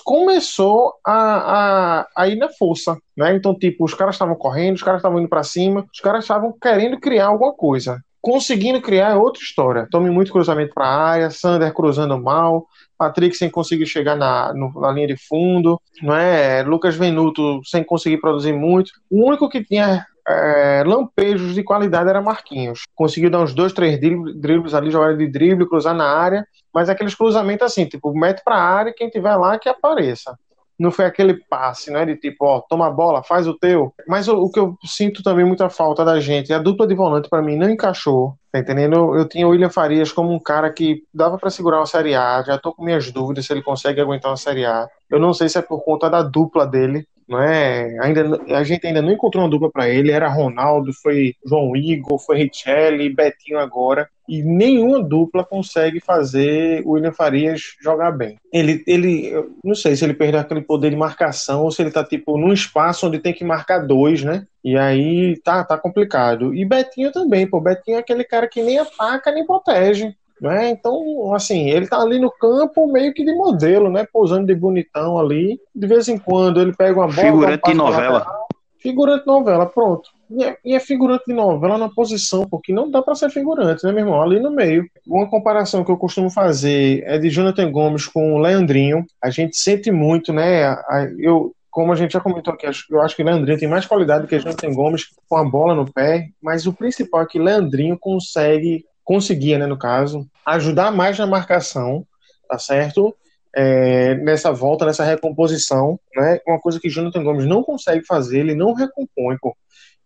começou 0.03 0.93
a, 1.05 1.99
a, 1.99 2.07
a 2.15 2.27
ir 2.27 2.37
na 2.37 2.49
força. 2.49 2.97
Né? 3.15 3.35
Então, 3.35 3.53
tipo, 3.53 3.83
os 3.83 3.93
caras 3.93 4.15
estavam 4.15 4.35
correndo, 4.35 4.75
os 4.75 4.83
caras 4.83 4.99
estavam 4.99 5.19
indo 5.19 5.27
pra 5.27 5.43
cima, 5.43 5.85
os 5.93 5.99
caras 5.99 6.23
estavam 6.23 6.53
querendo 6.61 6.99
criar 6.99 7.27
alguma 7.27 7.53
coisa. 7.53 8.01
Conseguindo 8.21 8.81
criar 8.81 9.11
é 9.11 9.15
outra 9.15 9.41
história. 9.41 9.87
Tome 9.91 10.09
muito 10.09 10.31
cruzamento 10.31 10.73
para 10.73 10.85
a 10.85 11.03
área, 11.09 11.29
Sander 11.29 11.73
cruzando 11.73 12.21
mal, 12.21 12.65
Patrick 12.97 13.35
sem 13.35 13.49
conseguir 13.49 13.85
chegar 13.85 14.15
na, 14.15 14.53
no- 14.53 14.79
na 14.81 14.91
linha 14.91 15.07
de 15.07 15.17
fundo, 15.17 15.79
não 16.01 16.15
é? 16.15 16.63
Lucas 16.63 16.95
Venuto 16.95 17.61
sem 17.65 17.83
conseguir 17.83 18.17
produzir 18.17 18.53
muito. 18.53 18.91
O 19.09 19.27
único 19.27 19.47
que 19.49 19.63
tinha 19.63 20.05
é, 20.27 20.83
lampejos 20.85 21.53
de 21.55 21.63
qualidade 21.63 22.09
era 22.09 22.21
Marquinhos. 22.21 22.81
Conseguiu 22.95 23.29
dar 23.29 23.39
uns 23.41 23.53
dois, 23.53 23.71
três 23.71 23.99
dribles, 23.99 24.73
ali, 24.73 24.91
jogada 24.91 25.15
de 25.15 25.27
drible, 25.27 25.67
cruzar 25.69 25.93
na 25.95 26.05
área, 26.09 26.45
mas 26.73 26.89
aqueles 26.89 27.15
cruzamentos 27.15 27.65
assim, 27.65 27.85
tipo, 27.85 28.13
mete 28.13 28.43
para 28.43 28.55
a 28.55 28.61
área 28.61 28.93
quem 28.95 29.09
tiver 29.09 29.35
lá 29.35 29.57
que 29.57 29.69
apareça. 29.69 30.37
Não 30.79 30.91
foi 30.91 31.05
aquele 31.05 31.33
passe, 31.33 31.91
né? 31.91 32.05
De 32.05 32.15
tipo, 32.15 32.45
ó, 32.45 32.61
toma 32.61 32.87
a 32.87 32.91
bola, 32.91 33.23
faz 33.23 33.47
o 33.47 33.53
teu. 33.53 33.93
Mas 34.07 34.27
o, 34.27 34.37
o 34.37 34.51
que 34.51 34.59
eu 34.59 34.77
sinto 34.85 35.23
também 35.23 35.45
muita 35.45 35.69
falta 35.69 36.05
da 36.05 36.19
gente, 36.19 36.53
a 36.53 36.59
dupla 36.59 36.85
de 36.85 36.93
volante 36.93 37.29
para 37.29 37.41
mim 37.41 37.55
não 37.55 37.69
encaixou. 37.69 38.35
Tá 38.51 38.59
entendendo? 38.59 38.95
Eu, 38.95 39.15
eu 39.15 39.27
tinha 39.27 39.47
o 39.47 39.51
William 39.51 39.69
Farias 39.69 40.11
como 40.11 40.31
um 40.31 40.39
cara 40.39 40.71
que 40.71 41.03
dava 41.13 41.37
para 41.37 41.49
segurar 41.49 41.79
uma 41.79 41.85
Série 41.85 42.15
A. 42.15 42.43
Já 42.43 42.57
tô 42.57 42.73
com 42.73 42.83
minhas 42.83 43.11
dúvidas 43.11 43.45
se 43.45 43.53
ele 43.53 43.61
consegue 43.61 43.99
aguentar 43.99 44.31
uma 44.31 44.37
Série 44.37 44.65
A. 44.65 44.87
Eu 45.09 45.19
não 45.19 45.33
sei 45.33 45.49
se 45.49 45.57
é 45.57 45.61
por 45.61 45.83
conta 45.83 46.09
da 46.09 46.21
dupla 46.21 46.65
dele, 46.65 47.07
não 47.27 47.41
é? 47.41 47.97
Ainda, 47.99 48.41
a 48.55 48.63
gente 48.63 48.87
ainda 48.87 49.01
não 49.01 49.11
encontrou 49.11 49.43
uma 49.43 49.49
dupla 49.49 49.69
para 49.69 49.89
ele. 49.89 50.11
Era 50.11 50.29
Ronaldo, 50.29 50.93
foi 50.93 51.33
João 51.45 51.75
Igor, 51.75 52.17
foi 52.19 52.37
Richelli, 52.37 53.13
Betinho 53.13 53.59
agora. 53.59 54.09
E 54.27 54.41
nenhuma 54.41 55.01
dupla 55.01 55.43
consegue 55.43 55.99
fazer 55.99 56.81
o 56.85 56.91
William 56.91 57.13
Farias 57.13 57.61
jogar 57.81 58.11
bem. 58.11 58.37
Ele, 58.51 58.83
ele, 58.85 59.31
não 59.63 59.75
sei 59.75 59.95
se 59.95 60.03
ele 60.03 60.13
perdeu 60.13 60.39
aquele 60.39 60.61
poder 60.61 60.89
de 60.89 60.97
marcação 60.97 61.63
ou 61.63 61.71
se 61.71 61.81
ele 61.81 61.91
tá 61.91 62.03
tipo 62.03 62.37
num 62.37 62.51
espaço 62.51 63.07
onde 63.07 63.19
tem 63.19 63.33
que 63.33 63.43
marcar 63.43 63.79
dois, 63.79 64.23
né? 64.23 64.45
E 64.63 64.77
aí 64.77 65.37
tá, 65.43 65.63
tá 65.63 65.77
complicado. 65.77 66.53
E 66.53 66.65
Betinho 66.65 67.11
também, 67.11 67.47
pô. 67.47 67.59
Betinho 67.59 67.97
é 67.97 67.99
aquele 67.99 68.23
cara 68.23 68.47
que 68.47 68.61
nem 68.61 68.79
ataca 68.79 69.31
nem 69.31 69.45
protege. 69.45 70.13
Né? 70.41 70.69
Então, 70.69 71.33
assim, 71.33 71.69
ele 71.69 71.87
tá 71.87 71.99
ali 71.99 72.19
no 72.19 72.29
campo 72.31 72.91
meio 72.91 73.13
que 73.13 73.23
de 73.25 73.33
modelo, 73.33 73.89
né? 73.89 74.05
Pousando 74.11 74.45
de 74.45 74.53
bonitão 74.55 75.17
ali. 75.17 75.59
De 75.75 75.87
vez 75.87 76.07
em 76.07 76.17
quando 76.17 76.61
ele 76.61 76.73
pega 76.75 76.99
uma 76.99 77.07
bola. 77.07 77.21
Figurante 77.21 77.61
de 77.65 77.73
novela. 77.73 78.13
lateral. 78.19 78.47
Figurante 78.79 79.21
de 79.21 79.27
novela, 79.27 79.65
pronto. 79.65 80.09
E 80.29 80.43
é, 80.43 80.57
e 80.63 80.75
é 80.75 80.79
figurante 80.79 81.23
de 81.27 81.33
novela 81.33 81.77
na 81.77 81.89
posição, 81.89 82.47
porque 82.47 82.71
não 82.71 82.91
dá 82.91 83.01
pra 83.01 83.15
ser 83.15 83.29
figurante, 83.31 83.83
né, 83.83 83.91
meu 83.91 84.05
irmão? 84.05 84.21
Ali 84.21 84.39
no 84.39 84.51
meio. 84.51 84.85
Uma 85.07 85.27
comparação 85.27 85.83
que 85.83 85.91
eu 85.91 85.97
costumo 85.97 86.29
fazer 86.29 87.01
é 87.07 87.17
de 87.17 87.29
Jonathan 87.29 87.71
Gomes 87.71 88.05
com 88.05 88.33
o 88.35 88.37
Leandrinho. 88.37 89.03
A 89.23 89.29
gente 89.31 89.57
sente 89.57 89.89
muito, 89.91 90.31
né? 90.31 90.75
Eu, 91.17 91.53
como 91.71 91.91
a 91.91 91.95
gente 91.95 92.11
já 92.13 92.19
comentou 92.19 92.53
aqui, 92.53 92.67
acho- 92.67 92.85
eu 92.91 93.01
acho 93.01 93.15
que 93.15 93.23
Leandrinho 93.23 93.57
tem 93.57 93.67
mais 93.67 93.85
qualidade 93.85 94.27
que 94.27 94.37
Jonathan 94.39 94.71
Gomes 94.73 95.05
com 95.27 95.37
a 95.37 95.43
bola 95.43 95.73
no 95.73 95.91
pé, 95.91 96.27
mas 96.41 96.67
o 96.67 96.73
principal 96.73 97.21
é 97.21 97.25
que 97.25 97.39
Leandrinho 97.39 97.97
consegue, 97.99 98.83
conseguia, 99.07 99.57
né, 99.57 99.65
no 99.65 99.79
caso, 99.79 100.27
ajudar 100.45 100.91
mais 100.91 101.17
na 101.17 101.25
marcação, 101.25 102.05
tá 102.47 102.59
certo? 102.59 103.15
É, 103.55 104.15
nessa 104.15 104.51
volta, 104.51 104.85
nessa 104.85 105.05
recomposição, 105.05 105.97
né? 106.13 106.39
Uma 106.45 106.59
coisa 106.59 106.77
que 106.77 106.89
Jonathan 106.89 107.23
Gomes 107.23 107.45
não 107.45 107.63
consegue 107.63 108.05
fazer, 108.05 108.39
ele 108.39 108.53
não 108.53 108.73
recompõe, 108.73 109.37
pô. 109.41 109.55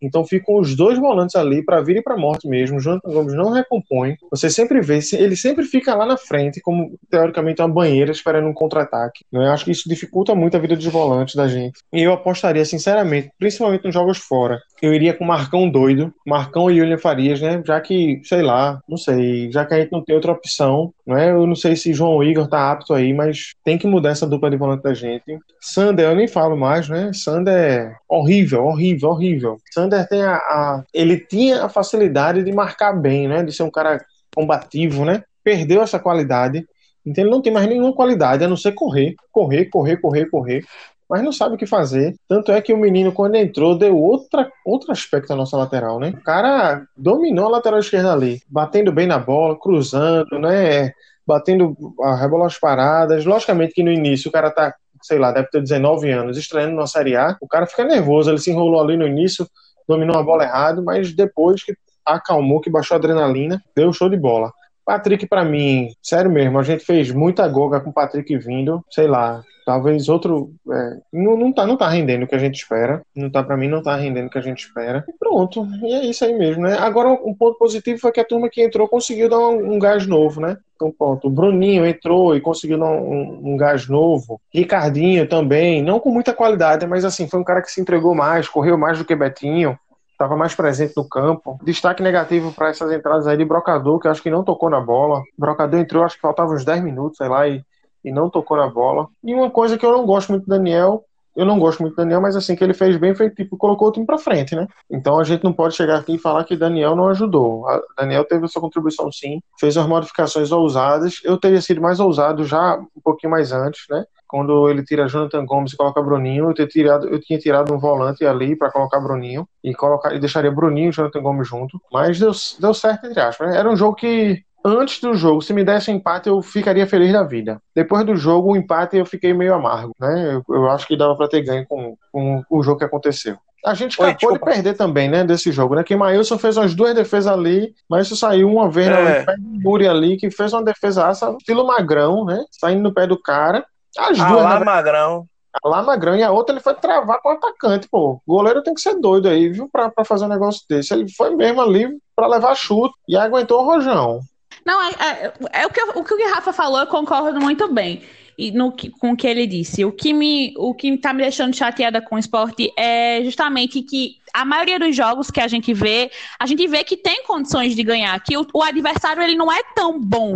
Então 0.01 0.23
ficam 0.23 0.59
os 0.59 0.75
dois 0.75 0.97
volantes 0.97 1.35
ali 1.35 1.63
para 1.63 1.81
vir 1.81 1.97
e 1.97 2.01
para 2.01 2.17
morte 2.17 2.47
mesmo. 2.47 2.79
Jonathan 2.79 3.11
Gomes 3.11 3.33
não 3.33 3.51
recompõe. 3.51 4.15
Você 4.31 4.49
sempre 4.49 4.81
vê, 4.81 4.99
ele 5.13 5.35
sempre 5.35 5.65
fica 5.65 5.93
lá 5.93 6.05
na 6.05 6.17
frente, 6.17 6.61
como 6.61 6.97
teoricamente 7.09 7.61
uma 7.61 7.67
banheira 7.67 8.11
esperando 8.11 8.47
um 8.47 8.53
contra-ataque. 8.53 9.25
né? 9.31 9.49
Acho 9.49 9.65
que 9.65 9.71
isso 9.71 9.89
dificulta 9.89 10.33
muito 10.33 10.55
a 10.55 10.59
vida 10.59 10.75
dos 10.75 10.85
volantes 10.85 11.35
da 11.35 11.47
gente. 11.47 11.79
E 11.93 12.01
eu 12.01 12.13
apostaria, 12.13 12.65
sinceramente, 12.65 13.31
principalmente 13.37 13.83
nos 13.83 13.93
jogos 13.93 14.17
fora, 14.17 14.59
eu 14.81 14.93
iria 14.93 15.13
com 15.13 15.23
Marcão 15.25 15.69
doido, 15.69 16.13
Marcão 16.25 16.69
e 16.71 16.81
William 16.81 16.97
Farias, 16.97 17.39
né? 17.41 17.61
Já 17.65 17.79
que, 17.79 18.19
sei 18.23 18.41
lá, 18.41 18.81
não 18.87 18.97
sei, 18.97 19.51
já 19.51 19.65
que 19.65 19.73
a 19.73 19.79
gente 19.79 19.91
não 19.91 20.03
tem 20.03 20.15
outra 20.15 20.31
opção, 20.31 20.93
não 21.05 21.17
é? 21.17 21.31
Eu 21.31 21.45
não 21.45 21.55
sei 21.55 21.75
se 21.75 21.93
João 21.93 22.23
Igor 22.23 22.47
tá 22.49 22.71
apto 22.71 22.93
aí, 22.93 23.13
mas 23.13 23.53
tem 23.63 23.77
que 23.77 23.87
mudar 23.87 24.09
essa 24.09 24.27
dupla 24.27 24.49
de 24.49 24.57
volante 24.57 24.83
da 24.83 24.93
gente. 24.93 25.23
Sander, 25.61 26.05
eu 26.09 26.15
nem 26.15 26.27
falo 26.27 26.57
mais, 26.57 26.89
né? 26.89 27.11
Sander 27.13 27.53
é 27.53 27.95
horrível, 28.09 28.65
horrível, 28.65 29.09
horrível. 29.09 29.57
Sander 29.73 30.07
tem 30.07 30.21
a, 30.23 30.35
a- 30.35 30.83
ele 30.93 31.17
tinha 31.19 31.63
a 31.65 31.69
facilidade 31.69 32.43
de 32.43 32.51
marcar 32.51 32.93
bem, 32.93 33.27
né? 33.27 33.43
De 33.43 33.51
ser 33.51 33.63
um 33.63 33.71
cara 33.71 34.03
combativo, 34.35 35.05
né? 35.05 35.23
Perdeu 35.43 35.81
essa 35.81 35.99
qualidade. 35.99 36.65
Então 37.05 37.23
ele 37.23 37.31
não 37.31 37.41
tem 37.41 37.51
mais 37.51 37.67
nenhuma 37.67 37.93
qualidade, 37.93 38.43
a 38.43 38.47
não 38.47 38.55
ser 38.55 38.73
correr, 38.73 39.15
correr, 39.31 39.65
correr, 39.65 39.97
correr, 39.97 40.25
correr. 40.29 40.63
Mas 41.11 41.23
não 41.23 41.33
sabe 41.33 41.55
o 41.55 41.57
que 41.57 41.65
fazer. 41.65 42.15
Tanto 42.25 42.53
é 42.53 42.61
que 42.61 42.71
o 42.71 42.77
menino, 42.77 43.11
quando 43.11 43.35
entrou, 43.35 43.77
deu 43.77 43.97
outra, 43.97 44.49
outro 44.65 44.93
aspecto 44.93 45.33
à 45.33 45.35
nossa 45.35 45.57
lateral, 45.57 45.99
né? 45.99 46.13
O 46.15 46.23
cara 46.23 46.87
dominou 46.95 47.47
a 47.47 47.49
lateral 47.49 47.81
esquerda 47.81 48.13
ali, 48.13 48.41
batendo 48.47 48.93
bem 48.93 49.07
na 49.07 49.19
bola, 49.19 49.59
cruzando, 49.59 50.39
né? 50.39 50.93
Batendo 51.27 51.75
a 52.01 52.15
rebola 52.15 52.47
paradas. 52.61 53.25
Logicamente 53.25 53.73
que 53.73 53.83
no 53.83 53.91
início 53.91 54.29
o 54.29 54.31
cara 54.31 54.49
tá, 54.49 54.73
sei 55.01 55.19
lá, 55.19 55.33
deve 55.33 55.49
ter 55.49 55.61
19 55.61 56.09
anos, 56.09 56.37
estreando 56.37 56.77
na 56.77 56.87
Série 56.87 57.17
A. 57.17 57.35
O 57.41 57.47
cara 57.47 57.67
fica 57.67 57.83
nervoso, 57.83 58.31
ele 58.31 58.39
se 58.39 58.49
enrolou 58.49 58.79
ali 58.79 58.95
no 58.95 59.05
início, 59.05 59.45
dominou 59.85 60.17
a 60.17 60.23
bola 60.23 60.45
errado, 60.45 60.81
mas 60.81 61.13
depois 61.13 61.61
que 61.61 61.73
acalmou, 62.05 62.61
que 62.61 62.69
baixou 62.69 62.95
a 62.95 62.97
adrenalina, 62.97 63.61
deu 63.75 63.91
show 63.91 64.07
de 64.07 64.15
bola. 64.15 64.49
Patrick, 64.85 65.27
para 65.27 65.45
mim, 65.45 65.89
sério 66.01 66.31
mesmo, 66.31 66.59
a 66.59 66.63
gente 66.63 66.83
fez 66.83 67.11
muita 67.11 67.47
goga 67.47 67.79
com 67.79 67.89
o 67.89 67.93
Patrick 67.93 68.35
vindo, 68.37 68.83
sei 68.89 69.07
lá, 69.07 69.43
talvez 69.65 70.09
outro. 70.09 70.53
É, 70.69 70.97
não, 71.13 71.37
não, 71.37 71.53
tá, 71.53 71.65
não 71.65 71.77
tá 71.77 71.87
rendendo 71.87 72.23
o 72.23 72.27
que 72.27 72.35
a 72.35 72.39
gente 72.39 72.55
espera. 72.55 73.01
Não 73.15 73.29
tá, 73.29 73.43
para 73.43 73.57
mim, 73.57 73.67
não 73.67 73.81
tá 73.81 73.95
rendendo 73.95 74.27
o 74.27 74.29
que 74.29 74.37
a 74.37 74.41
gente 74.41 74.65
espera. 74.65 75.05
E 75.07 75.13
pronto, 75.17 75.67
e 75.83 75.93
é 75.93 76.05
isso 76.05 76.25
aí 76.25 76.33
mesmo, 76.33 76.63
né? 76.63 76.77
Agora, 76.77 77.09
um 77.09 77.33
ponto 77.33 77.57
positivo 77.57 77.99
foi 77.99 78.11
que 78.11 78.19
a 78.19 78.25
turma 78.25 78.49
que 78.49 78.61
entrou 78.61 78.87
conseguiu 78.87 79.29
dar 79.29 79.39
um, 79.39 79.73
um 79.73 79.79
gás 79.79 80.05
novo, 80.05 80.41
né? 80.41 80.57
Então, 80.75 80.91
ponto. 80.91 81.27
O 81.27 81.31
Bruninho 81.31 81.85
entrou 81.85 82.35
e 82.35 82.41
conseguiu 82.41 82.79
dar 82.79 82.89
um, 82.89 83.53
um, 83.53 83.57
gás 83.57 83.87
novo. 83.87 84.41
Ricardinho 84.51 85.27
também, 85.27 85.81
não 85.81 85.99
com 85.99 86.09
muita 86.09 86.33
qualidade, 86.33 86.87
mas 86.87 87.05
assim, 87.05 87.27
foi 87.27 87.39
um 87.39 87.43
cara 87.43 87.61
que 87.61 87.71
se 87.71 87.79
entregou 87.79 88.15
mais, 88.15 88.47
correu 88.47 88.77
mais 88.77 88.97
do 88.97 89.05
que 89.05 89.15
Betinho 89.15 89.77
estava 90.21 90.37
mais 90.37 90.53
presente 90.53 90.93
no 90.95 91.07
campo. 91.07 91.59
Destaque 91.63 92.03
negativo 92.03 92.53
para 92.53 92.69
essas 92.69 92.91
entradas 92.91 93.27
aí 93.27 93.37
de 93.37 93.45
Brocador, 93.45 93.99
que 93.99 94.07
acho 94.07 94.21
que 94.21 94.29
não 94.29 94.43
tocou 94.43 94.69
na 94.69 94.79
bola. 94.79 95.23
Brocador 95.37 95.79
entrou, 95.79 96.03
acho 96.03 96.15
que 96.15 96.21
faltava 96.21 96.53
uns 96.53 96.63
10 96.63 96.83
minutos, 96.83 97.17
sei 97.17 97.27
lá, 97.27 97.47
e, 97.47 97.63
e 98.03 98.11
não 98.11 98.29
tocou 98.29 98.55
na 98.55 98.67
bola. 98.67 99.07
E 99.23 99.33
uma 99.33 99.49
coisa 99.49 99.77
que 99.77 99.85
eu 99.85 99.91
não 99.91 100.05
gosto 100.05 100.31
muito 100.31 100.45
do 100.45 100.49
Daniel, 100.49 101.03
eu 101.35 101.45
não 101.45 101.57
gosto 101.57 101.79
muito 101.81 101.93
do 101.93 101.97
Daniel, 101.97 102.21
mas 102.21 102.35
assim, 102.35 102.55
que 102.55 102.63
ele 102.63 102.73
fez 102.73 102.97
bem 102.97 103.15
foi 103.15 103.29
tipo, 103.29 103.57
colocou 103.57 103.87
o 103.87 103.91
time 103.91 104.05
para 104.05 104.17
frente, 104.17 104.55
né? 104.55 104.67
Então 104.89 105.17
a 105.17 105.23
gente 105.23 105.43
não 105.43 105.53
pode 105.53 105.75
chegar 105.75 105.97
aqui 105.97 106.15
e 106.15 106.19
falar 106.19 106.43
que 106.43 106.57
Daniel 106.57 106.95
não 106.95 107.07
ajudou. 107.07 107.67
A 107.67 107.81
Daniel 107.97 108.25
teve 108.25 108.45
a 108.45 108.47
sua 108.47 108.61
contribuição 108.61 109.11
sim, 109.11 109.41
fez 109.59 109.77
as 109.77 109.87
modificações 109.87 110.51
ousadas. 110.51 111.15
Eu 111.23 111.37
teria 111.37 111.61
sido 111.61 111.81
mais 111.81 111.99
ousado 111.99 112.43
já 112.43 112.75
um 112.75 113.01
pouquinho 113.03 113.31
mais 113.31 113.51
antes, 113.51 113.85
né? 113.89 114.03
Quando 114.31 114.69
ele 114.69 114.81
tira 114.81 115.09
Jonathan 115.09 115.45
Gomes 115.45 115.73
e 115.73 115.77
coloca 115.77 116.01
Bruninho, 116.01 116.49
eu, 116.49 116.53
ter 116.53 116.65
tirado, 116.65 117.05
eu 117.09 117.19
tinha 117.19 117.37
tirado 117.37 117.73
um 117.73 117.77
volante 117.77 118.25
ali 118.25 118.55
para 118.55 118.71
colocar 118.71 118.97
Bruninho 119.01 119.45
e 119.61 119.75
colocar 119.75 120.15
e 120.15 120.19
deixaria 120.19 120.49
Bruninho 120.49 120.89
e 120.89 120.93
Jonathan 120.93 121.21
Gomes 121.21 121.45
junto, 121.45 121.81
mas 121.91 122.17
deu, 122.17 122.31
deu 122.57 122.73
certo 122.73 123.07
entre 123.07 123.19
aspas. 123.19 123.49
Né? 123.49 123.57
Era 123.57 123.69
um 123.69 123.75
jogo 123.75 123.93
que 123.93 124.41
antes 124.63 125.01
do 125.01 125.13
jogo, 125.13 125.41
se 125.41 125.51
me 125.51 125.65
desse 125.65 125.91
um 125.91 125.95
empate, 125.95 126.29
eu 126.29 126.41
ficaria 126.41 126.87
feliz 126.87 127.11
da 127.11 127.23
vida. 127.23 127.61
Depois 127.75 128.05
do 128.05 128.15
jogo, 128.15 128.53
o 128.53 128.55
empate 128.55 128.95
eu 128.95 129.05
fiquei 129.05 129.33
meio 129.33 129.53
amargo, 129.53 129.93
né? 129.99 130.35
Eu, 130.35 130.55
eu 130.55 130.69
acho 130.69 130.87
que 130.87 130.95
dava 130.95 131.13
para 131.17 131.27
ter 131.27 131.41
ganho 131.41 131.65
com, 131.67 131.97
com, 132.09 132.41
o 132.49 132.63
jogo 132.63 132.79
que 132.79 132.85
aconteceu. 132.85 133.35
A 133.65 133.73
gente 133.73 134.01
Oi, 134.01 134.11
acabou 134.11 134.33
de 134.33 134.39
perder 134.39 134.75
também, 134.75 135.09
né, 135.09 135.23
desse 135.25 135.51
jogo, 135.51 135.75
né? 135.75 135.83
Que 135.83 135.95
Maílson 135.95 136.37
fez 136.37 136.55
umas 136.55 136.73
duas 136.73 136.95
defesas 136.95 137.31
ali, 137.31 137.75
mas 137.89 138.07
isso 138.07 138.15
saiu 138.15 138.49
uma 138.49 138.69
vez 138.69 138.87
é. 138.87 139.25
no 139.37 139.59
Muri 139.61 139.87
ali, 139.87 140.15
que 140.15 140.31
fez 140.31 140.53
uma 140.53 140.63
defesa 140.63 141.11
estilo 141.37 141.67
magrão, 141.67 142.23
né? 142.23 142.43
Saindo 142.49 142.81
no 142.81 142.93
pé 142.93 143.05
do 143.05 143.21
cara. 143.21 143.65
As 143.97 144.17
duas. 144.17 144.29
Alá 144.29 144.59
né? 144.59 144.65
Magrão. 144.65 145.25
Alá 145.63 145.83
Magrão 145.83 146.15
e 146.15 146.23
a 146.23 146.31
outra 146.31 146.53
ele 146.53 146.63
foi 146.63 146.73
travar 146.75 147.19
com 147.21 147.29
o 147.29 147.31
atacante, 147.33 147.87
pô. 147.89 148.21
O 148.25 148.35
goleiro 148.35 148.63
tem 148.63 148.73
que 148.73 148.81
ser 148.81 148.95
doido 148.95 149.27
aí, 149.27 149.49
viu, 149.49 149.67
pra, 149.69 149.89
pra 149.89 150.05
fazer 150.05 150.25
um 150.25 150.29
negócio 150.29 150.61
desse. 150.69 150.93
Ele 150.93 151.11
foi 151.11 151.35
mesmo 151.35 151.61
ali 151.61 151.97
pra 152.15 152.27
levar 152.27 152.55
chute 152.55 152.93
e 153.07 153.17
aguentou 153.17 153.61
o 153.61 153.65
rojão. 153.65 154.21
Não, 154.65 154.81
é, 154.81 154.89
é, 154.99 155.33
é 155.61 155.65
o, 155.65 155.69
que, 155.69 155.81
o 155.81 156.03
que 156.03 156.13
o 156.13 156.33
Rafa 156.33 156.53
falou, 156.53 156.79
eu 156.79 156.87
concordo 156.87 157.39
muito 157.39 157.67
bem 157.67 158.01
e 158.37 158.51
no, 158.51 158.73
com 158.99 159.11
o 159.11 159.17
que 159.17 159.27
ele 159.27 159.45
disse. 159.45 159.83
O 159.85 159.91
que 159.91 160.13
me 160.13 160.53
o 160.57 160.73
que 160.73 160.89
está 160.89 161.13
me 161.13 161.21
deixando 161.21 161.55
chateada 161.55 162.01
com 162.01 162.15
o 162.15 162.19
esporte 162.19 162.71
é 162.77 163.21
justamente 163.23 163.81
que 163.81 164.17
a 164.33 164.45
maioria 164.45 164.79
dos 164.79 164.95
jogos 164.95 165.29
que 165.29 165.41
a 165.41 165.47
gente 165.47 165.73
vê, 165.73 166.09
a 166.39 166.45
gente 166.45 166.65
vê 166.67 166.83
que 166.83 166.95
tem 166.95 167.23
condições 167.23 167.75
de 167.75 167.83
ganhar, 167.83 168.17
que 168.23 168.37
o, 168.37 168.47
o 168.53 168.63
adversário 168.63 169.21
ele 169.21 169.35
não 169.35 169.51
é 169.51 169.61
tão 169.75 169.99
bom, 169.99 170.35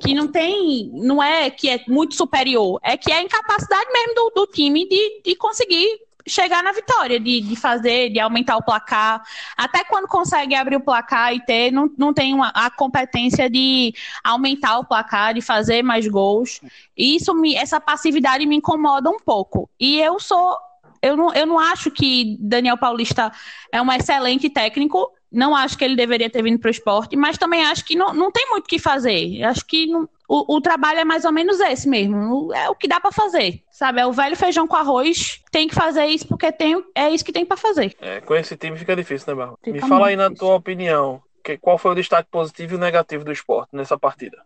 que 0.00 0.14
não 0.14 0.28
tem, 0.28 0.90
não 0.92 1.22
é 1.22 1.50
que 1.50 1.68
é 1.68 1.82
muito 1.88 2.14
superior, 2.14 2.78
é 2.82 2.96
que 2.96 3.10
é 3.10 3.16
a 3.16 3.22
incapacidade 3.22 3.90
mesmo 3.92 4.14
do, 4.14 4.30
do 4.36 4.46
time 4.46 4.86
de, 4.88 5.22
de 5.24 5.34
conseguir 5.36 6.00
chegar 6.26 6.62
na 6.62 6.72
vitória, 6.72 7.18
de, 7.18 7.40
de 7.40 7.56
fazer, 7.56 8.10
de 8.10 8.20
aumentar 8.20 8.56
o 8.56 8.62
placar. 8.62 9.22
Até 9.56 9.84
quando 9.84 10.06
consegue 10.06 10.54
abrir 10.54 10.76
o 10.76 10.80
placar 10.80 11.34
e 11.34 11.44
ter, 11.44 11.70
não, 11.70 11.90
não 11.96 12.12
tem 12.12 12.34
uma, 12.34 12.48
a 12.48 12.70
competência 12.70 13.48
de 13.48 13.94
aumentar 14.22 14.78
o 14.78 14.84
placar, 14.84 15.34
de 15.34 15.40
fazer 15.40 15.82
mais 15.82 16.06
gols. 16.06 16.60
Isso 16.96 17.34
me, 17.34 17.54
essa 17.54 17.80
passividade 17.80 18.46
me 18.46 18.56
incomoda 18.56 19.10
um 19.10 19.18
pouco. 19.18 19.68
E 19.78 20.00
eu 20.00 20.18
sou. 20.18 20.56
Eu 21.02 21.16
não, 21.16 21.32
eu 21.32 21.46
não 21.46 21.58
acho 21.58 21.90
que 21.90 22.36
Daniel 22.38 22.76
Paulista 22.76 23.32
é 23.72 23.80
um 23.80 23.90
excelente 23.90 24.50
técnico. 24.50 25.10
Não 25.32 25.54
acho 25.54 25.78
que 25.78 25.84
ele 25.84 25.94
deveria 25.94 26.28
ter 26.28 26.42
vindo 26.42 26.58
para 26.58 26.68
o 26.68 26.70
esporte, 26.70 27.16
mas 27.16 27.38
também 27.38 27.64
acho 27.64 27.84
que 27.84 27.94
não, 27.94 28.12
não 28.12 28.32
tem 28.32 28.48
muito 28.50 28.64
o 28.64 28.68
que 28.68 28.78
fazer. 28.78 29.42
Acho 29.44 29.64
que 29.64 29.86
não, 29.86 30.08
o, 30.28 30.56
o, 30.56 30.60
trabalho 30.60 30.98
é 30.98 31.04
mais 31.04 31.24
ou 31.24 31.32
menos 31.32 31.60
esse 31.60 31.88
mesmo. 31.88 32.52
É 32.52 32.68
o 32.68 32.74
que 32.74 32.88
dá 32.88 32.98
para 32.98 33.12
fazer, 33.12 33.62
sabe? 33.70 34.00
É 34.00 34.06
o 34.06 34.12
velho 34.12 34.36
feijão 34.36 34.66
com 34.66 34.76
arroz. 34.76 35.40
Tem 35.52 35.68
que 35.68 35.74
fazer 35.74 36.06
isso 36.06 36.26
porque 36.26 36.50
tem, 36.50 36.84
é 36.94 37.10
isso 37.10 37.24
que 37.24 37.32
tem 37.32 37.44
para 37.44 37.56
fazer. 37.56 37.94
É, 38.00 38.20
com 38.20 38.34
esse 38.34 38.56
time 38.56 38.76
fica 38.76 38.96
difícil, 38.96 39.34
né, 39.34 39.40
Barro? 39.40 39.58
Me 39.64 39.80
fala 39.80 40.08
aí 40.08 40.16
na 40.16 40.30
tua 40.30 40.56
opinião, 40.56 41.22
que, 41.44 41.56
qual 41.58 41.78
foi 41.78 41.92
o 41.92 41.94
destaque 41.96 42.28
positivo 42.30 42.74
e 42.74 42.76
o 42.76 42.80
negativo 42.80 43.24
do 43.24 43.32
esporte 43.32 43.70
nessa 43.72 43.98
partida? 43.98 44.38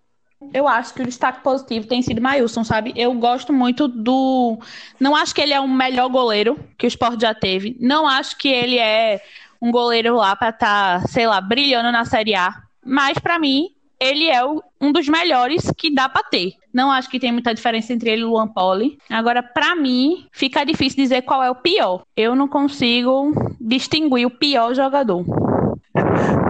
Eu 0.53 0.69
acho 0.69 0.93
que 0.93 1.03
o 1.03 1.07
destaque 1.07 1.43
positivo 1.43 1.87
tem 1.87 2.03
sido 2.03 2.21
Mailson, 2.21 2.65
sabe? 2.65 2.93
Eu 2.97 3.13
gosto 3.15 3.53
muito 3.53 3.89
do. 3.89 4.59
Não 5.01 5.17
acho 5.17 5.35
que 5.35 5.41
ele 5.41 5.55
é 5.55 5.61
o 5.61 5.69
melhor 5.69 6.09
goleiro 6.09 6.59
que 6.77 6.87
o 6.87 6.89
esporte 6.89 7.23
já 7.23 7.35
teve. 7.35 7.77
Não 7.81 8.07
acho 8.07 8.37
que 8.37 8.49
ele 8.49 8.79
é 8.79 9.23
um 9.65 9.71
goleiro 9.71 10.17
lá 10.17 10.37
para 10.37 10.51
estar, 10.51 11.01
tá, 11.01 11.09
sei 11.09 11.27
lá, 11.27 11.41
brilhando 11.41 11.91
na 11.91 12.05
Série 12.05 12.35
A. 12.35 12.55
Mas 12.85 13.19
para 13.19 13.39
mim, 13.39 13.71
ele 13.99 14.29
é 14.29 14.45
o, 14.45 14.63
um 14.79 14.93
dos 14.93 15.09
melhores 15.09 15.71
que 15.75 15.91
dá 15.91 16.07
para 16.07 16.23
ter. 16.23 16.53
Não 16.71 16.93
acho 16.93 17.09
que 17.09 17.19
tem 17.19 17.33
muita 17.33 17.55
diferença 17.55 17.91
entre 17.95 18.11
ele 18.11 18.21
e 18.21 18.25
Luan 18.27 18.47
Poli. 18.47 18.99
Agora, 19.09 19.43
para 19.43 19.75
mim, 19.75 20.27
fica 20.33 20.65
difícil 20.65 21.03
dizer 21.03 21.23
qual 21.23 21.43
é 21.43 21.51
o 21.51 21.55
pior. 21.55 22.03
Eu 22.15 22.35
não 22.35 22.47
consigo 22.47 23.33
distinguir 23.59 24.27
o 24.27 24.31
pior 24.31 24.75
jogador. 24.75 25.25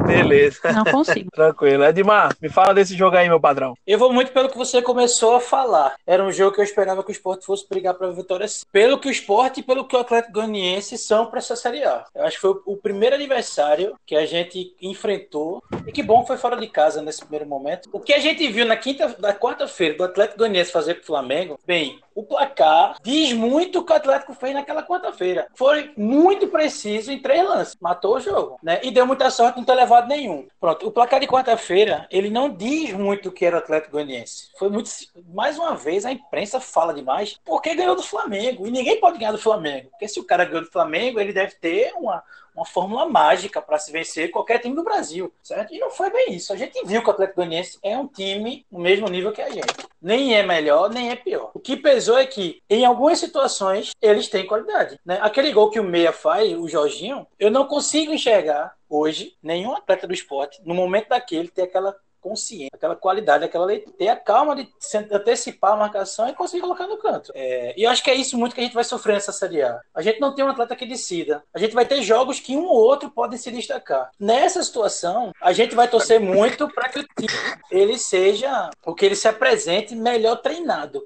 Beleza. 0.07 0.73
Não 0.73 0.85
consigo. 0.85 1.31
Tranquilo. 1.35 1.85
Edmar, 1.85 2.35
me 2.41 2.49
fala 2.49 2.75
desse 2.75 2.97
jogo 2.97 3.17
aí, 3.17 3.29
meu 3.29 3.41
padrão. 3.41 3.75
Eu 3.87 3.99
vou 3.99 4.13
muito 4.13 4.33
pelo 4.33 4.49
que 4.49 4.57
você 4.57 4.81
começou 4.83 5.37
a 5.37 5.41
falar. 5.41 5.95
Era 6.07 6.23
um 6.23 6.33
jogo 6.33 6.55
que 6.55 6.61
eu 6.61 6.65
esperava 6.65 7.03
que 7.03 7.11
o 7.11 7.13
esporte 7.13 7.47
fosse 7.47 7.67
brigar 7.69 7.95
para 7.95 8.09
a 8.09 8.13
vitória 8.13 8.47
sim. 8.47 8.65
Pelo 8.71 8.99
que 8.99 9.09
o 9.09 9.11
esporte 9.11 9.61
e 9.61 9.63
pelo 9.63 9.87
que 9.87 9.97
o 9.97 9.99
Atlético 9.99 10.35
Goianiense 10.35 10.99
são 10.99 11.27
para 11.27 11.39
essa 11.39 11.57
Série 11.57 11.85
A. 11.85 12.05
Eu 12.15 12.25
acho 12.25 12.37
que 12.37 12.43
foi 12.43 12.55
o 12.67 12.77
primeiro 12.77 13.15
aniversário 13.15 13.95
que 14.07 14.17
a 14.17 14.27
gente 14.27 14.75
enfrentou. 14.81 15.63
E 15.87 15.93
que 15.93 16.03
bom 16.03 16.23
que 16.23 16.29
foi 16.29 16.37
fora 16.37 16.57
de 16.57 16.67
casa 16.69 17.03
nesse 17.03 17.21
primeiro 17.21 17.47
momento. 17.47 17.89
O 17.93 18.01
que 18.01 18.13
a 18.13 18.19
gente 18.19 18.47
viu 18.49 18.65
na 18.65 18.77
quinta, 18.77 19.15
na 19.19 19.33
quarta-feira 19.33 19.95
do 19.95 20.05
Atlético 20.05 20.39
Goianiense 20.39 20.73
fazer 20.73 20.95
com 20.95 21.03
o 21.03 21.07
Flamengo, 21.07 21.59
bem, 21.67 21.99
o 22.15 22.23
placar 22.23 22.97
diz 23.03 23.33
muito 23.33 23.81
o 23.81 23.85
que 23.85 23.93
o 23.93 23.97
Atlético 23.97 24.35
fez 24.35 24.55
naquela 24.55 24.83
quarta-feira. 24.83 25.49
Foi 25.55 25.93
muito 25.97 26.49
preciso 26.49 27.11
em 27.11 27.21
três 27.21 27.45
lances. 27.45 27.77
Matou 27.81 28.17
o 28.17 28.21
jogo, 28.21 28.59
né? 28.63 28.81
E 28.83 28.91
deu 28.91 29.07
muita 29.07 29.31
sorte 29.31 29.57
não 29.57 29.65
ter 29.65 29.75
levado 29.75 30.09
nenhum. 30.09 30.47
Pronto, 30.61 30.87
o 30.87 30.93
placar 30.93 31.21
de 31.21 31.27
quarta-feira, 31.27 32.07
ele 32.11 32.31
não 32.31 32.49
diz 32.49 32.93
muito 32.93 33.29
o 33.29 33.33
que 33.33 33.45
era 33.45 33.57
o 33.57 33.59
Atlético 33.59 33.93
Goianiense. 33.93 34.51
Foi 34.59 34.71
muito... 34.71 34.91
Mais 35.33 35.59
uma 35.59 35.75
vez, 35.75 36.05
a 36.05 36.13
imprensa 36.13 36.61
fala 36.61 36.95
demais 36.95 37.39
porque 37.45 37.75
ganhou 37.75 37.97
do 37.97 38.03
Flamengo. 38.03 38.67
E 38.67 38.71
ninguém 38.71 39.01
pode 39.01 39.19
ganhar 39.19 39.33
do 39.33 39.39
Flamengo. 39.39 39.91
Porque 39.91 40.09
se 40.09 40.21
o 40.21 40.25
cara 40.25 40.45
ganhou 40.45 40.63
do 40.63 40.71
Flamengo, 40.71 41.19
ele 41.19 41.33
deve 41.33 41.55
ter 41.57 41.93
uma 41.97 42.23
uma 42.55 42.65
fórmula 42.65 43.07
mágica 43.09 43.61
para 43.61 43.79
se 43.79 43.91
vencer 43.91 44.31
qualquer 44.31 44.59
time 44.59 44.77
do 44.77 44.85
Brasil, 44.85 45.33
certo? 45.43 45.75
E 45.75 45.79
não 45.79 45.91
foi 45.91 46.11
bem 46.11 46.35
isso. 46.35 46.53
A 46.53 46.57
gente 46.57 46.81
viu 46.87 47.03
que 47.03 47.09
o 47.09 47.11
Atlético 47.11 47.37
Goianiense 47.37 47.79
é 47.83 47.99
um 47.99 48.07
time 48.07 48.65
no 48.71 48.79
mesmo 48.79 49.09
nível 49.09 49.33
que 49.33 49.43
a 49.43 49.51
gente. 49.51 49.75
Nem 50.01 50.37
é 50.37 50.43
melhor, 50.43 50.89
nem 50.89 51.11
é 51.11 51.17
pior. 51.17 51.51
O 51.53 51.59
que 51.59 51.77
pesou 51.77 52.04
é 52.13 52.27
que, 52.27 52.63
em 52.69 52.85
algumas 52.85 53.19
situações, 53.19 53.93
eles 54.01 54.29
têm 54.29 54.47
qualidade. 54.47 54.99
Né? 55.05 55.19
Aquele 55.23 55.53
gol 55.53 55.71
que 55.71 55.81
o 55.81 55.85
Meia 55.85 56.13
faz, 56.13 56.53
o 56.53 56.69
Jorginho, 56.69 57.27
eu 57.39 57.51
não 57.51 57.67
consigo 57.67 58.13
enxergar 58.13 58.75
hoje 58.89 59.37
nenhum 59.43 59.75
atleta 59.75 60.07
do 60.07 60.15
esporte, 60.15 60.61
no 60.65 60.75
momento 60.75 61.09
daquele, 61.09 61.49
ter 61.49 61.63
aquela 61.63 61.97
consciência, 62.25 62.71
aquela 62.73 62.97
qualidade, 62.97 63.45
aquela 63.45 63.67
ter 63.99 64.09
a 64.09 64.17
calma 64.17 64.57
de 64.57 64.67
antecipar 65.13 65.73
a 65.73 65.77
marcação 65.77 66.27
e 66.27 66.33
conseguir 66.33 66.63
colocar 66.63 66.87
no 66.87 66.97
canto. 66.97 67.31
É, 67.35 67.75
e 67.77 67.83
eu 67.83 67.91
acho 67.91 68.03
que 68.03 68.11
é 68.11 68.15
isso 68.15 68.39
muito 68.39 68.55
que 68.55 68.63
a 68.63 68.65
gente 68.65 68.75
vai 68.75 68.83
sofrer 68.83 69.13
nessa 69.13 69.31
Série 69.31 69.61
A. 69.61 69.79
A 69.95 70.01
gente 70.01 70.21
não 70.21 70.35
tem 70.35 70.43
um 70.43 70.49
atleta 70.49 70.75
que 70.75 70.87
decida. 70.87 71.45
A 71.53 71.59
gente 71.59 71.75
vai 71.75 71.85
ter 71.85 72.01
jogos 72.01 72.41
que 72.41 72.57
um 72.57 72.65
ou 72.65 72.77
outro 72.77 73.11
podem 73.11 73.39
se 73.39 73.51
destacar. 73.51 74.11
Nessa 74.19 74.63
situação, 74.63 75.33
a 75.39 75.53
gente 75.53 75.75
vai 75.75 75.87
torcer 75.87 76.19
muito 76.19 76.67
para 76.69 76.89
que 76.89 77.01
o 77.01 77.03
time 77.03 77.29
ele 77.71 77.99
seja, 77.99 78.71
o 78.87 78.95
que 78.95 79.05
ele 79.05 79.17
se 79.17 79.29
apresente 79.29 79.95
melhor 79.95 80.37
treinado. 80.37 81.05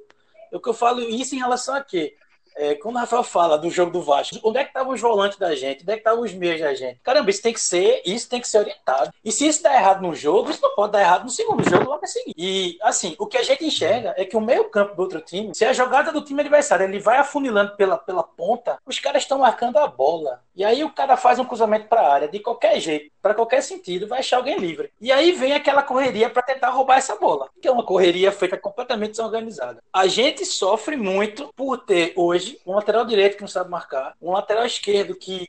O 0.52 0.60
que 0.60 0.68
eu 0.68 0.74
falo 0.74 1.00
isso 1.00 1.34
em 1.34 1.38
relação 1.38 1.74
a 1.74 1.82
quê? 1.82 2.16
É, 2.58 2.74
quando 2.74 2.96
o 2.96 2.98
Rafael 2.98 3.22
fala 3.22 3.56
do 3.56 3.70
jogo 3.70 3.92
do 3.92 4.02
Vasco, 4.02 4.36
onde 4.42 4.58
é 4.58 4.64
que 4.64 4.70
estavam 4.70 4.92
os 4.92 5.00
volantes 5.00 5.38
da 5.38 5.54
gente? 5.54 5.82
Onde 5.82 5.92
é 5.92 5.94
que 5.94 6.00
estavam 6.00 6.24
os 6.24 6.32
meios 6.32 6.60
da 6.60 6.74
gente? 6.74 6.98
Caramba, 7.04 7.30
isso 7.30 7.40
tem 7.40 7.52
que 7.52 7.60
ser, 7.60 8.02
isso 8.04 8.28
tem 8.28 8.40
que 8.40 8.48
ser 8.48 8.58
orientado. 8.58 9.12
E 9.24 9.30
se 9.30 9.46
isso 9.46 9.62
der 9.62 9.76
errado 9.76 10.02
no 10.02 10.12
jogo, 10.12 10.50
isso 10.50 10.60
não 10.60 10.74
pode 10.74 10.92
dar 10.92 11.00
errado 11.00 11.22
no 11.22 11.30
segundo 11.30 11.62
jogo 11.62 11.88
logo 11.88 12.04
a 12.04 12.08
seguir. 12.08 12.34
E 12.36 12.76
assim, 12.82 13.14
o 13.16 13.28
que 13.28 13.38
a 13.38 13.44
gente 13.44 13.64
enxerga 13.64 14.12
é 14.16 14.24
que 14.24 14.36
o 14.36 14.40
meio-campo 14.40 14.96
do 14.96 15.02
outro 15.02 15.20
time, 15.20 15.54
se 15.54 15.64
a 15.64 15.72
jogada 15.72 16.10
do 16.10 16.20
time 16.20 16.40
adversário 16.40 16.84
ele 16.84 16.98
vai 16.98 17.18
afunilando 17.18 17.76
pela, 17.76 17.96
pela 17.96 18.24
ponta, 18.24 18.76
os 18.84 18.98
caras 18.98 19.22
estão 19.22 19.38
marcando 19.38 19.76
a 19.76 19.86
bola. 19.86 20.42
E 20.56 20.64
aí 20.64 20.82
o 20.82 20.90
cara 20.90 21.16
faz 21.16 21.38
um 21.38 21.44
cruzamento 21.44 21.86
para 21.86 22.00
a 22.00 22.12
área 22.12 22.28
de 22.28 22.40
qualquer 22.40 22.80
jeito, 22.80 23.12
para 23.28 23.34
qualquer 23.34 23.62
sentido, 23.62 24.08
vai 24.08 24.20
achar 24.20 24.38
alguém 24.38 24.56
livre. 24.56 24.90
E 24.98 25.12
aí 25.12 25.32
vem 25.32 25.52
aquela 25.52 25.82
correria 25.82 26.30
para 26.30 26.40
tentar 26.40 26.70
roubar 26.70 26.96
essa 26.96 27.14
bola, 27.16 27.50
que 27.60 27.68
é 27.68 27.70
uma 27.70 27.84
correria 27.84 28.32
feita 28.32 28.56
completamente 28.56 29.10
desorganizada. 29.10 29.82
A 29.92 30.06
gente 30.06 30.46
sofre 30.46 30.96
muito 30.96 31.52
por 31.54 31.76
ter 31.76 32.14
hoje 32.16 32.58
um 32.66 32.74
lateral 32.74 33.04
direito 33.04 33.36
que 33.36 33.42
não 33.42 33.48
sabe 33.48 33.68
marcar, 33.68 34.14
um 34.20 34.32
lateral 34.32 34.64
esquerdo 34.64 35.14
que 35.14 35.46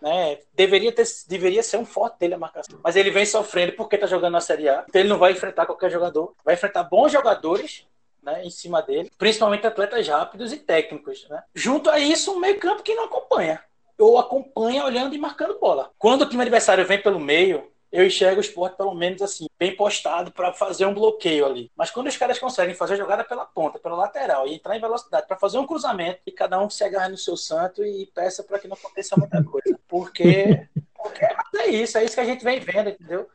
né? 0.00 0.38
Deveria, 0.54 0.92
ter, 0.92 1.04
deveria 1.26 1.64
ser 1.64 1.78
um 1.78 1.84
forte 1.84 2.18
dele 2.20 2.34
a 2.34 2.38
marcação. 2.38 2.78
Mas 2.84 2.94
ele 2.94 3.10
vem 3.10 3.26
sofrendo 3.26 3.72
porque 3.72 3.98
tá 3.98 4.06
jogando 4.06 4.34
na 4.34 4.40
Série 4.40 4.68
A. 4.68 4.84
Então 4.88 5.00
ele 5.00 5.08
não 5.08 5.18
vai 5.18 5.32
enfrentar 5.32 5.66
qualquer 5.66 5.90
jogador. 5.90 6.32
Vai 6.44 6.54
enfrentar 6.54 6.84
bons 6.84 7.10
jogadores 7.10 7.86
né, 8.22 8.44
em 8.44 8.50
cima 8.50 8.82
dele, 8.82 9.10
principalmente 9.16 9.66
atletas 9.66 10.06
rápidos 10.06 10.52
e 10.52 10.58
técnicos. 10.58 11.26
Né? 11.28 11.42
Junto 11.54 11.88
a 11.88 11.98
isso, 11.98 12.32
um 12.32 12.38
meio-campo 12.38 12.82
que 12.82 12.94
não 12.94 13.06
acompanha. 13.06 13.60
Ou 13.98 14.18
acompanha 14.18 14.84
olhando 14.84 15.14
e 15.14 15.18
marcando 15.18 15.58
bola. 15.58 15.90
Quando 15.98 16.22
o 16.22 16.28
time 16.28 16.42
adversário 16.42 16.86
vem 16.86 17.00
pelo 17.00 17.18
meio, 17.18 17.70
eu 17.90 18.04
enxergo 18.04 18.38
o 18.38 18.40
esporte 18.42 18.76
pelo 18.76 18.94
menos 18.94 19.22
assim, 19.22 19.46
bem 19.58 19.74
postado 19.74 20.30
para 20.30 20.52
fazer 20.52 20.84
um 20.86 20.92
bloqueio 20.92 21.46
ali. 21.46 21.70
Mas 21.76 21.90
quando 21.90 22.08
os 22.08 22.16
caras 22.16 22.38
conseguem 22.38 22.74
fazer 22.74 22.94
a 22.94 22.98
jogada 22.98 23.24
pela 23.24 23.46
ponta, 23.46 23.78
pela 23.78 23.96
lateral 23.96 24.46
e 24.46 24.54
entrar 24.54 24.76
em 24.76 24.80
velocidade 24.80 25.26
para 25.26 25.38
fazer 25.38 25.58
um 25.58 25.66
cruzamento 25.66 26.20
e 26.26 26.32
cada 26.32 26.60
um 26.60 26.68
se 26.68 26.84
agarra 26.84 27.08
no 27.08 27.16
seu 27.16 27.36
santo 27.36 27.84
e 27.84 28.06
peça 28.14 28.42
para 28.42 28.58
que 28.58 28.68
não 28.68 28.76
aconteça 28.76 29.16
muita 29.16 29.42
coisa. 29.42 29.78
Porque, 29.88 30.68
porque 30.94 31.24
é 31.56 31.68
isso, 31.68 31.96
é 31.96 32.04
isso 32.04 32.14
que 32.14 32.20
a 32.20 32.26
gente 32.26 32.44
vem 32.44 32.60
vendo, 32.60 32.90
entendeu? 32.90 33.28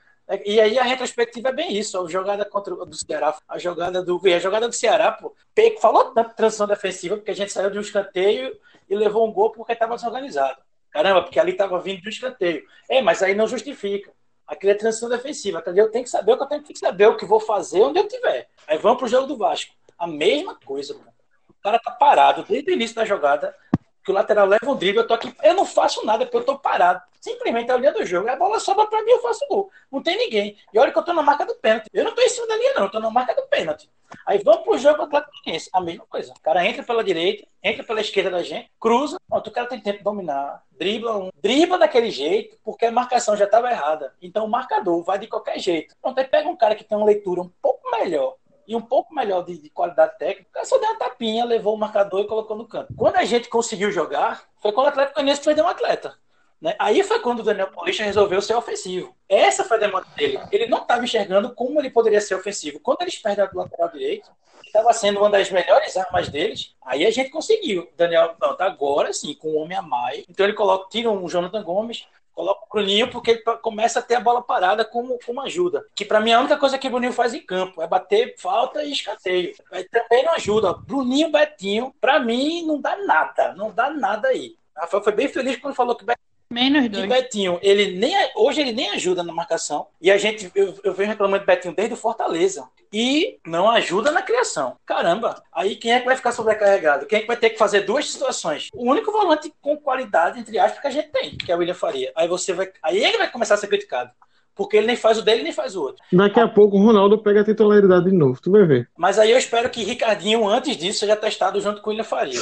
E 0.46 0.60
aí 0.62 0.80
a 0.80 0.84
retrospectiva 0.84 1.50
é 1.50 1.54
bem 1.54 1.78
isso, 1.78 2.00
a 2.00 2.10
jogada 2.10 2.46
contra 2.46 2.74
o 2.74 2.86
do 2.86 2.96
Ceará, 2.96 3.38
a 3.48 3.58
jogada 3.58 4.02
do 4.02 4.22
a 4.26 4.40
jogada 4.40 4.68
do 4.68 4.74
Ceará, 4.74 5.12
pô, 5.12 5.36
falou 5.82 6.12
tanto 6.12 6.30
de 6.30 6.36
transição 6.36 6.68
defensiva 6.68 7.18
porque 7.18 7.32
a 7.32 7.36
gente 7.36 7.52
saiu 7.52 7.70
de 7.70 7.78
um 7.78 7.82
escanteio 7.82 8.56
e 8.90 8.96
levou 8.96 9.28
um 9.28 9.32
gol 9.32 9.52
porque 9.52 9.74
estava 9.74 9.96
desorganizado. 9.96 10.62
Caramba, 10.90 11.24
porque 11.24 11.40
ali 11.40 11.54
estava 11.54 11.80
vindo 11.80 12.02
de 12.02 12.08
um 12.08 12.12
escanteio. 12.12 12.64
É, 12.90 13.02
mas 13.02 13.24
aí 13.24 13.34
não 13.34 13.48
justifica. 13.48 14.12
Aquilo 14.46 14.74
é 14.74 14.76
transição 14.76 15.08
defensiva, 15.08 15.60
entendeu? 15.60 15.86
Eu 15.86 15.92
tenho 15.92 16.04
que 16.04 16.10
saber 16.10 16.34
o 16.34 16.38
que 16.38 16.44
eu 16.44 16.48
tenho 16.48 16.64
que 16.64 16.78
saber, 16.78 17.08
o 17.08 17.16
que 17.16 17.26
vou 17.26 17.40
fazer 17.40 17.82
onde 17.82 18.00
eu 18.00 18.08
tiver. 18.08 18.50
Aí 18.68 18.78
vamos 18.78 19.00
pro 19.00 19.08
jogo 19.08 19.28
do 19.28 19.38
Vasco. 19.38 19.74
A 19.98 20.06
mesma 20.06 20.56
coisa, 20.56 20.94
pô. 20.94 21.10
O 21.50 21.64
cara 21.64 21.80
tá 21.80 21.92
parado 21.92 22.44
desde 22.44 22.72
o 22.72 22.74
início 22.74 22.96
da 22.96 23.06
jogada, 23.06 23.56
que 24.04 24.12
o 24.12 24.14
lateral 24.14 24.48
leva 24.48 24.70
um 24.70 24.76
drible, 24.76 25.00
eu 25.00 25.08
tô 25.08 25.14
aqui, 25.14 25.34
eu 25.44 25.54
não 25.54 25.66
faço 25.66 26.06
nada 26.06 26.26
porque 26.26 26.38
eu 26.38 26.44
tô 26.44 26.58
parado. 26.58 27.02
Simplesmente 27.20 27.72
olhando 27.72 28.00
o 28.00 28.06
jogo, 28.06 28.30
a 28.30 28.36
bola 28.36 28.60
sobra 28.60 28.88
para 28.88 29.04
mim, 29.04 29.12
eu 29.12 29.22
faço 29.22 29.46
gol. 29.48 29.70
Não 29.92 30.02
tem 30.02 30.18
ninguém. 30.18 30.58
E 30.74 30.80
olha 30.80 30.92
que 30.92 30.98
eu 30.98 31.04
tô 31.04 31.14
na 31.14 31.22
marca 31.22 31.46
do 31.46 31.54
pênalti. 31.56 31.88
Eu 31.94 32.04
não 32.04 32.16
tô 32.16 32.22
em 32.22 32.30
cima 32.30 32.48
da 32.48 32.58
linha, 32.58 32.74
não, 32.74 32.84
eu 32.84 32.92
tô 32.92 33.00
na 33.00 33.12
marca 33.12 33.36
do 33.36 33.44
pênalti. 33.44 33.90
Aí 34.26 34.40
vamos 34.44 34.64
pro 34.64 34.78
jogo 34.78 35.04
Atlético 35.04 35.32
a 35.74 35.82
mesma 35.82 36.06
coisa. 36.06 36.34
O 36.36 36.42
cara 36.42 36.66
entra 36.66 36.84
pela 36.84 37.04
direita, 37.04 37.48
entra 37.64 37.84
pela 37.84 38.02
esquerda 38.02 38.32
da 38.32 38.44
gente, 38.44 38.70
cruza, 38.80 39.18
ó, 39.30 39.38
o 39.38 39.52
cara 39.52 39.68
tem 39.68 39.80
tempo 39.80 40.00
de 40.00 40.04
dominar, 40.04 40.64
dribla 40.78 41.18
um, 41.18 41.30
dribla 41.42 41.78
daquele 41.78 42.12
jeito, 42.12 42.58
porque 42.64 42.86
a 42.86 42.92
marcação 42.92 43.38
já 43.38 43.46
estava 43.46 43.70
errada. 43.70 44.14
Então 44.22 44.46
o 44.46 44.50
marcador 44.50 45.04
vai 45.04 45.20
de 45.20 45.28
qualquer 45.28 45.60
jeito. 45.60 45.96
Então 46.00 46.14
aí 46.18 46.26
pega 46.26 46.50
um 46.50 46.56
cara 46.56 46.76
que 46.76 46.84
tem 46.84 46.98
uma 46.98 47.06
leitura 47.06 47.42
um 47.42 47.52
pouco 47.62 47.90
melhor 47.92 48.36
e 48.68 48.76
um 48.76 48.82
pouco 48.82 49.14
melhor 49.14 49.44
de, 49.44 49.58
de 49.58 49.70
qualidade 49.70 50.18
técnica, 50.18 50.64
só 50.66 50.78
deu 50.78 50.90
uma 50.90 51.00
tapinha, 51.00 51.46
levou 51.46 51.76
o 51.76 51.78
marcador 51.78 52.22
e 52.22 52.28
colocou 52.28 52.58
no 52.58 52.68
canto. 52.68 52.94
Quando 52.96 53.16
a 53.16 53.26
gente 53.26 53.50
conseguiu 53.50 53.92
jogar, 53.92 54.44
foi 54.62 54.72
quando 54.72 54.88
o 54.88 54.90
Atlético 54.90 55.16
Goianiense 55.16 55.44
perdeu 55.44 55.66
um 55.66 55.70
atleta. 55.70 56.18
Né? 56.62 56.76
Aí 56.78 57.02
foi 57.04 57.20
quando 57.20 57.40
o 57.40 57.44
Daniel 57.44 57.72
Paulista 57.72 58.04
resolveu 58.04 58.40
ser 58.42 58.54
ofensivo. 58.54 59.16
Essa 59.28 59.64
foi 59.64 59.78
a 59.78 59.80
demanda 59.80 60.08
dele. 60.16 60.40
Ele 60.52 60.68
não 60.68 60.80
estava 60.80 61.04
enxergando 61.04 61.56
como 61.56 61.80
ele 61.80 61.90
poderia 61.90 62.22
ser 62.22 62.36
ofensivo. 62.36 62.80
Quando 62.80 63.02
eles 63.02 63.18
perdem 63.18 63.48
o 63.52 63.58
lateral 63.58 63.90
direito, 63.90 64.30
estava 64.64 64.94
sendo 64.94 65.20
uma 65.20 65.30
das 65.30 65.50
melhores 65.50 65.98
armas 65.98 66.30
deles, 66.30 66.76
aí 66.86 67.06
a 67.06 67.12
gente 67.12 67.30
conseguiu. 67.32 67.90
Daniel, 67.98 68.36
tá 68.58 68.66
agora 68.66 69.12
sim, 69.12 69.34
com 69.34 69.50
o 69.50 69.56
homem 69.56 69.78
a 69.78 69.82
mais. 69.82 70.24
Então 70.30 70.46
ele 70.46 70.54
coloca, 70.54 70.88
tira 70.90 71.10
um 71.10 71.28
Jonathan 71.28 71.64
Gomes, 71.64 72.08
coloca 72.42 72.66
o 72.66 72.70
Bruninho 72.70 73.08
porque 73.08 73.32
ele 73.32 73.42
começa 73.62 74.00
a 74.00 74.02
ter 74.02 74.16
a 74.16 74.20
bola 74.20 74.42
parada 74.42 74.84
como, 74.84 75.20
como 75.24 75.42
ajuda. 75.42 75.86
Que 75.94 76.04
para 76.04 76.20
mim 76.20 76.32
é 76.32 76.34
a 76.34 76.40
única 76.40 76.58
coisa 76.58 76.78
que 76.78 76.88
o 76.88 76.90
Bruninho 76.90 77.14
faz 77.14 77.36
em 77.36 77.46
campo 77.46 77.82
é 77.84 77.88
bater 77.88 78.34
falta 78.40 78.84
e 78.84 78.92
escanteio. 78.92 79.54
Aí 79.72 79.84
também 79.84 80.26
não 80.26 80.34
ajuda. 80.34 80.74
Bruninho 80.74 81.32
Betinho, 81.32 81.94
para 82.02 82.20
mim, 82.20 82.66
não 82.66 82.82
dá 82.82 82.98
nada. 82.98 83.54
Não 83.54 83.72
dá 83.72 83.92
nada 83.92 84.30
aí. 84.30 84.56
Rafael 84.76 85.04
foi 85.04 85.14
bem 85.14 85.28
feliz 85.28 85.58
quando 85.58 85.76
falou 85.76 85.96
que 85.96 86.04
Betinho 86.04 86.31
Menos 86.52 86.90
dois. 86.90 87.06
E 87.06 87.08
Betinho, 87.08 87.60
ele 87.62 87.98
nem, 87.98 88.14
hoje 88.36 88.60
ele 88.60 88.74
nem 88.74 88.90
ajuda 88.90 89.24
na 89.24 89.32
marcação. 89.32 89.88
E 90.02 90.12
a 90.12 90.18
gente, 90.18 90.52
eu, 90.54 90.78
eu 90.84 90.94
venho 90.94 91.10
reclamando 91.10 91.40
de 91.40 91.46
Betinho 91.46 91.74
desde 91.74 91.94
o 91.94 91.98
Fortaleza. 91.98 92.68
E 92.92 93.40
não 93.48 93.72
ajuda 93.72 94.12
na 94.12 94.22
criação. 94.22 94.76
Caramba, 94.86 95.42
aí 95.54 95.78
quem 95.78 95.94
é 95.94 96.00
que 96.02 96.06
vai 96.06 96.18
ficar 96.18 96.34
sobrecarregado? 96.34 97.06
Quem 97.06 97.20
é 97.20 97.22
que 97.22 97.28
vai 97.28 97.38
ter 97.38 97.52
que 97.52 97.58
fazer 97.58 97.82
duas 97.82 98.10
situações? 98.10 98.68
O 98.74 98.92
único 98.92 99.14
volante 99.14 99.54
com 99.62 99.78
qualidade, 99.78 100.40
entre 100.42 100.60
aspas, 100.60 100.82
que 100.82 100.88
a 100.88 100.92
gente 100.92 101.08
tem, 101.08 101.38
que 101.38 101.50
é 101.50 101.56
o 101.56 101.60
William 101.60 101.74
Faria. 101.74 102.12
Aí 102.18 102.28
você 102.28 102.52
vai. 102.52 102.70
Aí 102.84 103.02
ele 103.02 103.18
vai 103.18 103.32
começar 103.32 103.54
a 103.54 103.58
ser 103.58 103.68
criticado. 103.68 104.12
Porque 104.54 104.76
ele 104.76 104.88
nem 104.88 104.98
faz 104.98 105.18
o 105.18 105.22
dele, 105.22 105.44
nem 105.44 105.54
faz 105.54 105.78
o 105.78 105.82
outro. 105.82 106.04
Daqui 106.12 106.40
a 106.40 106.48
pouco 106.50 106.76
o 106.76 106.86
Ronaldo 106.86 107.18
pega 107.18 107.40
a 107.40 107.46
titularidade 107.46 108.10
de 108.10 108.16
novo, 108.16 108.42
tu 108.42 108.52
vai 108.52 108.66
ver. 108.66 108.90
Mas 108.98 109.18
aí 109.18 109.32
eu 109.32 109.38
espero 109.38 109.70
que 109.70 109.84
Ricardinho, 109.84 110.46
antes 110.46 110.76
disso, 110.76 111.00
seja 111.00 111.16
testado 111.16 111.62
junto 111.62 111.82
com 111.82 111.90
o 111.90 111.92
William 111.92 112.04
Faria. 112.04 112.42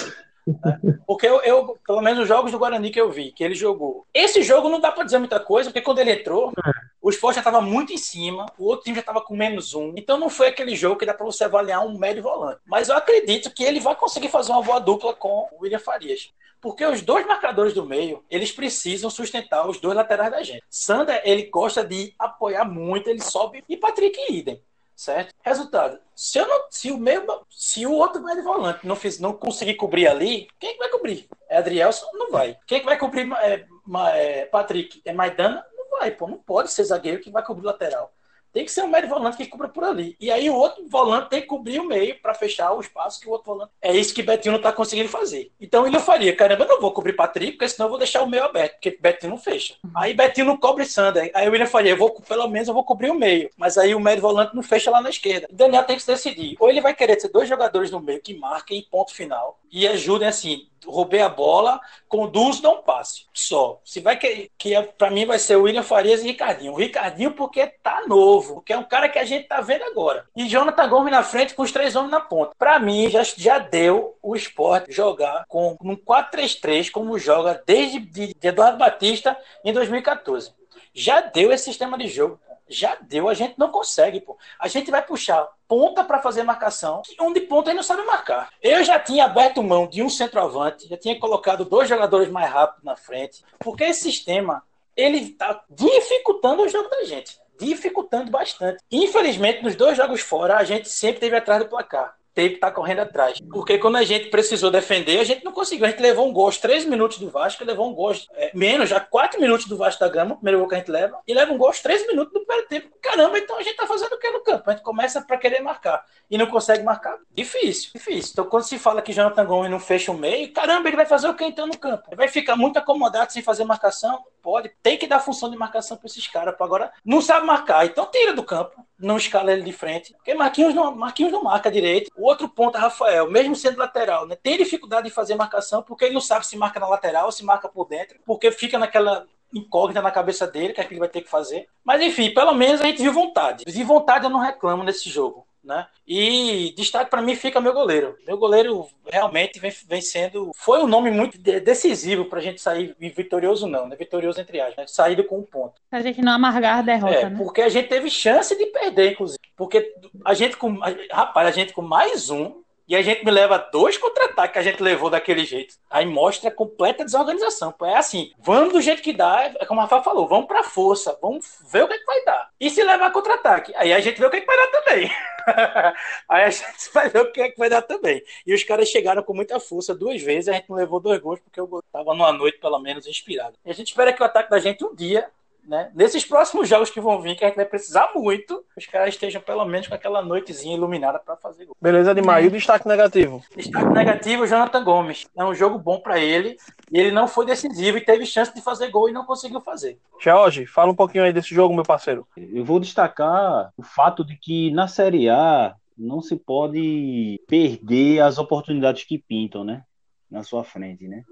Porque 1.06 1.28
eu, 1.28 1.42
eu, 1.42 1.78
pelo 1.86 2.02
menos 2.02 2.22
os 2.22 2.28
jogos 2.28 2.52
do 2.52 2.60
Guarani 2.60 2.90
que 2.90 3.00
eu 3.00 3.12
vi, 3.12 3.32
que 3.32 3.44
ele 3.44 3.56
jogou. 3.56 4.06
Esse 4.14 4.42
jogo 4.42 4.70
não 4.70 4.80
dá 4.80 4.92
para 4.92 5.04
dizer 5.04 5.20
muita 5.20 5.40
coisa, 5.40 5.70
porque 5.70 5.82
quando 5.82 6.00
ele 6.00 6.12
entrou, 6.12 6.52
é. 6.52 6.72
o 7.02 7.10
esporte 7.10 7.36
já 7.36 7.42
estava 7.42 7.62
muito 7.62 7.94
em 7.94 7.98
cima, 7.98 8.46
o 8.58 8.66
outro 8.66 8.86
time 8.86 8.96
já 8.96 9.02
estava 9.02 9.22
com 9.22 9.36
menos 9.36 9.74
um. 9.74 9.94
Então 9.96 10.18
não 10.18 10.30
foi 10.30 10.48
aquele 10.48 10.76
jogo 10.76 10.98
que 10.98 11.06
dá 11.06 11.14
para 11.14 11.26
você 11.26 11.44
avaliar 11.44 11.86
um 11.86 11.98
médio 11.98 12.24
volante. 12.24 12.60
Mas 12.66 12.90
eu 12.90 12.96
acredito 12.96 13.52
que 13.52 13.64
ele 13.64 13.80
vai 13.80 13.96
conseguir 13.96 14.30
fazer 14.30 14.52
uma 14.52 14.62
boa 14.62 14.80
dupla 14.80 15.14
com 15.14 15.48
o 15.52 15.64
William 15.64 15.80
Farias. 15.80 16.32
Porque 16.62 16.86
os 16.86 17.02
dois 17.02 17.26
marcadores 17.26 17.74
do 17.74 17.86
meio, 17.86 18.24
eles 18.30 18.52
precisam 18.52 19.10
sustentar 19.10 19.68
os 19.68 19.80
dois 19.80 19.96
laterais 19.96 20.32
da 20.32 20.44
gente. 20.44 20.64
Sander, 20.70 21.22
ele 21.24 21.44
gosta 21.44 21.86
de 21.86 22.14
apoiar 22.20 22.66
muito, 22.66 23.10
ele 23.10 23.22
sobe, 23.22 23.64
e 23.70 23.78
Patrick 23.78 24.20
idem 24.30 24.62
certo? 25.00 25.34
Resultado, 25.42 25.98
se 26.14 26.38
eu 26.38 26.46
não, 26.46 26.68
se 26.70 26.92
o 26.92 26.98
meu, 26.98 27.46
se 27.50 27.86
o 27.86 27.94
outro 27.94 28.22
médio 28.22 28.44
volante 28.44 28.86
não 28.86 28.98
fiz, 28.98 29.18
não 29.18 29.32
conseguir 29.32 29.76
cobrir 29.76 30.10
ali, 30.10 30.50
quem 30.60 30.72
é 30.72 30.74
que 30.74 30.80
vai 30.80 30.90
cobrir? 30.90 31.30
É 31.48 31.58
Adrielson? 31.58 32.06
Não 32.14 32.30
vai. 32.30 32.58
Quem 32.68 32.78
é 32.78 32.82
que 32.82 32.86
vai 32.86 32.98
cobrir 32.98 33.32
é, 33.38 33.66
é, 34.14 34.46
Patrick? 34.48 35.02
É 35.06 35.14
Maidana? 35.14 35.66
Não 35.74 35.98
vai, 35.98 36.12
pô, 36.12 36.28
não 36.28 36.38
pode 36.38 36.70
ser 36.72 36.84
zagueiro 36.84 37.22
que 37.22 37.32
vai 37.32 37.42
cobrir 37.42 37.66
lateral. 37.66 38.12
Tem 38.52 38.66
que 38.66 38.72
ser 38.72 38.84
um 38.84 38.88
médio 38.88 39.10
volante 39.10 39.38
que 39.38 39.46
cubra 39.46 39.68
por 39.68 39.84
ali. 39.84 40.16
E 40.20 40.32
aí 40.32 40.50
o 40.50 40.56
outro 40.56 40.88
volante 40.88 41.30
tem 41.30 41.42
que 41.42 41.48
cobrir 41.48 41.80
o 41.80 41.86
meio 41.86 42.20
para 42.22 42.34
fechar 42.34 42.74
o 42.74 42.82
espaço 42.82 43.20
que 43.20 43.28
o 43.28 43.32
outro 43.32 43.54
volante. 43.54 43.72
É 43.82 43.96
isso 43.96 44.14
que 44.14 44.24
Betinho 44.24 44.54
não 44.54 44.60
está 44.60 44.72
conseguindo 44.72 45.10
fazer. 45.10 45.52
Então 45.60 45.86
ele 45.86 46.00
faria, 46.00 46.36
caramba, 46.36 46.64
eu 46.64 46.70
não 46.70 46.82
vou 46.82 46.92
cobrir 46.92 47.14
Patrick, 47.14 47.54
porque 47.54 47.70
senão 47.70 47.88
eu 47.88 47.92
vou 47.92 48.00
deixar 48.00 48.22
o 48.24 48.28
meio 48.30 48.44
aberto, 48.44 48.74
porque 48.74 48.98
Betinho 49.00 49.32
não 49.32 49.38
fecha. 49.38 49.76
Uhum. 49.84 49.92
Aí 49.96 50.14
Betinho 50.14 50.48
não 50.48 50.58
cobre 50.58 50.86
Sander. 50.86 51.32
Aí 51.34 51.48
o 51.48 51.52
William 51.52 51.68
faria, 51.68 51.92
eu 51.92 51.98
vou, 51.98 52.12
pelo 52.22 52.48
menos 52.48 52.68
eu 52.68 52.74
vou 52.74 52.84
cobrir 52.84 53.12
o 53.12 53.16
meio. 53.16 53.50
Mas 53.58 53.78
aí 53.78 53.94
o 53.94 54.00
médio 54.00 54.22
volante 54.22 54.56
não 54.56 54.64
fecha 54.64 54.90
lá 54.90 55.02
na 55.02 55.10
esquerda. 55.10 55.48
O 55.52 55.56
Daniel 55.56 55.84
tem 55.84 55.96
que 55.96 56.02
se 56.02 56.08
decidir. 56.08 56.56
Ou 56.60 56.70
ele 56.70 56.82
vai 56.82 56.94
querer 56.94 57.16
ter 57.16 57.30
dois 57.30 57.48
jogadores 57.48 57.92
no 57.92 58.00
meio 58.00 58.22
que 58.22 58.34
marquem 58.38 58.86
ponto 58.90 59.14
final 59.14 59.60
e 59.72 59.88
ajudem 59.88 60.28
assim, 60.28 60.68
roubei 60.86 61.22
a 61.22 61.30
bola, 61.30 61.80
conduz, 62.08 62.60
dá 62.60 62.72
um 62.72 62.82
passe. 62.82 63.26
Só. 63.34 63.80
Se 63.86 64.00
vai 64.00 64.18
que, 64.18 64.52
que 64.58 64.74
é, 64.74 64.82
para 64.82 65.12
mim 65.12 65.26
vai 65.26 65.40
ser 65.40 65.56
o 65.56 65.64
William 65.64 65.84
Farias 65.84 66.22
e 66.22 66.28
Ricardinho. 66.28 66.74
O 66.74 66.78
Ricardinho 66.78 67.32
porque 67.32 67.68
tá 67.68 68.06
novo, 68.08 68.39
porque 68.48 68.74
é 68.74 68.78
um 68.78 68.84
cara 68.84 69.10
que 69.10 69.20
a 69.20 69.26
gente 69.26 69.48
tá 69.48 69.62
vendo 69.62 69.84
agora. 69.84 70.26
E 70.36 70.48
Jonathan 70.48 70.88
Gomes 70.88 71.12
na 71.12 71.24
frente 71.24 71.54
com 71.54 71.64
os 71.64 71.72
três 71.72 71.96
homens 71.96 72.12
na 72.12 72.20
ponta. 72.20 72.54
Para 72.58 72.80
mim 72.80 73.10
já, 73.10 73.24
já 73.24 73.60
deu 73.60 74.18
o 74.22 74.36
esporte 74.36 74.92
jogar 74.92 75.46
com 75.48 75.78
um 75.82 75.96
4-3-3 75.96 76.90
como 76.92 77.18
joga 77.18 77.62
desde 77.66 78.00
de, 78.00 78.36
Eduardo 78.42 78.78
Batista 78.78 79.38
em 79.64 79.74
2014. 79.74 80.54
Já 80.94 81.22
deu 81.22 81.52
esse 81.52 81.66
sistema 81.66 81.98
de 81.98 82.08
jogo 82.08 82.40
já 82.70 82.96
deu, 83.02 83.28
a 83.28 83.34
gente 83.34 83.56
não 83.58 83.72
consegue, 83.72 84.22
pô. 84.22 84.38
A 84.60 84.68
gente 84.68 84.92
vai 84.92 85.02
puxar 85.02 85.48
ponta 85.68 86.04
para 86.04 86.22
fazer 86.22 86.44
marcação, 86.44 87.02
onde 87.20 87.42
ponta 87.42 87.72
ele 87.72 87.78
não 87.78 87.84
sabe 87.84 88.04
marcar. 88.04 88.50
Eu 88.62 88.84
já 88.84 89.00
tinha 89.00 89.26
aberto 89.26 89.64
mão 89.64 89.88
de 89.88 90.04
um 90.04 90.10
centroavante, 90.10 90.88
já 90.88 90.96
tinha 90.96 91.20
colocado 91.20 91.66
dois 91.66 91.90
jogadores 91.90 92.30
mais 92.30 92.50
rápidos 92.52 92.84
na 92.84 92.96
frente, 92.96 93.44
porque 93.58 93.84
esse 93.86 94.02
sistema 94.02 94.64
ele 94.96 95.18
está 95.18 95.64
dificultando 95.70 96.64
o 96.64 96.70
jogo 96.70 96.90
da 96.90 97.04
gente, 97.06 97.40
dificultando 97.60 98.32
bastante. 98.32 98.84
Infelizmente, 98.92 99.64
nos 99.64 99.76
dois 99.76 99.98
jogos 99.98 100.22
fora, 100.22 100.58
a 100.58 100.64
gente 100.64 100.90
sempre 100.90 101.20
teve 101.20 101.36
atrás 101.36 101.62
do 101.62 101.70
placar 101.70 102.19
teve 102.40 102.50
que 102.52 102.56
estar 102.56 102.70
tá 102.70 102.74
correndo 102.74 103.00
atrás. 103.00 103.42
Porque 103.52 103.78
quando 103.78 103.98
a 103.98 104.04
gente 104.04 104.30
precisou 104.30 104.72
defender, 104.72 105.20
a 105.20 105.26
gente 105.26 105.44
não 105.44 105.52
conseguiu. 105.52 105.86
A 105.86 105.90
gente 105.90 106.02
levou 106.02 106.26
um 106.26 106.32
gol 106.32 106.50
3 106.50 106.86
minutos 106.86 107.18
do 107.18 107.30
Vasco, 107.30 107.66
levou 107.66 107.90
um 107.90 107.94
gol 107.94 108.14
é, 108.34 108.52
menos, 108.54 108.90
já 108.90 109.00
4 109.02 109.42
minutos 109.42 109.66
do 109.66 109.76
Vasco 109.76 110.00
da 110.00 110.08
Gama, 110.08 110.36
primeiro 110.36 110.60
gol 110.60 110.70
que 110.70 110.76
a 110.76 110.78
gente 110.78 110.90
leva, 110.90 111.20
e 111.28 111.34
leva 111.34 111.52
um 111.52 111.58
gol 111.58 111.72
3 111.72 112.08
minutos 112.08 112.34
do 112.34 112.46
primeiro 112.46 112.68
tempo. 112.70 112.90
Caramba, 113.02 113.38
então 113.38 113.58
a 113.58 113.62
gente 113.62 113.76
tá 113.76 113.86
fazendo 113.86 114.14
o 114.14 114.18
que 114.18 114.30
no 114.30 114.42
campo? 114.42 114.70
A 114.70 114.72
gente 114.72 114.84
começa 114.84 115.22
para 115.22 115.38
querer 115.38 115.60
marcar 115.60 116.06
e 116.32 116.38
não 116.38 116.46
consegue 116.46 116.82
marcar. 116.82 117.18
Difícil, 117.34 117.92
difícil. 117.94 118.32
Então 118.32 118.46
quando 118.46 118.64
se 118.64 118.80
fala 118.80 119.02
que 119.02 119.12
Jonathan 119.12 119.46
Gomes 119.46 119.70
não 119.70 119.80
fecha 119.80 120.10
o 120.10 120.18
meio, 120.18 120.54
caramba, 120.54 120.88
ele 120.88 120.96
vai 120.96 121.06
fazer 121.06 121.28
o 121.28 121.34
que 121.34 121.44
então 121.44 121.68
no 121.68 121.78
campo? 121.78 122.04
Ele 122.08 122.16
vai 122.16 122.30
ficar 122.30 122.56
muito 122.56 122.80
acomodado 122.80 123.34
sem 123.34 123.42
fazer 123.42 123.66
marcação? 123.66 124.24
Pode. 124.42 124.72
Tem 124.82 124.98
que 124.98 125.08
dar 125.08 125.20
função 125.20 125.50
de 125.52 125.58
marcação 125.58 125.98
para 125.98 126.08
esses 126.08 126.26
caras. 126.28 126.56
Agora 126.58 126.92
não 127.04 127.22
sabe 127.22 127.46
marcar, 127.46 127.86
então 127.86 128.06
tira 128.06 128.34
do 128.34 128.44
campo 128.44 128.82
não 129.00 129.18
escala 129.18 129.52
ele 129.52 129.64
de 129.64 129.72
frente. 129.72 130.14
Porque 130.14 130.34
Marquinhos 130.34 130.74
não, 130.74 130.96
Marquinhos 130.96 131.32
não 131.32 131.44
marca 131.44 131.72
direito. 131.72 132.12
O 132.16 132.29
outro 132.30 132.48
ponto 132.48 132.78
é 132.78 132.82
Rafael, 132.82 133.30
mesmo 133.30 133.56
sendo 133.56 133.78
lateral, 133.78 134.28
né, 134.28 134.36
tem 134.36 134.58
dificuldade 134.58 135.08
de 135.08 135.14
fazer 135.14 135.36
marcação 135.36 135.82
porque 135.82 136.06
ele 136.06 136.14
não 136.14 136.22
sabe 136.22 136.46
se 136.46 136.58
marca 136.58 136.80
na 136.80 136.88
lateral 136.88 137.32
se 137.32 137.44
marca 137.44 137.68
por 137.68 137.88
dentro, 137.88 138.20
porque 138.26 138.52
fica 138.52 138.78
naquela 138.78 139.26
incógnita 139.54 140.02
na 140.02 140.12
cabeça 140.12 140.46
dele, 140.46 140.74
que 140.74 140.82
é 140.82 140.84
que 140.84 140.94
ele 140.94 141.00
vai 141.00 141.10
ter 141.10 141.22
que 141.22 141.30
fazer. 141.30 141.68
Mas 141.84 142.02
enfim, 142.02 142.34
pelo 142.34 142.54
menos 142.54 142.82
a 142.82 142.86
gente 142.86 143.02
viu 143.02 143.12
vontade. 143.12 143.66
De 143.66 143.84
vontade 143.84 144.26
eu 144.26 144.30
não 144.30 144.40
reclamo 144.40 144.84
nesse 144.84 145.10
jogo. 145.10 145.48
Né? 145.64 145.88
E 146.08 146.74
destaque 146.76 147.10
para 147.10 147.22
mim 147.22 147.36
fica 147.36 147.62
meu 147.62 147.74
goleiro. 147.74 148.18
Meu 148.26 148.38
goleiro 148.38 148.88
realmente 149.06 149.60
vem, 149.60 149.72
vem 149.88 150.02
sendo. 150.02 150.52
Foi 150.56 150.80
um 150.80 150.88
nome 150.88 151.12
muito 151.12 151.38
decisivo 151.38 152.26
para 152.26 152.40
a 152.40 152.42
gente 152.42 152.62
sair 152.62 152.96
vitorioso, 153.00 153.68
não, 153.68 153.88
né? 153.88 153.96
Vitorioso 153.96 154.40
entre 154.40 154.60
aspas, 154.60 154.78
né? 154.78 154.88
saído 154.88 155.24
com 155.24 155.40
um 155.40 155.44
ponto. 155.44 155.74
A 155.92 156.02
gente 156.02 156.22
não 156.22 156.34
amargar 156.34 156.80
a 156.80 156.82
derrota, 156.82 157.14
é, 157.14 157.30
né? 157.30 157.38
Porque 157.38 157.62
a 157.62 157.70
gente 157.70 157.90
teve 157.90 158.10
chance 158.10 158.58
de 158.58 158.66
perder, 158.68 159.12
inclusive. 159.12 159.40
Porque 159.56 159.94
a 160.26 160.34
gente 160.34 160.56
com. 160.58 160.80
Rapaz, 161.12 161.48
a 161.48 161.52
gente 161.52 161.74
com 161.74 161.82
mais 161.82 162.30
um 162.30 162.62
e 162.90 162.96
a 162.96 163.04
gente 163.04 163.24
me 163.24 163.30
leva 163.30 163.70
dois 163.72 164.00
contra-ataques 164.00 164.54
que 164.54 164.58
a 164.58 164.64
gente 164.64 164.82
levou 164.82 165.12
daquele 165.12 165.46
jeito. 165.46 165.76
Aí 165.92 166.08
mostra 166.08 166.50
completa 166.50 167.06
desorganização. 167.06 167.72
É 167.84 167.96
assim, 167.96 168.32
vamos 168.40 168.74
do 168.74 168.82
jeito 168.82 169.04
que 169.04 169.14
dá, 169.14 169.54
é 169.60 169.66
como 169.68 169.80
a 169.80 169.84
Rafa 169.84 170.02
falou, 170.02 170.28
vamos 170.28 170.48
pra 170.48 170.64
força, 170.64 171.16
vamos 171.22 171.60
ver 171.72 171.84
o 171.84 171.88
que, 171.88 171.94
é 171.94 172.00
que 172.00 172.06
vai 172.06 172.26
dar. 172.26 172.50
E 172.60 172.68
se 172.68 172.84
levar 172.84 173.12
contra-ataque, 173.12 173.72
aí 173.76 173.94
a 173.94 174.00
gente 174.00 174.20
vê 174.20 174.26
o 174.26 174.30
que, 174.32 174.38
é 174.38 174.42
que 174.42 174.48
vai 174.48 174.58
dar 174.58 174.68
também. 174.82 175.12
aí 176.28 176.44
a 176.46 176.50
gente 176.50 176.92
vai 176.92 177.10
ver 177.10 177.22
o 177.22 177.32
que 177.32 177.42
é 177.42 177.50
que 177.52 177.60
vai 177.60 177.70
dar 177.70 177.84
também. 177.84 178.24
E 178.44 178.56
os 178.56 178.64
caras 178.64 178.90
chegaram 178.90 179.22
com 179.22 179.36
muita 179.36 179.60
força 179.60 179.94
duas 179.94 180.20
vezes, 180.20 180.50
a 180.50 180.54
gente 180.54 180.68
não 180.68 180.78
levou 180.78 181.00
dois 181.00 181.22
gols, 181.22 181.40
porque 181.40 181.60
eu 181.60 181.70
tava 181.92 182.16
numa 182.16 182.34
noite, 182.34 182.58
pelo 182.58 182.80
menos, 182.80 183.06
inspirado. 183.06 183.54
E 183.64 183.70
a 183.70 183.74
gente 183.74 183.90
espera 183.90 184.12
que 184.12 184.24
o 184.24 184.26
ataque 184.26 184.50
da 184.50 184.58
gente 184.58 184.84
um 184.84 184.96
dia 184.96 185.30
né? 185.70 185.92
Nesses 185.94 186.26
próximos 186.26 186.68
jogos 186.68 186.90
que 186.90 187.00
vão 187.00 187.22
vir, 187.22 187.36
que 187.36 187.46
a 187.46 187.48
gente 187.48 187.56
vai 187.56 187.66
precisar 187.66 188.10
muito, 188.16 188.66
os 188.76 188.88
caras 188.88 189.10
estejam 189.10 189.40
pelo 189.40 189.64
menos 189.66 189.88
com 189.88 189.94
aquela 189.94 190.24
noitezinha 190.24 190.76
iluminada 190.76 191.20
para 191.20 191.38
fazer 191.38 191.66
gol. 191.66 191.78
Beleza 191.80 192.16
demais. 192.16 192.44
E 192.44 192.48
o 192.48 192.52
destaque 192.52 192.88
negativo? 192.88 193.44
Destaque 193.56 193.94
negativo, 193.94 194.48
Jonathan 194.48 194.84
Gomes. 194.84 195.28
É 195.38 195.46
um 195.46 195.54
jogo 195.54 195.78
bom 195.78 196.00
para 196.00 196.20
ele 196.20 196.58
e 196.92 197.00
ele 197.00 197.12
não 197.12 197.28
foi 197.28 197.46
decisivo 197.46 198.00
e 198.00 198.02
teve 198.02 198.26
chance 198.26 198.54
de 198.54 198.62
fazer 198.62 198.90
gol 198.90 199.08
e 199.08 199.14
não 199.14 199.26
conseguiu 199.26 199.62
fazer. 199.62 200.00
Jorge, 200.20 200.66
fala 200.66 200.92
um 200.92 200.96
pouquinho 200.96 201.24
aí 201.24 201.32
desse 201.32 201.54
jogo, 201.54 201.76
meu 201.76 201.84
parceiro. 201.84 202.28
Eu 202.36 202.66
vou 202.66 202.80
destacar 202.80 203.72
o 203.78 203.84
fato 203.84 204.26
de 204.26 204.36
que 204.36 204.72
na 204.72 204.88
Série 204.88 205.30
A 205.30 205.76
não 205.96 206.20
se 206.20 206.36
pode 206.36 207.40
perder 207.48 208.22
as 208.22 208.40
oportunidades 208.40 209.04
que 209.04 209.20
pintam, 209.20 209.64
né? 209.64 209.84
Na 210.32 210.42
sua 210.42 210.64
frente, 210.64 211.08
né? 211.08 211.24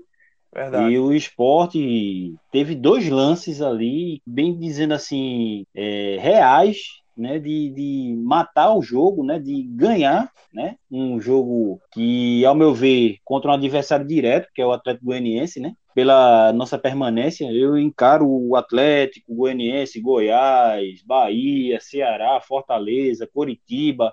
Verdade. 0.57 0.91
E 0.91 0.97
o 0.97 1.13
esporte 1.13 2.33
teve 2.51 2.73
dois 2.73 3.07
lances 3.07 3.61
ali, 3.61 4.23
bem 4.25 4.57
dizendo 4.57 4.95
assim, 4.95 5.63
é, 5.75 6.17
reais, 6.19 6.77
né, 7.15 7.37
de, 7.37 7.69
de 7.69 8.15
matar 8.17 8.73
o 8.73 8.81
jogo, 8.81 9.23
né, 9.23 9.37
de 9.37 9.61
ganhar, 9.61 10.31
né, 10.51 10.75
um 10.89 11.19
jogo 11.21 11.79
que, 11.91 12.43
ao 12.43 12.55
meu 12.55 12.73
ver, 12.73 13.17
contra 13.23 13.51
um 13.51 13.53
adversário 13.53 14.07
direto, 14.07 14.49
que 14.51 14.59
é 14.59 14.65
o 14.65 14.71
Atlético 14.71 15.05
Goianiense, 15.05 15.59
né, 15.59 15.75
pela 15.93 16.51
nossa 16.53 16.75
permanência, 16.75 17.51
eu 17.51 17.77
encaro 17.77 18.27
o 18.27 18.55
Atlético 18.55 19.35
Goianiense, 19.35 20.01
Goiás, 20.01 21.03
Bahia, 21.05 21.79
Ceará, 21.79 22.41
Fortaleza, 22.41 23.29
Coritiba, 23.31 24.11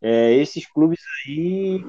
é, 0.00 0.34
esses 0.34 0.70
clubes 0.70 1.00
aí 1.26 1.82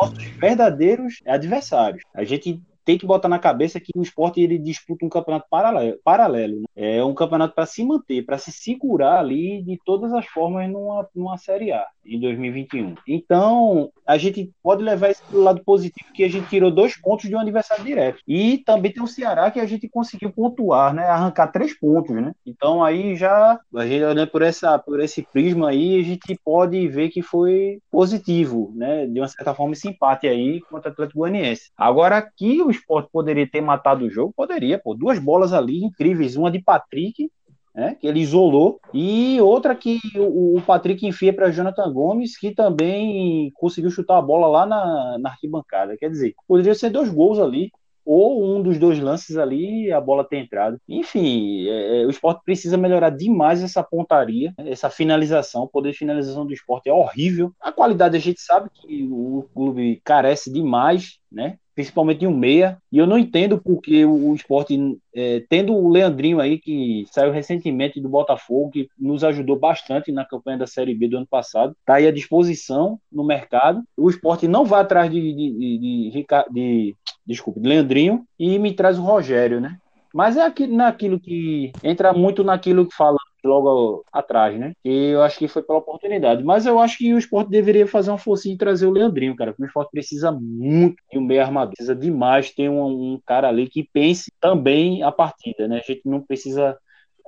nossos 0.00 0.24
verdadeiros 0.38 1.20
adversários. 1.26 2.02
A 2.14 2.22
gente 2.22 2.60
tem 2.86 2.96
que 2.96 3.04
botar 3.04 3.28
na 3.28 3.38
cabeça 3.38 3.80
que 3.80 3.90
o 3.96 4.00
esporte 4.00 4.40
ele 4.40 4.56
disputa 4.58 5.04
um 5.04 5.08
campeonato 5.08 5.46
paralelo, 5.50 5.98
paralelo 6.04 6.60
né? 6.60 6.66
é 6.76 7.04
um 7.04 7.14
campeonato 7.14 7.52
para 7.52 7.66
se 7.66 7.84
manter, 7.84 8.24
para 8.24 8.38
se 8.38 8.52
segurar 8.52 9.18
ali 9.18 9.60
de 9.62 9.76
todas 9.84 10.12
as 10.12 10.24
formas 10.26 10.70
numa, 10.70 11.06
numa 11.14 11.36
Série 11.36 11.72
A 11.72 11.84
em 12.04 12.20
2021. 12.20 12.94
Então, 13.08 13.90
a 14.06 14.16
gente 14.16 14.52
pode 14.62 14.84
levar 14.84 15.10
isso 15.10 15.22
para 15.28 15.36
o 15.36 15.42
lado 15.42 15.64
positivo, 15.64 16.12
que 16.14 16.22
a 16.22 16.28
gente 16.28 16.48
tirou 16.48 16.70
dois 16.70 16.96
pontos 16.96 17.28
de 17.28 17.34
um 17.34 17.40
adversário 17.40 17.84
direto. 17.84 18.20
E 18.26 18.58
também 18.58 18.92
tem 18.92 19.02
o 19.02 19.08
Ceará 19.08 19.50
que 19.50 19.58
a 19.58 19.66
gente 19.66 19.88
conseguiu 19.88 20.30
pontuar, 20.30 20.94
né? 20.94 21.06
Arrancar 21.06 21.48
três 21.48 21.76
pontos, 21.76 22.14
né? 22.14 22.32
Então 22.46 22.84
aí 22.84 23.16
já, 23.16 23.58
a 23.74 23.86
gente 23.86 24.04
olhando 24.04 24.30
por, 24.30 24.42
essa, 24.42 24.78
por 24.78 25.00
esse 25.00 25.22
prisma 25.32 25.70
aí, 25.70 25.98
a 25.98 26.04
gente 26.04 26.38
pode 26.44 26.86
ver 26.86 27.08
que 27.08 27.22
foi 27.22 27.80
positivo, 27.90 28.72
né? 28.76 29.06
De 29.06 29.18
uma 29.18 29.28
certa 29.28 29.52
forma, 29.52 29.72
esse 29.72 29.88
empate 29.88 30.28
aí 30.28 30.60
contra 30.60 30.90
o 30.90 30.92
Atlético 30.92 31.18
Goianiense. 31.18 31.70
Agora 31.76 32.16
aqui 32.16 32.62
o 32.62 32.70
esporte 32.76 33.10
poderia 33.12 33.48
ter 33.48 33.60
matado 33.60 34.04
o 34.04 34.10
jogo, 34.10 34.32
poderia, 34.36 34.78
pô. 34.78 34.94
Duas 34.94 35.18
bolas 35.18 35.52
ali 35.52 35.84
incríveis, 35.84 36.36
uma 36.36 36.50
de 36.50 36.60
Patrick 36.60 37.30
né, 37.76 37.94
que 38.00 38.06
ele 38.06 38.20
isolou, 38.20 38.80
e 38.94 39.38
outra 39.42 39.76
que 39.76 40.00
o, 40.16 40.56
o 40.56 40.62
Patrick 40.62 41.06
enfia 41.06 41.30
para 41.30 41.50
Jonathan 41.50 41.92
Gomes, 41.92 42.38
que 42.38 42.54
também 42.54 43.52
conseguiu 43.54 43.90
chutar 43.90 44.16
a 44.16 44.22
bola 44.22 44.46
lá 44.46 44.64
na, 44.64 45.18
na 45.18 45.28
arquibancada. 45.28 45.94
Quer 45.98 46.08
dizer, 46.08 46.34
poderia 46.48 46.74
ser 46.74 46.88
dois 46.88 47.10
gols 47.10 47.38
ali, 47.38 47.70
ou 48.02 48.56
um 48.56 48.62
dos 48.62 48.78
dois 48.78 48.98
lances 49.00 49.36
ali 49.36 49.92
a 49.92 50.00
bola 50.00 50.24
ter 50.24 50.38
entrado. 50.38 50.78
Enfim, 50.88 51.66
é, 51.68 52.02
é, 52.02 52.06
o 52.06 52.10
esporte 52.10 52.40
precisa 52.44 52.78
melhorar 52.78 53.10
demais 53.10 53.62
essa 53.62 53.82
pontaria, 53.82 54.54
essa 54.58 54.88
finalização. 54.88 55.64
O 55.64 55.68
poder 55.68 55.90
de 55.90 55.98
finalização 55.98 56.46
do 56.46 56.54
esporte 56.54 56.88
é 56.88 56.92
horrível. 56.92 57.52
A 57.60 57.72
qualidade 57.72 58.16
a 58.16 58.20
gente 58.20 58.40
sabe 58.40 58.70
que 58.72 59.06
o 59.10 59.46
clube 59.52 60.00
carece 60.04 60.50
demais, 60.50 61.18
né? 61.30 61.58
Principalmente 61.76 62.24
em 62.24 62.26
um 62.26 62.36
meia. 62.36 62.78
E 62.90 62.96
eu 62.98 63.06
não 63.06 63.18
entendo 63.18 63.58
porque 63.58 64.04
o, 64.04 64.34
esporte, 64.34 64.98
é, 65.14 65.44
tendo 65.48 65.74
o 65.74 65.90
Leandrinho 65.90 66.40
aí, 66.40 66.58
que 66.58 67.04
saiu 67.12 67.30
recentemente 67.30 68.00
do 68.00 68.08
Botafogo, 68.08 68.70
que 68.70 68.88
nos 68.98 69.22
ajudou 69.22 69.58
bastante 69.58 70.10
na 70.10 70.24
campanha 70.24 70.58
da 70.58 70.66
Série 70.66 70.94
B 70.94 71.06
do 71.06 71.18
ano 71.18 71.26
passado, 71.26 71.76
está 71.78 71.96
aí 71.96 72.06
à 72.08 72.10
disposição 72.10 72.98
no 73.12 73.22
mercado. 73.22 73.84
O 73.96 74.08
esporte 74.08 74.48
não 74.48 74.64
vai 74.64 74.80
atrás 74.80 75.10
de, 75.10 75.20
de, 75.20 75.52
de, 75.52 75.78
de, 75.78 76.26
de 76.50 76.96
desculpe, 77.26 77.60
de 77.60 77.68
Leandrinho 77.68 78.24
e 78.38 78.58
me 78.58 78.72
traz 78.72 78.98
o 78.98 79.02
Rogério, 79.02 79.60
né? 79.60 79.76
Mas 80.14 80.38
é 80.38 80.46
aquilo, 80.46 80.74
naquilo 80.74 81.20
que 81.20 81.72
entra 81.84 82.10
muito 82.14 82.42
naquilo 82.42 82.86
que 82.86 82.96
fala 82.96 83.18
logo 83.46 84.04
atrás, 84.12 84.58
né? 84.58 84.72
E 84.84 85.10
eu 85.10 85.22
acho 85.22 85.38
que 85.38 85.48
foi 85.48 85.62
pela 85.62 85.78
oportunidade. 85.78 86.44
Mas 86.44 86.66
eu 86.66 86.78
acho 86.78 86.98
que 86.98 87.14
o 87.14 87.18
esporte 87.18 87.50
deveria 87.50 87.86
fazer 87.86 88.10
uma 88.10 88.18
forcinha 88.18 88.54
e 88.54 88.58
trazer 88.58 88.86
o 88.86 88.90
Leandrinho, 88.90 89.36
cara. 89.36 89.52
Porque 89.52 89.64
o 89.64 89.66
esporte 89.66 89.90
precisa 89.90 90.32
muito 90.32 90.96
de 91.10 91.18
um 91.18 91.22
meio 91.22 91.42
armador. 91.42 91.74
Precisa 91.74 91.94
demais 91.94 92.50
ter 92.50 92.68
um, 92.68 92.84
um, 92.84 93.20
cara 93.24 93.48
ali 93.48 93.68
que 93.68 93.88
pense 93.92 94.32
também 94.40 95.02
a 95.02 95.12
partida, 95.12 95.66
né? 95.68 95.76
A 95.78 95.92
gente 95.92 96.02
não 96.04 96.20
precisa. 96.20 96.76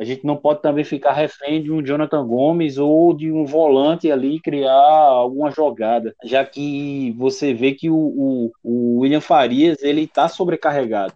A 0.00 0.04
gente 0.04 0.24
não 0.24 0.36
pode 0.36 0.62
também 0.62 0.84
ficar 0.84 1.12
refém 1.12 1.60
de 1.60 1.72
um 1.72 1.82
Jonathan 1.82 2.24
Gomes 2.24 2.78
ou 2.78 3.12
de 3.12 3.32
um 3.32 3.44
volante 3.44 4.12
ali 4.12 4.40
criar 4.40 4.70
alguma 4.72 5.50
jogada, 5.50 6.14
já 6.22 6.44
que 6.44 7.12
você 7.18 7.52
vê 7.52 7.72
que 7.72 7.90
o, 7.90 7.96
o, 7.96 8.52
o 8.62 9.00
William 9.00 9.20
Farias 9.20 9.82
ele 9.82 10.02
está 10.02 10.28
sobrecarregado 10.28 11.14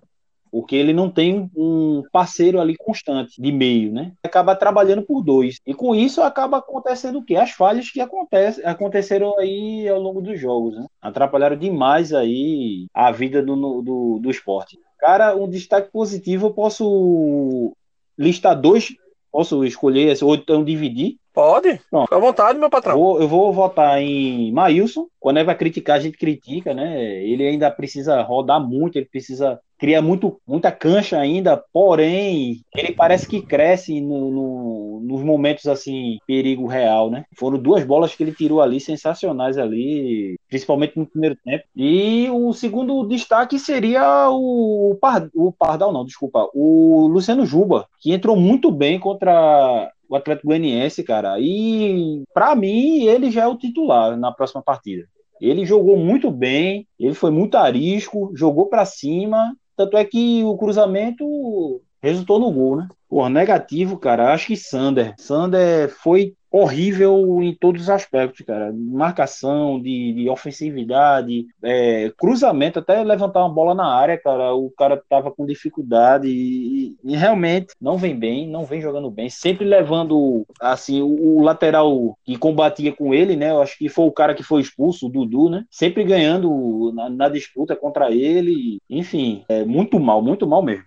porque 0.52 0.76
ele 0.76 0.92
não 0.92 1.10
tem 1.10 1.50
um 1.56 2.02
parceiro 2.12 2.60
ali 2.60 2.76
constante 2.76 3.40
de 3.40 3.50
meio, 3.50 3.90
né? 3.90 4.12
Acaba 4.22 4.54
trabalhando 4.54 5.00
por 5.00 5.22
dois. 5.22 5.58
E 5.66 5.72
com 5.72 5.94
isso 5.94 6.20
acaba 6.20 6.58
acontecendo 6.58 7.18
o 7.18 7.24
quê? 7.24 7.36
As 7.36 7.52
falhas 7.52 7.90
que 7.90 8.00
aconteceram 8.00 9.38
aí 9.38 9.88
ao 9.88 9.98
longo 9.98 10.20
dos 10.20 10.38
jogos, 10.38 10.76
né? 10.76 10.86
Atrapalharam 11.00 11.56
demais 11.56 12.12
aí 12.12 12.86
a 12.92 13.10
vida 13.10 13.42
do, 13.42 13.80
do, 13.80 14.18
do 14.20 14.30
esporte. 14.30 14.78
Cara, 14.98 15.34
um 15.34 15.48
destaque 15.48 15.90
positivo 15.90 16.48
eu 16.48 16.52
posso 16.52 17.74
listar 18.18 18.60
dois, 18.60 18.94
posso 19.32 19.64
escolher 19.64 20.14
ou 20.22 20.34
então 20.34 20.62
dividir. 20.62 21.16
Pode, 21.32 21.80
Pronto. 21.90 22.04
fica 22.04 22.16
à 22.16 22.20
vontade, 22.20 22.58
meu 22.58 22.68
patrão. 22.68 22.94
Vou, 22.94 23.20
eu 23.20 23.28
vou 23.28 23.52
votar 23.52 24.00
em 24.00 24.52
Maílson. 24.52 25.06
Quando 25.18 25.38
ele 25.38 25.46
vai 25.46 25.56
criticar, 25.56 25.96
a 25.96 26.00
gente 26.00 26.18
critica, 26.18 26.74
né? 26.74 27.22
Ele 27.24 27.46
ainda 27.46 27.70
precisa 27.70 28.20
rodar 28.22 28.60
muito, 28.60 28.96
ele 28.96 29.06
precisa 29.06 29.58
cria 29.82 30.00
muito, 30.00 30.40
muita 30.46 30.70
cancha 30.70 31.18
ainda, 31.18 31.60
porém, 31.72 32.60
ele 32.72 32.92
parece 32.92 33.26
que 33.26 33.42
cresce 33.42 34.00
no, 34.00 34.30
no, 34.30 35.00
nos 35.02 35.24
momentos 35.24 35.66
assim, 35.66 36.18
perigo 36.24 36.68
real, 36.68 37.10
né? 37.10 37.24
Foram 37.36 37.58
duas 37.58 37.82
bolas 37.82 38.14
que 38.14 38.22
ele 38.22 38.30
tirou 38.30 38.62
ali, 38.62 38.78
sensacionais 38.78 39.58
ali, 39.58 40.36
principalmente 40.48 40.96
no 40.96 41.04
primeiro 41.04 41.36
tempo. 41.44 41.64
E 41.74 42.30
o 42.30 42.52
segundo 42.52 43.04
destaque 43.08 43.58
seria 43.58 44.30
o, 44.30 44.96
Pard, 45.00 45.28
o 45.34 45.50
Pardal, 45.50 45.92
não, 45.92 46.04
desculpa, 46.04 46.48
o 46.54 47.08
Luciano 47.08 47.44
Juba, 47.44 47.88
que 47.98 48.12
entrou 48.12 48.36
muito 48.36 48.70
bem 48.70 49.00
contra 49.00 49.90
o 50.14 50.16
Atlético 50.16 50.48
Goianiense, 50.48 51.02
cara. 51.02 51.38
E 51.38 52.22
para 52.34 52.54
mim 52.54 53.04
ele 53.04 53.30
já 53.30 53.42
é 53.42 53.46
o 53.46 53.56
titular 53.56 54.16
na 54.16 54.32
próxima 54.32 54.62
partida. 54.62 55.06
Ele 55.40 55.64
jogou 55.64 55.96
muito 55.96 56.30
bem, 56.30 56.86
ele 56.98 57.14
foi 57.14 57.30
muito 57.30 57.56
arisco, 57.56 58.30
jogou 58.34 58.66
para 58.66 58.84
cima 58.84 59.56
tanto 59.76 59.96
é 59.96 60.04
que 60.04 60.44
o 60.44 60.56
cruzamento 60.56 61.82
resultou 62.02 62.38
no 62.38 62.50
gol, 62.50 62.76
né? 62.76 62.88
Pô, 63.08 63.28
negativo, 63.28 63.98
cara. 63.98 64.32
Acho 64.32 64.48
que 64.48 64.56
Sander. 64.56 65.14
Sander 65.18 65.88
foi 65.88 66.34
horrível 66.52 67.42
em 67.42 67.54
todos 67.54 67.82
os 67.82 67.90
aspectos, 67.90 68.44
cara. 68.44 68.72
Marcação, 68.72 69.80
de, 69.80 70.12
de 70.12 70.28
ofensividade, 70.28 71.46
é, 71.62 72.12
cruzamento, 72.18 72.78
até 72.78 73.02
levantar 73.02 73.40
uma 73.40 73.54
bola 73.54 73.74
na 73.74 73.86
área, 73.86 74.18
cara. 74.18 74.54
O 74.54 74.70
cara 74.70 75.02
tava 75.08 75.30
com 75.30 75.46
dificuldade 75.46 76.28
e, 76.28 76.94
e 77.02 77.16
realmente 77.16 77.74
não 77.80 77.96
vem 77.96 78.14
bem, 78.14 78.46
não 78.46 78.64
vem 78.64 78.80
jogando 78.80 79.10
bem. 79.10 79.30
Sempre 79.30 79.64
levando, 79.64 80.46
assim, 80.60 81.00
o, 81.00 81.38
o, 81.38 81.42
lateral 81.42 82.18
que 82.24 82.36
combatia 82.36 82.92
com 82.92 83.14
ele, 83.14 83.34
né? 83.34 83.50
Eu 83.50 83.62
acho 83.62 83.78
que 83.78 83.88
foi 83.88 84.04
o 84.04 84.12
cara 84.12 84.34
que 84.34 84.42
foi 84.42 84.60
expulso, 84.60 85.06
o 85.06 85.10
Dudu, 85.10 85.48
né? 85.48 85.64
Sempre 85.70 86.04
ganhando 86.04 86.92
na, 86.94 87.08
na 87.08 87.28
disputa 87.28 87.74
contra 87.74 88.10
ele. 88.10 88.78
Enfim, 88.90 89.44
é 89.48 89.64
muito 89.64 89.98
mal, 89.98 90.22
muito 90.22 90.46
mal 90.46 90.62
mesmo. 90.62 90.84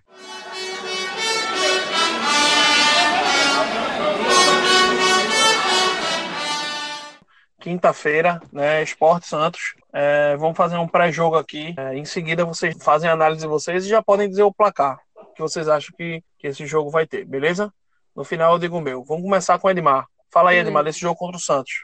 Quinta-feira, 7.66 8.40
né? 8.52 8.80
Esporte 8.80 9.26
Santos. 9.26 9.74
É, 9.92 10.36
vamos 10.36 10.56
fazer 10.56 10.76
um 10.76 10.86
pré-jogo 10.86 11.34
aqui. 11.34 11.74
É, 11.76 11.96
em 11.96 12.04
seguida, 12.04 12.44
vocês 12.44 12.76
fazem 12.80 13.10
a 13.10 13.12
análise 13.12 13.40
de 13.40 13.48
vocês 13.48 13.84
e 13.84 13.88
já 13.88 14.00
podem 14.00 14.28
dizer 14.28 14.44
o 14.44 14.54
placar 14.54 15.00
que 15.34 15.42
vocês 15.42 15.68
acham 15.68 15.94
que, 15.96 16.22
que 16.38 16.46
esse 16.46 16.64
jogo 16.64 16.90
vai 16.90 17.06
ter, 17.08 17.24
beleza? 17.24 17.72
No 18.14 18.22
final 18.22 18.52
eu 18.52 18.58
digo 18.60 18.78
o 18.78 18.80
meu. 18.80 19.02
Vamos 19.02 19.24
começar 19.24 19.58
com 19.58 19.66
o 19.66 19.70
Edmar. 19.70 20.06
Fala 20.30 20.50
aí, 20.50 20.58
Edmar, 20.58 20.84
desse 20.84 21.00
jogo 21.00 21.18
contra 21.18 21.36
o 21.36 21.40
Santos. 21.40 21.74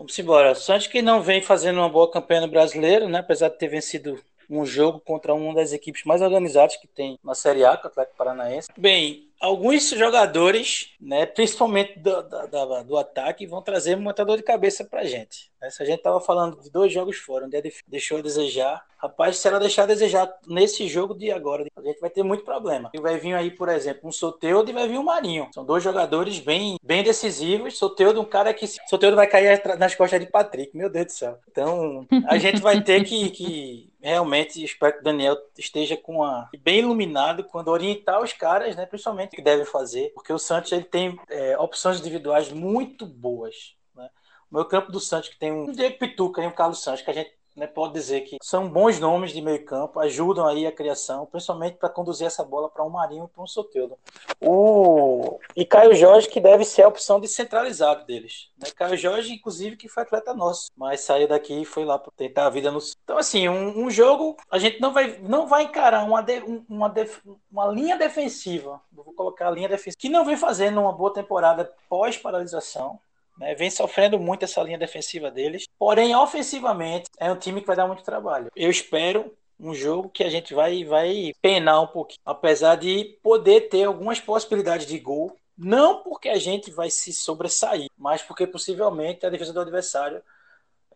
Vamos 0.00 0.18
embora. 0.18 0.54
Santos 0.54 0.86
que 0.86 1.02
não 1.02 1.22
vem 1.22 1.42
fazendo 1.42 1.76
uma 1.76 1.88
boa 1.88 2.10
campanha 2.10 2.40
no 2.40 2.48
brasileiro, 2.48 3.10
né? 3.10 3.18
Apesar 3.18 3.50
de 3.50 3.58
ter 3.58 3.68
vencido 3.68 4.18
um 4.48 4.64
jogo 4.64 5.00
contra 5.00 5.34
uma 5.34 5.54
das 5.54 5.72
equipes 5.72 6.02
mais 6.04 6.22
organizadas 6.22 6.76
que 6.76 6.88
tem 6.88 7.18
na 7.22 7.34
Série 7.34 7.64
A, 7.64 7.72
o 7.72 7.86
Atlético 7.86 8.16
Paranaense. 8.16 8.68
Bem, 8.76 9.27
alguns 9.40 9.90
jogadores, 9.90 10.90
né, 11.00 11.26
principalmente 11.26 11.98
do, 11.98 12.22
do, 12.22 12.84
do 12.84 12.96
ataque, 12.96 13.46
vão 13.46 13.62
trazer 13.62 13.96
muita 13.96 14.24
dor 14.24 14.36
de 14.36 14.42
cabeça 14.42 14.84
pra 14.84 15.04
gente. 15.04 15.50
Né? 15.60 15.68
A 15.80 15.84
gente 15.84 16.02
tava 16.02 16.20
falando 16.20 16.60
de 16.60 16.70
dois 16.70 16.92
jogos 16.92 17.16
fora, 17.18 17.46
onde 17.46 17.56
ele 17.56 17.72
deixou 17.86 18.18
a 18.18 18.22
desejar, 18.22 18.84
rapaz, 18.98 19.38
se 19.38 19.46
ela 19.46 19.60
deixar 19.60 19.84
a 19.84 19.86
desejar 19.86 20.32
nesse 20.46 20.88
jogo 20.88 21.14
de 21.14 21.30
agora, 21.30 21.64
a 21.76 21.82
gente 21.82 22.00
vai 22.00 22.10
ter 22.10 22.22
muito 22.22 22.44
problema. 22.44 22.90
E 22.94 23.00
vai 23.00 23.18
vir 23.18 23.34
aí, 23.34 23.50
por 23.50 23.68
exemplo, 23.68 24.08
um 24.08 24.12
Soteudo 24.12 24.70
e 24.70 24.74
vai 24.74 24.88
vir 24.88 24.98
um 24.98 25.04
Marinho. 25.04 25.48
São 25.52 25.64
dois 25.64 25.82
jogadores 25.82 26.40
bem, 26.40 26.78
bem 26.82 27.02
decisivos. 27.02 27.78
Soteudo, 27.78 28.20
um 28.20 28.24
cara 28.24 28.52
que. 28.52 28.66
Soteudo 28.66 29.16
vai 29.16 29.26
cair 29.26 29.62
nas 29.78 29.94
costas 29.94 30.20
de 30.20 30.26
Patrick, 30.26 30.76
meu 30.76 30.90
Deus 30.90 31.06
do 31.06 31.12
céu. 31.12 31.38
Então, 31.48 32.06
a 32.26 32.38
gente 32.38 32.60
vai 32.60 32.82
ter 32.82 33.04
que, 33.04 33.30
que 33.30 33.87
realmente 34.00 34.62
espero 34.62 34.94
que 34.94 35.00
o 35.00 35.04
Daniel 35.04 35.36
esteja 35.56 35.96
com 35.96 36.22
a 36.22 36.48
bem 36.60 36.80
iluminado 36.80 37.44
quando 37.44 37.68
orientar 37.68 38.22
os 38.22 38.32
caras, 38.32 38.76
né, 38.76 38.86
principalmente 38.86 39.32
o 39.32 39.36
que 39.36 39.42
devem 39.42 39.64
fazer, 39.64 40.12
porque 40.14 40.32
o 40.32 40.38
Santos 40.38 40.72
ele 40.72 40.84
tem 40.84 41.18
é, 41.28 41.58
opções 41.58 41.98
individuais 42.00 42.50
muito 42.52 43.04
boas. 43.04 43.74
Né? 43.94 44.08
O 44.50 44.54
meu 44.56 44.64
campo 44.64 44.92
do 44.92 45.00
Santos 45.00 45.28
que 45.28 45.38
tem 45.38 45.52
um 45.52 45.70
Diego 45.72 45.98
Pituca 45.98 46.42
e 46.42 46.46
um 46.46 46.52
Carlos 46.52 46.82
Santos 46.82 47.02
que 47.02 47.10
a 47.10 47.14
gente 47.14 47.37
né, 47.58 47.66
pode 47.66 47.92
dizer 47.92 48.20
que 48.22 48.36
são 48.40 48.68
bons 48.68 49.00
nomes 49.00 49.32
de 49.32 49.42
meio 49.42 49.64
campo, 49.64 49.98
ajudam 50.00 50.46
aí 50.46 50.66
a 50.66 50.72
criação, 50.72 51.26
principalmente 51.26 51.76
para 51.76 51.88
conduzir 51.88 52.26
essa 52.26 52.44
bola 52.44 52.68
para 52.68 52.84
um 52.84 52.90
Marinho 52.90 53.24
e 53.24 53.28
para 53.28 53.42
um 53.42 53.46
Soteudo. 53.46 53.98
O... 54.40 55.38
E 55.56 55.64
Caio 55.64 55.94
Jorge, 55.94 56.28
que 56.28 56.40
deve 56.40 56.64
ser 56.64 56.82
a 56.82 56.88
opção 56.88 57.20
de 57.20 57.26
centralizado 57.26 58.06
deles. 58.06 58.50
Né? 58.56 58.70
Caio 58.70 58.96
Jorge, 58.96 59.34
inclusive, 59.34 59.76
que 59.76 59.88
foi 59.88 60.04
atleta 60.04 60.32
nosso, 60.32 60.70
mas 60.76 61.00
saiu 61.00 61.26
daqui 61.26 61.62
e 61.62 61.64
foi 61.64 61.84
lá 61.84 61.98
para 61.98 62.12
tentar 62.16 62.46
a 62.46 62.50
vida 62.50 62.70
no... 62.70 62.78
Então, 63.02 63.18
assim, 63.18 63.48
um, 63.48 63.84
um, 63.84 63.90
jogo, 63.90 64.36
a 64.50 64.58
gente 64.58 64.80
não 64.80 64.92
vai, 64.92 65.18
não 65.20 65.46
vai 65.48 65.64
encarar 65.64 66.04
uma, 66.04 66.22
de, 66.22 66.40
uma, 66.68 66.88
def, 66.88 67.20
uma 67.50 67.66
linha 67.66 67.96
defensiva, 67.96 68.80
vou 68.92 69.12
colocar 69.12 69.48
a 69.48 69.50
linha 69.50 69.68
defensiva, 69.68 69.96
que 69.98 70.08
não 70.08 70.24
vem 70.24 70.36
fazendo 70.36 70.80
uma 70.80 70.92
boa 70.92 71.12
temporada 71.12 71.72
pós-paralisação, 71.88 73.00
né? 73.38 73.54
Vem 73.54 73.70
sofrendo 73.70 74.18
muito 74.18 74.44
essa 74.44 74.62
linha 74.62 74.78
defensiva 74.78 75.30
deles. 75.30 75.66
Porém, 75.78 76.14
ofensivamente, 76.14 77.08
é 77.18 77.30
um 77.30 77.36
time 77.36 77.60
que 77.60 77.66
vai 77.66 77.76
dar 77.76 77.86
muito 77.86 78.02
trabalho. 78.02 78.50
Eu 78.54 78.70
espero 78.70 79.32
um 79.58 79.74
jogo 79.74 80.08
que 80.08 80.22
a 80.22 80.30
gente 80.30 80.54
vai, 80.54 80.84
vai 80.84 81.32
penar 81.42 81.82
um 81.82 81.86
pouquinho. 81.86 82.20
Apesar 82.24 82.76
de 82.76 83.18
poder 83.22 83.68
ter 83.68 83.84
algumas 83.84 84.20
possibilidades 84.20 84.86
de 84.86 84.98
gol. 84.98 85.36
Não 85.56 86.04
porque 86.04 86.28
a 86.28 86.38
gente 86.38 86.70
vai 86.70 86.88
se 86.88 87.12
sobressair, 87.12 87.88
mas 87.98 88.22
porque 88.22 88.46
possivelmente 88.46 89.26
a 89.26 89.30
defesa 89.30 89.52
do 89.52 89.60
adversário 89.60 90.22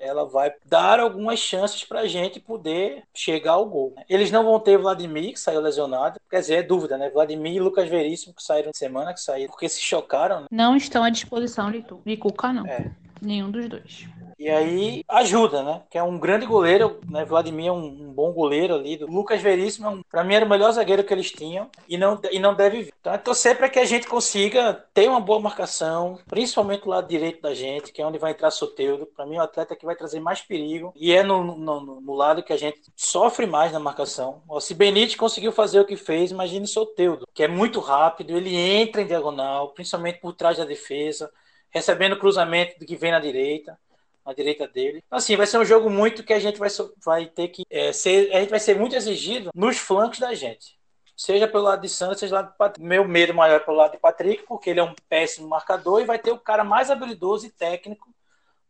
ela 0.03 0.27
vai 0.27 0.53
dar 0.67 0.99
algumas 0.99 1.39
chances 1.39 1.85
para 1.85 2.01
a 2.01 2.09
gente 2.09 2.41
poder 2.41 3.05
chegar 3.15 3.53
ao 3.53 3.65
gol. 3.65 3.95
Eles 4.09 4.33
não 4.33 4.45
vão 4.45 4.59
ter 4.59 4.77
Vladimir, 4.77 5.33
que 5.33 5.41
saiu 5.41 5.61
lesionado. 5.61 6.21
Quer 6.29 6.41
dizer, 6.41 6.55
é 6.57 6.63
dúvida, 6.63 6.99
né? 6.99 7.09
Vladimir 7.09 7.55
e 7.55 7.61
Lucas 7.61 7.89
Veríssimo, 7.89 8.35
que 8.35 8.43
saíram 8.43 8.73
de 8.73 8.79
semana, 8.79 9.15
que 9.15 9.21
saíram 9.21 9.53
porque 9.53 9.69
se 9.69 9.81
chocaram. 9.81 10.41
Né? 10.43 10.47
Não 10.51 10.77
estão 10.77 11.05
à 11.05 11.11
disposição 11.11 11.71
de, 11.71 11.83
tu, 11.83 12.03
de 12.05 12.17
Cuca, 12.17 12.53
não. 12.53 12.67
É. 12.67 12.91
Nenhum 13.23 13.53
dos 13.53 13.69
dois. 13.69 14.09
E 14.37 14.51
aí 14.51 15.05
ajuda, 15.09 15.63
né? 15.63 15.83
Que 15.89 15.97
é 15.97 16.03
um 16.03 16.19
grande 16.19 16.45
goleiro, 16.45 17.01
né? 17.09 17.25
Vladimir 17.25 17.69
é 17.69 17.73
um, 17.73 18.09
um 18.09 18.13
bom 18.13 18.33
goleiro 18.33 18.75
ali. 18.75 18.99
O 19.05 19.07
Lucas 19.07 19.41
Veríssimo, 19.41 19.89
é 19.89 20.01
para 20.11 20.25
mim, 20.25 20.35
era 20.35 20.45
o 20.45 20.49
melhor 20.49 20.73
zagueiro 20.73 21.05
que 21.05 21.15
eles 21.15 21.31
tinham 21.31 21.71
e 21.89 21.97
não, 21.97 22.21
e 22.33 22.41
não 22.41 22.53
deve 22.53 22.83
vir. 22.83 22.95
Então 23.01 23.15
é 23.15 23.19
torcer 23.19 23.57
para 23.57 23.69
que 23.69 23.79
a 23.79 23.85
gente 23.85 24.09
consiga 24.09 24.85
ter 24.93 25.09
uma 25.09 25.21
boa 25.21 25.39
marcação, 25.39 26.19
principalmente 26.27 26.83
do 26.83 26.91
lado 26.91 27.07
direito 27.07 27.41
da 27.41 27.55
gente, 27.55 27.93
que 27.93 28.03
é 28.03 28.07
onde 28.07 28.19
vai 28.19 28.33
entrar 28.33 28.51
Soteudo. 28.51 29.07
Para 29.07 29.25
mim, 29.25 29.37
o 29.37 29.43
atleta 29.43 29.77
que 29.77 29.87
vai 29.87 29.95
trazer 29.95 30.19
mais 30.19 30.41
perigo 30.41 30.93
e 30.97 31.13
é 31.13 31.23
no, 31.23 31.57
no, 31.57 32.01
no 32.01 32.15
lado 32.15 32.43
que 32.43 32.53
a 32.53 32.57
gente 32.57 32.81
sofre 32.97 33.47
mais 33.47 33.71
na 33.71 33.79
marcação. 33.79 34.43
Se 34.61 34.75
Benítez 34.75 35.15
conseguiu 35.15 35.53
fazer 35.53 35.79
o 35.79 35.87
que 35.87 35.97
fez, 35.97 36.33
imagine 36.33 36.67
Soteudo, 36.67 37.29
que 37.33 37.45
é 37.45 37.49
muito 37.49 37.79
rápido, 37.79 38.37
ele 38.37 38.57
entra 38.57 39.03
em 39.03 39.07
diagonal, 39.07 39.69
principalmente 39.69 40.19
por 40.19 40.33
trás 40.33 40.59
da 40.59 40.65
defesa, 40.65 41.31
recebendo 41.73 42.19
cruzamento 42.19 42.79
do 42.79 42.87
que 42.87 42.95
vem 42.95 43.11
na 43.11 43.19
direita 43.19 43.77
na 44.25 44.33
direita 44.33 44.69
dele. 44.69 45.03
Então, 45.07 45.19
assim, 45.19 45.37
vai 45.37 45.47
ser 45.47 45.59
um 45.59 45.65
jogo 45.65 45.91
muito 45.91 46.23
que 46.23 46.33
a 46.33 46.39
gente 46.39 46.59
vai, 46.59 46.69
vai 47.05 47.27
ter 47.27 47.49
que 47.49 47.65
é, 47.69 47.93
ser. 47.93 48.33
A 48.35 48.41
gente 48.41 48.51
vai 48.51 48.61
ser 48.61 48.79
muito 48.79 48.95
exigido 48.95 49.51
nos 49.55 49.79
flancos 49.79 50.19
da 50.19 50.33
gente. 50.35 50.79
Seja 51.17 51.47
pelo 51.47 51.65
lado 51.65 51.83
de 51.83 51.89
Santos, 51.89 52.21
seja 52.21 52.37
pelo 52.37 52.43
lado 52.43 52.53
de 52.53 52.59
Patrick. 52.59 52.87
Meu 52.87 53.07
medo 53.07 53.35
maior 53.35 53.57
é 53.57 53.61
pelo 53.61 53.77
lado 53.77 53.93
de 53.93 53.99
Patrick, 53.99 54.45
porque 54.47 54.71
ele 54.71 54.81
é 54.81 54.85
um 54.85 54.95
péssimo 55.09 55.49
marcador 55.49 56.01
e 56.01 56.05
vai 56.05 56.19
ter 56.19 56.33
o 56.33 56.39
cara 56.39 56.65
mais 56.65 56.91
habilidoso 56.91 57.47
e 57.47 57.51
técnico 57.51 58.09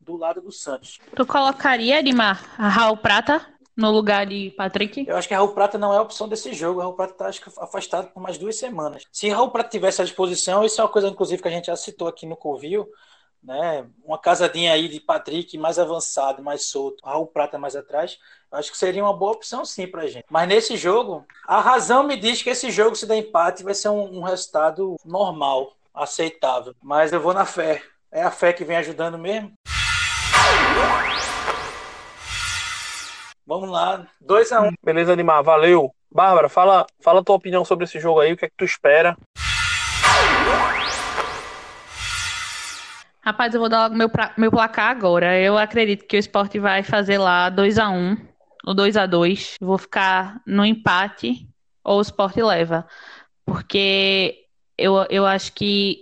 do 0.00 0.16
lado 0.16 0.40
do 0.40 0.50
Santos. 0.50 0.98
Tu 1.14 1.26
colocaria, 1.26 2.00
Edmar, 2.00 2.44
a 2.58 2.68
Raul 2.68 2.96
Prata 2.96 3.46
no 3.76 3.90
lugar 3.90 4.26
de 4.26 4.50
Patrick? 4.56 5.04
Eu 5.06 5.16
acho 5.16 5.28
que 5.28 5.34
Raul 5.34 5.54
Prata 5.54 5.78
não 5.78 5.92
é 5.92 5.98
a 5.98 6.02
opção 6.02 6.28
desse 6.28 6.52
jogo. 6.52 6.80
Raul 6.80 6.94
Prata 6.94 7.30
que, 7.30 7.50
afastado 7.58 8.08
por 8.12 8.20
mais 8.20 8.38
duas 8.38 8.56
semanas. 8.56 9.04
Se 9.12 9.28
Raul 9.28 9.50
Prata 9.50 9.70
tivesse 9.70 10.02
à 10.02 10.04
disposição, 10.04 10.64
isso 10.64 10.80
é 10.80 10.84
uma 10.84 10.90
coisa, 10.90 11.08
inclusive, 11.08 11.42
que 11.42 11.48
a 11.48 11.52
gente 11.52 11.66
já 11.66 11.76
citou 11.76 12.08
aqui 12.08 12.26
no 12.26 12.36
Covil 12.36 12.88
né? 13.42 13.84
Uma 14.04 14.18
casadinha 14.18 14.72
aí 14.72 14.88
de 14.88 15.00
Patrick 15.00 15.58
mais 15.58 15.78
avançado, 15.78 16.42
mais 16.42 16.68
solto, 16.68 17.04
Raul 17.04 17.26
Prata 17.26 17.58
mais 17.58 17.74
atrás, 17.74 18.18
acho 18.50 18.70
que 18.70 18.78
seria 18.78 19.02
uma 19.02 19.16
boa 19.16 19.32
opção 19.32 19.64
sim 19.64 19.86
pra 19.86 20.06
gente. 20.06 20.26
Mas 20.30 20.48
nesse 20.48 20.76
jogo, 20.76 21.26
a 21.46 21.60
razão 21.60 22.04
me 22.04 22.16
diz 22.16 22.42
que 22.42 22.50
esse 22.50 22.70
jogo, 22.70 22.94
se 22.94 23.06
der 23.06 23.16
empate, 23.16 23.64
vai 23.64 23.74
ser 23.74 23.88
um, 23.88 24.18
um 24.18 24.22
resultado 24.22 24.96
normal, 25.04 25.72
aceitável. 25.92 26.74
Mas 26.82 27.12
eu 27.12 27.20
vou 27.20 27.34
na 27.34 27.44
fé. 27.44 27.82
É 28.10 28.22
a 28.22 28.30
fé 28.30 28.52
que 28.52 28.64
vem 28.64 28.76
ajudando 28.76 29.18
mesmo. 29.18 29.52
Vamos 33.46 33.68
lá, 33.68 34.06
2 34.20 34.52
a 34.52 34.62
1 34.62 34.66
um. 34.66 34.72
Beleza, 34.84 35.12
Animar, 35.12 35.42
valeu. 35.42 35.92
Bárbara, 36.10 36.48
fala, 36.48 36.86
fala 37.00 37.20
a 37.20 37.24
tua 37.24 37.36
opinião 37.36 37.64
sobre 37.64 37.84
esse 37.84 37.98
jogo 37.98 38.20
aí, 38.20 38.32
o 38.32 38.36
que 38.36 38.44
é 38.44 38.48
que 38.48 38.56
tu 38.56 38.64
espera? 38.64 39.16
Rapaz, 43.24 43.54
eu 43.54 43.60
vou 43.60 43.68
dar 43.68 43.88
meu, 43.90 44.08
pra, 44.08 44.32
meu 44.36 44.50
placar 44.50 44.90
agora. 44.90 45.38
Eu 45.38 45.56
acredito 45.56 46.06
que 46.06 46.16
o 46.16 46.18
esporte 46.18 46.58
vai 46.58 46.82
fazer 46.82 47.18
lá 47.18 47.48
2 47.48 47.78
a 47.78 47.88
1 47.88 47.94
um, 47.94 48.16
ou 48.66 48.74
2 48.74 48.96
a 48.96 49.06
2 49.06 49.56
Vou 49.60 49.78
ficar 49.78 50.40
no 50.44 50.64
empate 50.64 51.48
ou 51.84 51.98
o 51.98 52.02
esporte 52.02 52.42
leva. 52.42 52.86
Porque 53.44 54.36
eu, 54.76 55.06
eu 55.08 55.24
acho 55.24 55.52
que 55.52 55.98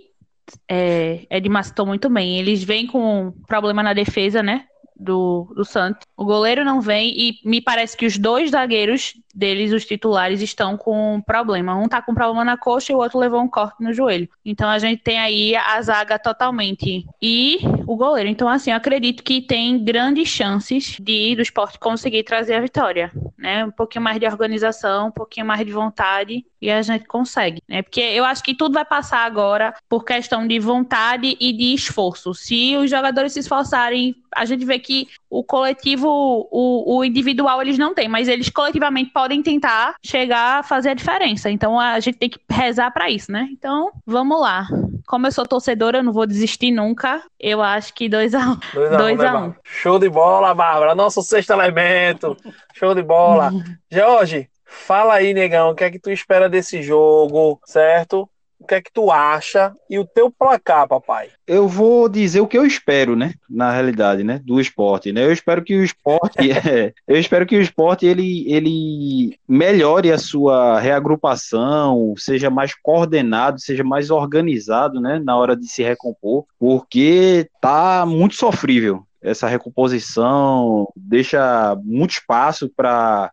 é, 0.67 1.27
Edmar 1.29 1.63
citou 1.63 1.85
muito 1.85 2.09
bem. 2.09 2.39
Eles 2.39 2.63
vêm 2.63 2.87
com 2.87 3.31
problema 3.47 3.83
na 3.83 3.93
defesa, 3.93 4.41
né? 4.41 4.65
Do, 5.03 5.51
do 5.55 5.65
Santos. 5.65 6.05
O 6.15 6.23
goleiro 6.23 6.63
não 6.63 6.79
vem 6.79 7.11
e 7.17 7.39
me 7.43 7.59
parece 7.59 7.97
que 7.97 8.05
os 8.05 8.19
dois 8.19 8.51
zagueiros 8.51 9.15
deles, 9.33 9.73
os 9.73 9.85
titulares, 9.85 10.41
estão 10.41 10.77
com 10.77 11.21
problema. 11.25 11.75
Um 11.75 11.87
tá 11.87 12.01
com 12.01 12.13
problema 12.13 12.43
na 12.43 12.57
coxa 12.57 12.91
e 12.91 12.95
o 12.95 12.99
outro 12.99 13.19
levou 13.19 13.41
um 13.41 13.47
corte 13.47 13.81
no 13.81 13.93
joelho. 13.93 14.29
Então 14.45 14.69
a 14.69 14.79
gente 14.79 15.01
tem 15.01 15.19
aí 15.19 15.55
a 15.55 15.81
zaga 15.81 16.17
totalmente. 16.17 17.05
E 17.21 17.59
o 17.85 17.95
goleiro. 17.95 18.29
Então, 18.29 18.47
assim, 18.47 18.71
eu 18.71 18.77
acredito 18.77 19.23
que 19.23 19.41
tem 19.41 19.83
grandes 19.83 20.29
chances 20.29 20.97
de 20.99 21.35
do 21.35 21.41
esporte 21.41 21.79
conseguir 21.79 22.23
trazer 22.23 22.55
a 22.55 22.61
vitória. 22.61 23.11
Né? 23.37 23.65
Um 23.65 23.71
pouquinho 23.71 24.03
mais 24.03 24.19
de 24.19 24.25
organização, 24.25 25.07
um 25.07 25.11
pouquinho 25.11 25.45
mais 25.45 25.65
de 25.65 25.71
vontade 25.71 26.45
e 26.61 26.69
a 26.69 26.81
gente 26.81 27.05
consegue. 27.05 27.61
Né? 27.67 27.81
Porque 27.81 28.01
eu 28.01 28.23
acho 28.23 28.43
que 28.43 28.53
tudo 28.53 28.73
vai 28.73 28.85
passar 28.85 29.25
agora 29.25 29.73
por 29.89 30.05
questão 30.05 30.47
de 30.47 30.59
vontade 30.59 31.35
e 31.39 31.51
de 31.51 31.73
esforço. 31.73 32.33
Se 32.33 32.77
os 32.77 32.89
jogadores 32.89 33.33
se 33.33 33.39
esforçarem, 33.39 34.15
a 34.35 34.45
gente 34.45 34.63
vê 34.63 34.77
que 34.77 35.07
o 35.31 35.45
coletivo, 35.45 36.09
o, 36.51 36.97
o 36.97 37.05
individual 37.05 37.61
eles 37.61 37.77
não 37.77 37.95
têm, 37.95 38.09
mas 38.09 38.27
eles 38.27 38.49
coletivamente 38.49 39.11
podem 39.11 39.41
tentar 39.41 39.95
chegar 40.03 40.59
a 40.59 40.63
fazer 40.63 40.89
a 40.89 40.93
diferença. 40.93 41.49
Então 41.49 41.79
a 41.79 41.97
gente 42.01 42.17
tem 42.17 42.29
que 42.29 42.39
rezar 42.49 42.91
para 42.91 43.09
isso, 43.09 43.31
né? 43.31 43.47
Então, 43.49 43.91
vamos 44.05 44.41
lá. 44.41 44.67
Como 45.07 45.25
eu 45.25 45.31
sou 45.31 45.47
torcedora, 45.47 45.99
eu 45.99 46.03
não 46.03 46.11
vou 46.11 46.27
desistir 46.27 46.71
nunca. 46.71 47.23
Eu 47.39 47.61
acho 47.61 47.93
que 47.93 48.09
2x1. 48.09 48.59
2x1. 48.73 49.33
Um. 49.33 49.47
Um. 49.47 49.53
Show 49.63 49.97
de 49.97 50.09
bola, 50.09 50.53
Bárbara. 50.53 50.93
Nosso 50.93 51.21
sexto 51.21 51.53
elemento. 51.53 52.35
Show 52.73 52.93
de 52.93 53.01
bola. 53.01 53.51
Jorge, 53.89 54.49
fala 54.65 55.13
aí, 55.13 55.33
negão. 55.33 55.69
O 55.71 55.75
que 55.75 55.85
é 55.85 55.91
que 55.91 55.99
tu 55.99 56.11
espera 56.11 56.49
desse 56.49 56.83
jogo, 56.83 57.57
certo? 57.65 58.29
O 58.61 58.67
que 58.67 58.75
é 58.75 58.81
que 58.81 58.93
tu 58.93 59.09
acha 59.09 59.73
e 59.89 59.97
o 59.97 60.05
teu 60.05 60.29
placar, 60.29 60.87
papai. 60.87 61.29
Eu 61.47 61.67
vou 61.67 62.07
dizer 62.07 62.41
o 62.41 62.47
que 62.47 62.57
eu 62.57 62.65
espero, 62.65 63.15
né? 63.15 63.33
Na 63.49 63.71
realidade, 63.71 64.23
né? 64.23 64.39
Do 64.45 64.61
esporte, 64.61 65.11
né? 65.11 65.25
Eu 65.25 65.33
espero 65.33 65.63
que 65.63 65.75
o 65.75 65.83
esporte, 65.83 66.37
é, 66.51 66.93
eu 67.07 67.17
espero 67.17 67.45
que 67.45 67.57
o 67.57 67.61
esporte 67.61 68.05
ele, 68.05 68.45
ele 68.47 69.39
melhore 69.47 70.11
a 70.11 70.17
sua 70.19 70.79
reagrupação, 70.79 72.13
seja 72.17 72.51
mais 72.51 72.75
coordenado, 72.75 73.59
seja 73.59 73.83
mais 73.83 74.11
organizado, 74.11 75.01
né? 75.01 75.19
Na 75.19 75.35
hora 75.35 75.55
de 75.55 75.67
se 75.67 75.81
recompor, 75.81 76.45
porque 76.59 77.49
tá 77.59 78.05
muito 78.05 78.35
sofrível 78.35 79.03
essa 79.21 79.47
recomposição, 79.47 80.87
deixa 80.95 81.75
muito 81.83 82.11
espaço 82.11 82.71
para 82.75 83.31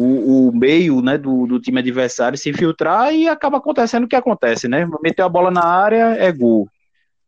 o, 0.00 0.48
o, 0.48 0.56
meio 0.56 1.02
né, 1.02 1.18
do, 1.18 1.44
do, 1.44 1.58
time 1.58 1.80
adversário 1.80 2.38
se 2.38 2.48
infiltrar 2.48 3.12
e 3.12 3.26
acaba 3.28 3.58
acontecendo 3.58 4.04
o 4.04 4.08
que 4.08 4.14
acontece, 4.14 4.68
né? 4.68 4.88
Meter 5.02 5.22
a 5.22 5.28
bola 5.28 5.50
na 5.50 5.64
área 5.64 6.14
é 6.16 6.30
gol. 6.30 6.68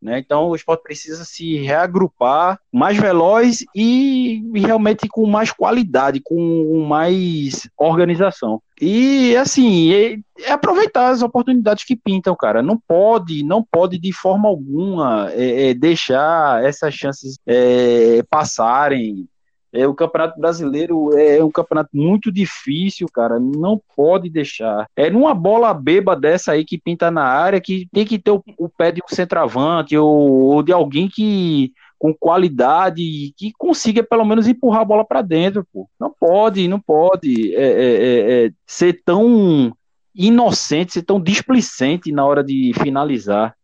Né? 0.00 0.18
Então 0.18 0.48
o 0.48 0.54
esporte 0.54 0.82
precisa 0.82 1.24
se 1.24 1.56
reagrupar 1.58 2.58
mais 2.72 2.96
veloz 2.96 3.64
e, 3.74 4.42
realmente 4.54 5.06
com 5.08 5.26
mais 5.26 5.52
qualidade, 5.52 6.22
com 6.24 6.86
mais 6.88 7.68
organização. 7.76 8.62
E 8.80 9.36
assim, 9.36 9.92
é, 9.92 10.18
é, 10.40 10.52
aproveitar 10.52 11.10
as 11.10 11.20
oportunidades 11.20 11.84
que 11.84 11.94
pintam, 11.94 12.34
cara. 12.34 12.62
Não 12.62 12.78
pode, 12.78 13.42
não 13.42 13.62
pode 13.62 13.98
de 13.98 14.10
forma 14.10 14.48
alguma 14.48 15.30
é, 15.32 15.70
é, 15.70 15.74
deixar 15.74 16.64
essas 16.64 16.94
chances 16.94 17.38
é, 17.46 18.22
passarem. 18.30 19.28
É, 19.72 19.86
o 19.86 19.94
Campeonato 19.94 20.40
Brasileiro 20.40 21.16
é 21.16 21.42
um 21.44 21.50
campeonato 21.50 21.90
muito 21.92 22.32
difícil, 22.32 23.06
cara. 23.12 23.38
Não 23.38 23.80
pode 23.96 24.28
deixar. 24.28 24.86
É 24.96 25.08
numa 25.08 25.34
bola 25.34 25.72
beba 25.72 26.16
dessa 26.16 26.52
aí 26.52 26.64
que 26.64 26.78
pinta 26.78 27.10
na 27.10 27.24
área 27.24 27.60
que 27.60 27.88
tem 27.92 28.04
que 28.04 28.18
ter 28.18 28.32
o, 28.32 28.42
o 28.58 28.68
pé 28.68 28.90
de 28.90 29.00
um 29.00 29.14
centroavante 29.14 29.96
ou, 29.96 30.08
ou, 30.08 30.62
de 30.62 30.72
alguém 30.72 31.08
que 31.08 31.72
com 31.98 32.14
qualidade 32.14 33.34
que 33.36 33.52
consiga 33.58 34.02
pelo 34.02 34.24
menos 34.24 34.48
empurrar 34.48 34.80
a 34.80 34.86
bola 34.86 35.04
para 35.04 35.20
dentro, 35.20 35.66
pô. 35.72 35.88
Não 36.00 36.10
pode, 36.10 36.66
não 36.66 36.80
pode 36.80 37.54
é, 37.54 37.62
é, 37.62 37.64
é, 37.64 38.46
é, 38.46 38.50
ser 38.66 39.02
tão 39.04 39.72
inocente, 40.14 40.94
ser 40.94 41.02
tão 41.02 41.20
displicente 41.20 42.10
na 42.10 42.24
hora 42.24 42.42
de 42.42 42.72
finalizar. 42.80 43.54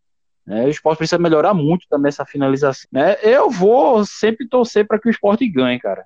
Né? 0.47 0.65
O 0.65 0.69
esporte 0.69 0.99
precisa 0.99 1.19
melhorar 1.19 1.53
muito 1.53 1.87
também 1.89 2.09
essa 2.09 2.25
finalização. 2.25 2.89
Né? 2.93 3.17
Eu 3.23 3.51
vou 3.51 4.05
sempre 4.05 4.49
torcer 4.49 4.87
para 4.87 4.99
que 4.99 5.09
o 5.09 5.11
esporte 5.11 5.49
ganhe, 5.49 5.79
cara. 5.79 6.05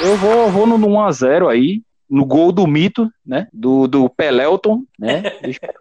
Eu 0.00 0.16
vou, 0.16 0.50
vou 0.50 0.66
no 0.66 0.78
1x0 0.78 1.48
aí, 1.48 1.82
no 2.08 2.24
gol 2.24 2.52
do 2.52 2.66
mito, 2.66 3.10
né? 3.24 3.48
Do, 3.52 3.86
do 3.86 4.10
Pelelton, 4.10 4.84
né? 4.98 5.22
Eu 5.42 5.50
espero, 5.50 5.78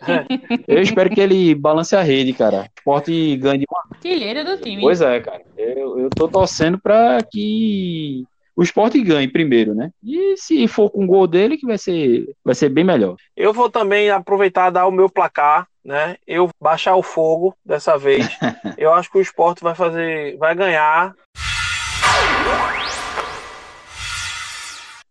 eu 0.68 0.82
espero 0.82 1.10
que 1.10 1.20
ele 1.20 1.54
balance 1.54 1.96
a 1.96 2.02
rede, 2.02 2.32
cara. 2.32 2.62
O 2.62 2.78
esporte 2.78 3.36
ganhe 3.38 3.58
de 3.58 3.66
uma. 3.70 3.82
Artilheiro 3.90 4.44
do 4.44 4.58
time. 4.58 4.82
Pois 4.82 5.00
é, 5.00 5.20
cara. 5.20 5.42
Eu, 5.56 5.98
eu 5.98 6.10
tô 6.10 6.28
torcendo 6.28 6.78
para 6.78 7.18
que 7.22 8.24
o 8.56 8.62
esporte 8.62 9.02
ganhe 9.02 9.28
primeiro, 9.28 9.74
né? 9.74 9.90
E 10.02 10.34
se 10.36 10.66
for 10.66 10.90
com 10.90 11.04
o 11.04 11.06
gol 11.06 11.26
dele, 11.26 11.58
que 11.58 11.66
vai 11.66 11.76
ser, 11.76 12.34
vai 12.42 12.54
ser 12.54 12.70
bem 12.70 12.84
melhor. 12.84 13.16
Eu 13.36 13.52
vou 13.52 13.68
também 13.68 14.10
aproveitar 14.10 14.70
dar 14.70 14.86
o 14.86 14.90
meu 14.90 15.08
placar 15.10 15.68
né? 15.86 16.16
Eu 16.26 16.50
baixar 16.60 16.96
o 16.96 17.02
fogo 17.02 17.56
dessa 17.64 17.96
vez. 17.96 18.26
eu 18.76 18.92
acho 18.92 19.10
que 19.10 19.18
o 19.18 19.20
esporte 19.20 19.62
vai 19.62 19.74
fazer, 19.74 20.36
vai 20.36 20.54
ganhar. 20.54 21.14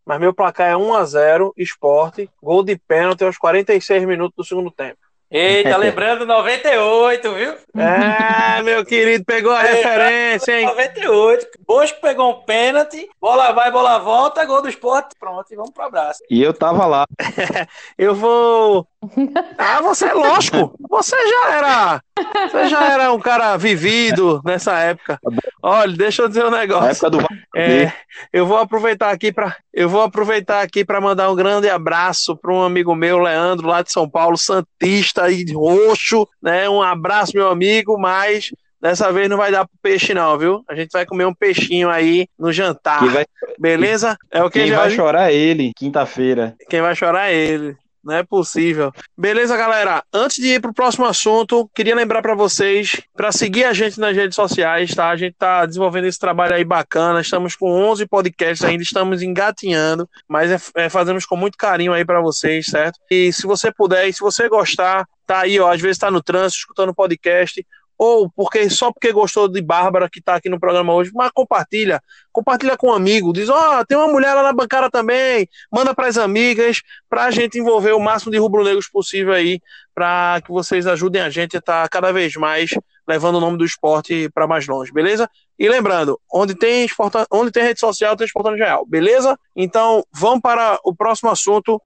Mas 0.06 0.20
meu 0.20 0.34
placar 0.34 0.70
é 0.70 0.78
1 0.78 0.94
a 0.94 1.06
0 1.06 1.54
esporte, 1.58 2.30
gol 2.44 2.62
de 2.62 2.78
pênalti 2.78 3.24
aos 3.24 3.38
46 3.38 4.06
minutos 4.06 4.36
do 4.36 4.44
segundo 4.44 4.70
tempo. 4.70 5.00
Eita, 5.36 5.76
lembrando 5.76 6.26
98, 6.26 7.34
viu? 7.34 7.54
É, 7.76 8.64
meu 8.64 8.86
querido, 8.86 9.26
pegou 9.26 9.52
a 9.52 9.66
é, 9.66 9.74
referência, 9.74 10.62
hein? 10.62 10.66
98. 10.68 11.46
Bosco 11.68 12.00
pegou 12.00 12.32
um 12.32 12.42
pênalti, 12.46 13.10
bola 13.20 13.52
vai, 13.52 13.70
bola 13.70 14.00
volta, 14.00 14.46
gol 14.46 14.62
do 14.62 14.70
esporte, 14.70 15.14
pronto, 15.20 15.46
e 15.52 15.56
vamos 15.58 15.72
pro 15.72 15.84
abraço. 15.84 16.22
E 16.30 16.42
eu 16.42 16.54
tava 16.54 16.86
lá. 16.86 17.06
eu 17.98 18.16
vou. 18.16 18.88
Ah, 19.58 19.82
você, 19.82 20.12
lógico, 20.14 20.76
você 20.90 21.16
já 21.16 21.54
era. 21.54 22.02
Você 22.50 22.68
já 22.68 22.92
era 22.92 23.14
um 23.14 23.20
cara 23.20 23.56
vivido 23.56 24.42
nessa 24.44 24.80
época. 24.80 25.20
Olha, 25.62 25.96
deixa 25.96 26.24
eu 26.24 26.28
dizer 26.28 26.46
um 26.46 26.52
negócio. 26.52 26.90
época 26.90 27.10
do 27.10 27.20
é, 27.56 27.92
eu 28.34 28.46
vou 28.46 28.58
aproveitar 28.58 29.12
aqui 29.12 29.32
para 29.32 29.56
eu 29.74 29.88
vou 29.90 30.02
aproveitar 30.02 30.62
aqui 30.62 30.84
para 30.84 31.02
mandar 31.02 31.30
um 31.30 31.36
grande 31.36 31.70
abraço 31.70 32.36
para 32.36 32.54
um 32.54 32.64
amigo 32.64 32.96
meu, 32.96 33.20
Leandro, 33.20 33.68
lá 33.68 33.82
de 33.82 33.92
São 33.92 34.10
Paulo, 34.10 34.38
santista 34.38 35.25
e 35.32 35.52
roxo, 35.54 36.28
né? 36.42 36.70
Um 36.70 36.82
abraço, 36.82 37.32
meu 37.36 37.50
amigo, 37.50 37.98
mas 37.98 38.52
Dessa 38.86 39.12
vez 39.12 39.28
não 39.28 39.38
vai 39.38 39.52
dar 39.52 39.66
pro 39.66 39.76
peixe, 39.82 40.14
não, 40.14 40.38
viu? 40.38 40.64
A 40.70 40.76
gente 40.76 40.92
vai 40.92 41.08
comer 41.08 41.26
um 41.26 41.34
peixinho 41.34 41.90
aí 41.90 42.28
no 42.38 42.54
jantar. 42.54 43.04
Vai... 43.08 43.26
Beleza? 43.58 44.16
É 44.30 44.44
o 44.44 44.50
que 44.52 44.62
Quem 44.62 44.72
vai 44.72 44.92
chorar 44.92 45.32
é 45.32 45.36
ele, 45.36 45.72
quinta-feira. 45.76 46.56
Quem 46.70 46.82
vai 46.82 46.96
chorar 46.96 47.32
é 47.32 47.36
ele. 47.36 47.76
Não 48.06 48.14
é 48.14 48.24
possível. 48.24 48.94
Beleza, 49.18 49.58
galera? 49.58 50.04
Antes 50.14 50.38
de 50.38 50.54
ir 50.54 50.62
pro 50.62 50.72
próximo 50.72 51.06
assunto, 51.06 51.68
queria 51.74 51.96
lembrar 51.96 52.22
para 52.22 52.36
vocês 52.36 53.02
para 53.16 53.32
seguir 53.32 53.64
a 53.64 53.74
gente 53.74 54.00
nas 54.00 54.16
redes 54.16 54.36
sociais, 54.36 54.94
tá? 54.94 55.10
A 55.10 55.16
gente 55.16 55.34
tá 55.34 55.66
desenvolvendo 55.66 56.06
esse 56.06 56.20
trabalho 56.20 56.54
aí 56.54 56.64
bacana. 56.64 57.20
Estamos 57.20 57.56
com 57.56 57.68
11 57.72 58.06
podcasts 58.06 58.64
ainda, 58.64 58.84
estamos 58.84 59.24
engatinhando, 59.24 60.08
mas 60.28 60.52
é, 60.52 60.84
é, 60.84 60.88
fazemos 60.88 61.26
com 61.26 61.36
muito 61.36 61.58
carinho 61.58 61.94
aí 61.94 62.06
para 62.06 62.22
vocês, 62.22 62.68
certo? 62.68 63.00
E 63.10 63.34
se 63.34 63.48
você 63.48 63.72
puder, 63.72 64.08
e 64.08 64.14
se 64.14 64.20
você 64.20 64.48
gostar, 64.48 65.08
tá 65.26 65.40
aí, 65.40 65.60
ó, 65.60 65.74
às 65.74 65.82
vezes 65.82 65.98
tá 65.98 66.12
no 66.12 66.22
trânsito 66.22 66.60
escutando 66.60 66.90
o 66.90 66.96
podcast, 66.96 67.66
ou 67.98 68.30
porque 68.30 68.70
só 68.70 68.92
porque 68.92 69.12
gostou 69.12 69.48
de 69.48 69.62
Bárbara 69.62 70.10
que 70.10 70.20
está 70.20 70.36
aqui 70.36 70.50
no 70.50 70.60
programa 70.60 70.94
hoje, 70.94 71.12
mas 71.14 71.32
compartilha, 71.32 72.02
compartilha 72.32 72.78
com 72.78 72.88
um 72.88 72.94
amigo, 72.94 73.32
diz, 73.32 73.50
ó, 73.50 73.80
oh, 73.80 73.86
tem 73.86 73.98
uma 73.98 74.08
mulher 74.08 74.34
lá 74.34 74.44
na 74.44 74.54
bancada 74.54 74.90
também, 74.90 75.48
manda 75.72 75.94
para 75.94 76.08
as 76.08 76.18
amigas, 76.18 76.82
para 77.10 77.26
a 77.26 77.32
gente 77.32 77.58
envolver 77.58 77.94
o 77.94 78.00
máximo 78.00 78.32
de 78.32 78.38
rubro-negros 78.38 78.90
possível 78.90 79.34
aí, 79.34 79.62
para 79.94 80.42
que 80.44 80.52
vocês 80.52 80.86
ajudem 80.88 81.22
a 81.22 81.30
gente 81.30 81.56
a 81.56 81.60
estar 81.60 81.84
tá 81.84 81.90
cada 81.90 82.12
vez 82.12 82.36
mais 82.36 82.72
levando 83.08 83.36
o 83.36 83.40
nome 83.40 83.58
do 83.58 83.66
esporte 83.66 84.30
para 84.34 84.48
mais 84.48 84.68
longe, 84.68 84.92
beleza? 84.92 85.30
E 85.58 85.70
lembrando, 85.70 86.20
onde 86.32 86.56
tem, 86.56 86.88
onde 87.32 87.52
tem 87.52 87.64
rede 87.64 87.80
social, 87.80 88.16
tem 88.16 88.26
Esportando 88.26 88.58
Real, 88.58 88.86
beleza? 88.86 89.38
Então, 89.56 90.04
vamos 90.12 90.42
para 90.42 90.80
o 90.84 90.94
próximo 90.94 91.30
assunto. 91.30 91.82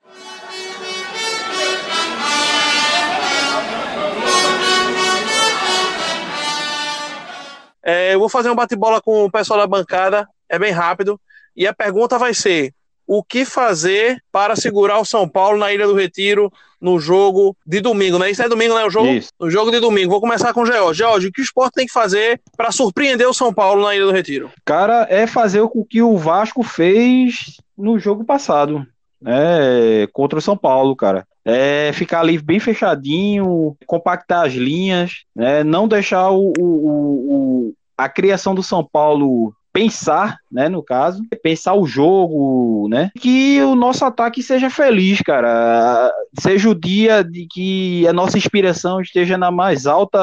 É, 7.89 8.13
eu 8.13 8.19
vou 8.19 8.29
fazer 8.29 8.51
um 8.51 8.55
bate-bola 8.55 9.01
com 9.01 9.25
o 9.25 9.31
pessoal 9.31 9.59
da 9.59 9.65
bancada, 9.65 10.29
é 10.47 10.59
bem 10.59 10.71
rápido. 10.71 11.19
E 11.55 11.65
a 11.65 11.73
pergunta 11.73 12.19
vai 12.19 12.35
ser: 12.35 12.71
o 13.07 13.23
que 13.23 13.43
fazer 13.43 14.23
para 14.31 14.55
segurar 14.55 14.99
o 14.99 15.05
São 15.05 15.27
Paulo 15.27 15.57
na 15.57 15.73
Ilha 15.73 15.87
do 15.87 15.95
Retiro 15.95 16.53
no 16.79 16.99
jogo 16.99 17.57
de 17.65 17.81
domingo, 17.81 18.19
né? 18.19 18.29
Isso 18.29 18.43
é 18.43 18.47
domingo, 18.47 18.75
né? 18.75 18.85
O 18.85 18.91
jogo, 18.91 19.07
Isso. 19.07 19.31
no 19.39 19.49
jogo 19.49 19.71
de 19.71 19.79
domingo. 19.79 20.11
Vou 20.11 20.21
começar 20.21 20.53
com 20.53 20.61
o 20.61 20.65
George. 20.67 20.99
George, 20.99 21.27
o 21.27 21.31
que 21.31 21.41
o 21.41 21.43
esporte 21.43 21.73
tem 21.73 21.87
que 21.87 21.91
fazer 21.91 22.39
para 22.55 22.71
surpreender 22.71 23.27
o 23.27 23.33
São 23.33 23.51
Paulo 23.51 23.81
na 23.81 23.95
Ilha 23.95 24.05
do 24.05 24.11
Retiro? 24.11 24.51
Cara, 24.63 25.07
é 25.09 25.25
fazer 25.25 25.61
o 25.61 25.83
que 25.83 26.03
o 26.03 26.15
Vasco 26.15 26.61
fez 26.61 27.57
no 27.75 27.97
jogo 27.97 28.23
passado, 28.23 28.85
né? 29.19 30.05
Contra 30.13 30.37
o 30.37 30.41
São 30.41 30.55
Paulo, 30.55 30.95
cara. 30.95 31.25
É 31.43 31.91
ficar 31.93 32.19
ali 32.19 32.37
bem 32.37 32.59
fechadinho, 32.59 33.75
compactar 33.87 34.45
as 34.45 34.53
linhas, 34.53 35.23
né? 35.35 35.63
não 35.63 35.87
deixar 35.87 36.29
o, 36.29 36.53
o, 36.59 36.63
o, 36.63 37.73
a 37.99 38.07
criação 38.07 38.55
do 38.55 38.63
São 38.63 38.83
Paulo 38.83 39.53
pensar, 39.71 40.37
né, 40.51 40.67
no 40.67 40.81
caso, 40.81 41.21
pensar 41.43 41.73
o 41.75 41.85
jogo, 41.85 42.87
né, 42.89 43.11
que 43.19 43.61
o 43.61 43.75
nosso 43.75 44.03
ataque 44.03 44.41
seja 44.41 44.69
feliz, 44.69 45.21
cara, 45.21 46.11
seja 46.39 46.69
o 46.69 46.75
dia 46.75 47.23
de 47.23 47.45
que 47.45 48.07
a 48.07 48.13
nossa 48.13 48.37
inspiração 48.37 48.99
esteja 48.99 49.37
na 49.37 49.51
mais 49.51 49.85
alta, 49.85 50.19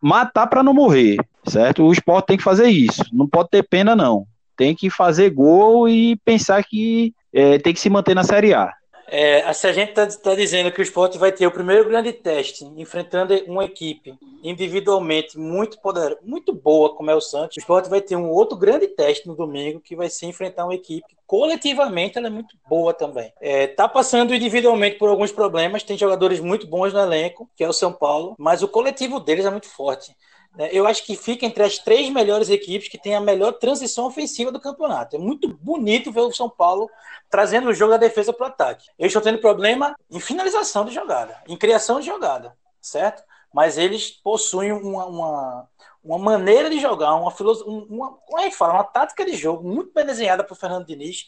matar 0.00 0.46
para 0.48 0.62
não 0.62 0.74
morrer, 0.74 1.16
certo? 1.46 1.84
O 1.84 1.92
esporte 1.92 2.26
tem 2.26 2.36
que 2.36 2.42
fazer 2.42 2.68
isso, 2.68 3.04
não 3.12 3.28
pode 3.28 3.50
ter 3.50 3.62
pena 3.62 3.94
não, 3.94 4.26
tem 4.56 4.74
que 4.74 4.90
fazer 4.90 5.30
gol 5.30 5.88
e 5.88 6.16
pensar 6.24 6.64
que 6.64 7.14
é, 7.32 7.58
tem 7.58 7.72
que 7.72 7.80
se 7.80 7.90
manter 7.90 8.14
na 8.14 8.24
Série 8.24 8.54
A. 8.54 8.72
É, 9.16 9.52
se 9.52 9.68
a 9.68 9.72
gente 9.72 9.90
está 9.90 10.08
tá 10.08 10.34
dizendo 10.34 10.72
que 10.72 10.80
o 10.80 10.82
esporte 10.82 11.16
vai 11.16 11.30
ter 11.30 11.46
o 11.46 11.50
primeiro 11.52 11.88
grande 11.88 12.12
teste, 12.12 12.64
enfrentando 12.76 13.32
uma 13.46 13.64
equipe 13.64 14.18
individualmente 14.42 15.38
muito 15.38 15.80
poderosa, 15.80 16.18
muito 16.20 16.52
boa, 16.52 16.92
como 16.96 17.12
é 17.12 17.14
o 17.14 17.20
Santos, 17.20 17.56
o 17.56 17.60
esporte 17.60 17.88
vai 17.88 18.00
ter 18.00 18.16
um 18.16 18.28
outro 18.28 18.58
grande 18.58 18.88
teste 18.88 19.28
no 19.28 19.36
domingo, 19.36 19.80
que 19.80 19.94
vai 19.94 20.10
ser 20.10 20.26
enfrentar 20.26 20.64
uma 20.64 20.74
equipe 20.74 21.14
coletivamente 21.28 22.18
ela 22.18 22.26
é 22.26 22.30
muito 22.30 22.56
boa 22.68 22.92
também. 22.92 23.32
É, 23.40 23.66
tá 23.66 23.88
passando 23.88 24.34
individualmente 24.34 24.98
por 24.98 25.08
alguns 25.08 25.32
problemas, 25.32 25.82
tem 25.82 25.96
jogadores 25.96 26.40
muito 26.40 26.66
bons 26.66 26.92
no 26.92 27.00
elenco, 27.00 27.48
que 27.56 27.64
é 27.64 27.68
o 27.68 27.72
São 27.72 27.92
Paulo, 27.92 28.34
mas 28.38 28.62
o 28.62 28.68
coletivo 28.68 29.20
deles 29.20 29.46
é 29.46 29.50
muito 29.50 29.68
forte. 29.68 30.14
Né, 30.54 30.68
eu 30.72 30.86
acho 30.86 31.04
que 31.04 31.16
fica 31.16 31.44
entre 31.44 31.62
as 31.62 31.78
três 31.78 32.08
melhores 32.10 32.48
equipes 32.48 32.88
que 32.88 32.98
tem 32.98 33.14
a 33.14 33.20
melhor 33.20 33.52
transição 33.54 34.06
ofensiva 34.06 34.52
do 34.52 34.60
campeonato. 34.60 35.16
É 35.16 35.18
muito 35.18 35.48
bonito 35.48 36.12
ver 36.12 36.20
o 36.20 36.32
São 36.32 36.48
Paulo 36.48 36.88
trazendo 37.28 37.68
o 37.68 37.74
jogo 37.74 37.92
da 37.92 37.96
defesa 37.96 38.32
para 38.32 38.44
o 38.44 38.48
ataque. 38.48 38.88
Eles 38.98 39.10
estão 39.10 39.22
tendo 39.22 39.40
problema 39.40 39.96
em 40.10 40.20
finalização 40.20 40.84
de 40.84 40.94
jogada, 40.94 41.42
em 41.48 41.56
criação 41.56 41.98
de 41.98 42.06
jogada, 42.06 42.56
certo? 42.80 43.22
Mas 43.52 43.76
eles 43.76 44.10
possuem 44.10 44.72
uma, 44.72 45.06
uma, 45.06 45.68
uma 46.02 46.18
maneira 46.18 46.70
de 46.70 46.78
jogar, 46.78 47.14
uma 47.14 47.30
filosofia, 47.30 47.72
uma, 47.72 48.12
como 48.12 48.40
é 48.40 48.48
que 48.48 48.56
fala? 48.56 48.74
Uma 48.74 48.84
tática 48.84 49.24
de 49.24 49.36
jogo 49.36 49.68
muito 49.68 49.92
bem 49.92 50.06
desenhada 50.06 50.44
por 50.44 50.56
Fernando 50.56 50.86
Diniz. 50.86 51.26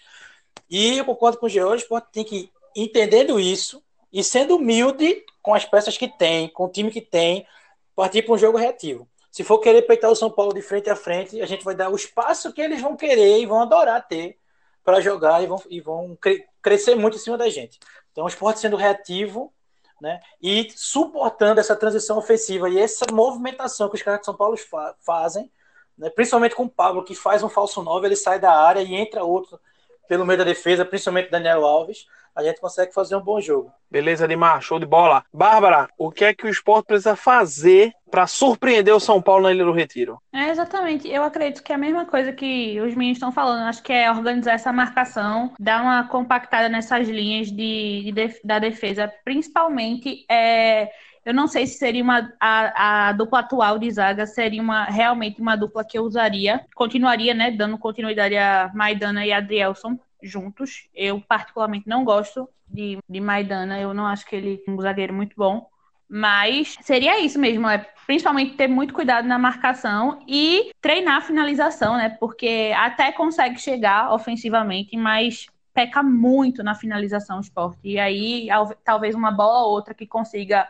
E 0.70 0.98
eu 0.98 1.04
concordo 1.04 1.38
com 1.38 1.46
o 1.46 1.48
George, 1.48 1.84
tem 2.12 2.24
que, 2.24 2.50
entendendo 2.74 3.40
isso 3.40 3.82
e 4.12 4.22
sendo 4.22 4.56
humilde 4.56 5.24
com 5.42 5.54
as 5.54 5.64
peças 5.64 5.96
que 5.96 6.08
tem, 6.08 6.48
com 6.48 6.64
o 6.64 6.68
time 6.68 6.90
que 6.90 7.00
tem, 7.00 7.46
partir 7.94 8.22
para 8.22 8.34
um 8.34 8.38
jogo 8.38 8.58
reativo. 8.58 9.08
Se 9.36 9.44
for 9.44 9.58
querer 9.58 9.82
peitar 9.82 10.10
o 10.10 10.16
São 10.16 10.30
Paulo 10.30 10.54
de 10.54 10.62
frente 10.62 10.88
a 10.88 10.96
frente, 10.96 11.42
a 11.42 11.44
gente 11.44 11.62
vai 11.62 11.74
dar 11.74 11.90
o 11.90 11.94
espaço 11.94 12.54
que 12.54 12.62
eles 12.62 12.80
vão 12.80 12.96
querer 12.96 13.38
e 13.38 13.44
vão 13.44 13.60
adorar 13.60 14.08
ter 14.08 14.38
para 14.82 14.98
jogar 14.98 15.42
e 15.42 15.46
vão, 15.46 15.62
e 15.68 15.78
vão 15.78 16.16
cre 16.18 16.46
crescer 16.62 16.94
muito 16.94 17.18
em 17.18 17.20
cima 17.20 17.36
da 17.36 17.46
gente. 17.50 17.78
Então, 18.10 18.24
o 18.24 18.28
esporte 18.28 18.60
sendo 18.60 18.78
reativo 18.78 19.52
né, 20.00 20.20
e 20.40 20.70
suportando 20.74 21.60
essa 21.60 21.76
transição 21.76 22.16
ofensiva 22.16 22.70
e 22.70 22.78
essa 22.78 23.04
movimentação 23.12 23.90
que 23.90 23.96
os 23.96 24.02
caras 24.02 24.20
de 24.20 24.24
São 24.24 24.34
Paulo 24.34 24.56
fa 24.56 24.96
fazem, 25.00 25.52
né, 25.98 26.08
principalmente 26.08 26.54
com 26.54 26.64
o 26.64 26.70
Pablo, 26.70 27.04
que 27.04 27.14
faz 27.14 27.42
um 27.42 27.50
falso 27.50 27.82
9, 27.82 28.06
ele 28.06 28.16
sai 28.16 28.40
da 28.40 28.58
área 28.58 28.80
e 28.80 28.94
entra 28.94 29.22
outro 29.22 29.60
pelo 30.08 30.26
meio 30.26 30.38
da 30.38 30.44
defesa, 30.44 30.84
principalmente 30.84 31.30
Daniel 31.30 31.64
Alves, 31.64 32.06
a 32.36 32.42
gente 32.42 32.60
consegue 32.60 32.92
fazer 32.92 33.16
um 33.16 33.22
bom 33.22 33.40
jogo. 33.40 33.72
Beleza, 33.90 34.28
Neymar, 34.28 34.60
show 34.60 34.78
de 34.78 34.84
bola. 34.84 35.24
Bárbara, 35.32 35.88
o 35.96 36.10
que 36.10 36.22
é 36.22 36.34
que 36.34 36.46
o 36.46 36.50
esporte 36.50 36.86
precisa 36.86 37.16
fazer 37.16 37.92
para 38.10 38.26
surpreender 38.26 38.94
o 38.94 39.00
São 39.00 39.22
Paulo 39.22 39.44
na 39.44 39.52
Ilha 39.52 39.64
do 39.64 39.72
Retiro? 39.72 40.20
É, 40.34 40.50
exatamente. 40.50 41.08
Eu 41.08 41.22
acredito 41.22 41.62
que 41.62 41.72
é 41.72 41.74
a 41.74 41.78
mesma 41.78 42.04
coisa 42.04 42.32
que 42.32 42.78
os 42.80 42.94
meninos 42.94 43.16
estão 43.16 43.32
falando. 43.32 43.62
Acho 43.62 43.82
que 43.82 43.92
é 43.92 44.10
organizar 44.10 44.52
essa 44.52 44.70
marcação, 44.70 45.54
dar 45.58 45.82
uma 45.82 46.06
compactada 46.08 46.68
nessas 46.68 47.08
linhas 47.08 47.50
de, 47.50 48.12
de 48.12 48.40
da 48.44 48.58
defesa, 48.58 49.10
principalmente. 49.24 50.26
É, 50.30 50.90
eu 51.26 51.34
não 51.34 51.48
sei 51.48 51.66
se 51.66 51.76
seria 51.76 52.04
uma 52.04 52.32
a, 52.40 53.08
a, 53.08 53.12
dupla 53.12 53.40
atual 53.40 53.80
de 53.80 53.90
zaga 53.90 54.24
seria 54.26 54.62
uma 54.62 54.84
realmente 54.84 55.40
uma 55.40 55.56
dupla 55.56 55.84
que 55.84 55.98
eu 55.98 56.04
usaria, 56.04 56.64
continuaria, 56.72 57.34
né, 57.34 57.50
dando 57.50 57.76
continuidade 57.76 58.36
a 58.36 58.70
Maidana 58.72 59.26
e 59.26 59.32
Adrielson, 59.32 59.98
juntos. 60.22 60.88
Eu, 60.94 61.20
particularmente, 61.20 61.88
não 61.88 62.04
gosto 62.04 62.48
de, 62.68 62.98
de 63.08 63.20
Maidana. 63.20 63.80
Eu 63.80 63.92
não 63.92 64.06
acho 64.06 64.24
que 64.24 64.36
ele 64.36 64.62
é 64.66 64.70
um 64.70 64.80
zagueiro 64.80 65.12
muito 65.12 65.34
bom. 65.36 65.68
Mas 66.08 66.76
seria 66.82 67.18
isso 67.20 67.36
mesmo, 67.40 67.68
é 67.68 67.78
principalmente 68.06 68.54
ter 68.54 68.68
muito 68.68 68.94
cuidado 68.94 69.26
na 69.26 69.36
marcação 69.36 70.22
e 70.28 70.70
treinar 70.80 71.16
a 71.16 71.20
finalização, 71.20 71.96
né? 71.96 72.10
Porque 72.20 72.72
até 72.76 73.10
consegue 73.10 73.60
chegar 73.60 74.12
ofensivamente, 74.12 74.96
mas 74.96 75.48
peca 75.74 76.04
muito 76.04 76.62
na 76.62 76.76
finalização 76.76 77.38
o 77.38 77.40
esporte. 77.40 77.80
E 77.82 77.98
aí, 77.98 78.46
talvez 78.84 79.16
uma 79.16 79.32
bola 79.32 79.66
ou 79.66 79.72
outra 79.72 79.92
que 79.92 80.06
consiga 80.06 80.68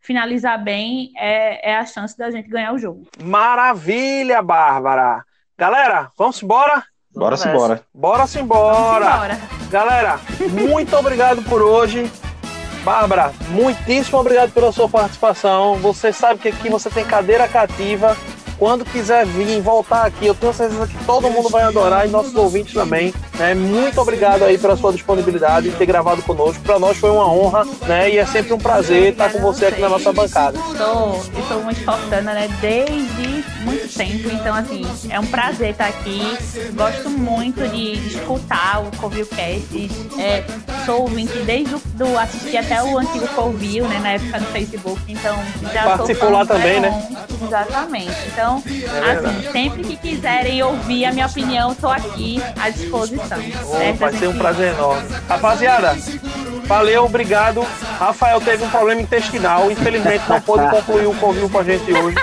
finalizar 0.00 0.62
bem 0.62 1.12
é, 1.16 1.70
é 1.72 1.76
a 1.76 1.86
chance 1.86 2.16
da 2.16 2.30
gente 2.30 2.48
ganhar 2.48 2.72
o 2.72 2.78
jogo. 2.78 3.06
Maravilha, 3.22 4.42
Bárbara! 4.42 5.24
Galera, 5.56 6.10
vamos 6.16 6.42
embora? 6.42 6.84
Bora 7.14 7.36
se 7.36 7.48
embora. 7.48 7.82
Bora 7.92 8.26
se 8.26 8.38
embora. 8.38 9.38
Galera, 9.70 10.20
muito 10.50 10.96
obrigado 10.96 11.42
por 11.42 11.60
hoje. 11.62 12.10
Bárbara, 12.84 13.32
muitíssimo 13.50 14.18
obrigado 14.18 14.52
pela 14.52 14.70
sua 14.70 14.88
participação. 14.88 15.74
Você 15.76 16.12
sabe 16.12 16.40
que 16.40 16.48
aqui 16.48 16.70
você 16.70 16.88
tem 16.88 17.04
cadeira 17.04 17.48
cativa. 17.48 18.16
Quando 18.58 18.84
quiser 18.84 19.24
vir, 19.24 19.60
voltar 19.60 20.06
aqui, 20.06 20.26
eu 20.26 20.34
tenho 20.34 20.52
certeza 20.52 20.86
que 20.86 21.04
todo 21.04 21.30
mundo 21.30 21.48
vai 21.48 21.62
adorar 21.62 22.06
e 22.06 22.10
nossos 22.10 22.34
ouvintes 22.34 22.74
também. 22.74 23.14
Né? 23.38 23.54
Muito 23.54 24.00
obrigado 24.00 24.42
aí 24.42 24.58
pela 24.58 24.76
sua 24.76 24.92
disponibilidade 24.92 25.68
e 25.68 25.70
ter 25.70 25.86
gravado 25.86 26.22
conosco. 26.22 26.60
Para 26.62 26.78
nós 26.78 26.96
foi 26.96 27.10
uma 27.10 27.30
honra, 27.30 27.64
né? 27.86 28.10
E 28.10 28.18
é 28.18 28.26
sempre 28.26 28.52
um 28.52 28.58
prazer 28.58 29.12
estar 29.12 29.30
com 29.30 29.38
você 29.38 29.66
aqui 29.66 29.80
na 29.80 29.88
nossa 29.88 30.12
bancada. 30.12 30.58
Estou, 30.58 31.24
estou 31.38 31.62
muito 31.62 31.78
esforçando, 31.78 32.24
né? 32.24 32.48
Desde 32.60 33.44
muito 33.62 33.94
tempo, 33.96 34.28
então 34.32 34.54
assim, 34.54 34.84
é 35.08 35.20
um 35.20 35.26
prazer 35.26 35.70
estar 35.70 35.86
aqui. 35.86 36.20
Gosto 36.72 37.10
muito 37.10 37.60
de, 37.68 37.96
de 37.96 38.16
escutar 38.16 38.82
o 38.82 38.96
Covilcast. 38.96 39.90
É, 40.18 40.44
sou 40.84 41.02
ouvinte 41.02 41.38
desde 41.40 41.76
o, 41.76 41.82
do 41.94 42.18
assistir 42.18 42.56
até 42.56 42.82
o 42.82 42.98
antigo 42.98 43.28
Covil, 43.28 43.86
né? 43.86 44.00
Na 44.00 44.10
época 44.12 44.40
do 44.40 44.46
Facebook. 44.46 45.00
Então 45.06 45.38
já 45.72 45.84
participou 45.84 46.30
lá 46.30 46.44
também, 46.44 46.80
né? 46.80 47.08
Exatamente. 47.40 48.16
Então, 48.26 48.47
é 48.56 49.10
assim, 49.10 49.52
sempre 49.52 49.84
que 49.84 49.96
quiserem 49.96 50.62
ouvir 50.62 51.04
a 51.04 51.12
minha 51.12 51.26
opinião, 51.26 51.72
estou 51.72 51.90
aqui 51.90 52.42
à 52.60 52.70
disposição. 52.70 53.38
Oh, 53.64 53.94
vai 53.94 54.12
ser 54.12 54.28
um 54.28 54.38
prazer 54.38 54.74
enorme. 54.74 55.08
Rapaziada, 55.28 55.96
valeu, 56.64 57.04
obrigado. 57.04 57.66
Rafael 57.98 58.40
teve 58.40 58.64
um 58.64 58.70
problema 58.70 59.00
intestinal, 59.00 59.70
infelizmente 59.70 60.24
não 60.28 60.40
pôde 60.40 60.68
concluir 60.68 61.06
o 61.06 61.14
convívio 61.14 61.48
com 61.48 61.58
a 61.58 61.64
gente 61.64 61.92
hoje. 61.92 62.16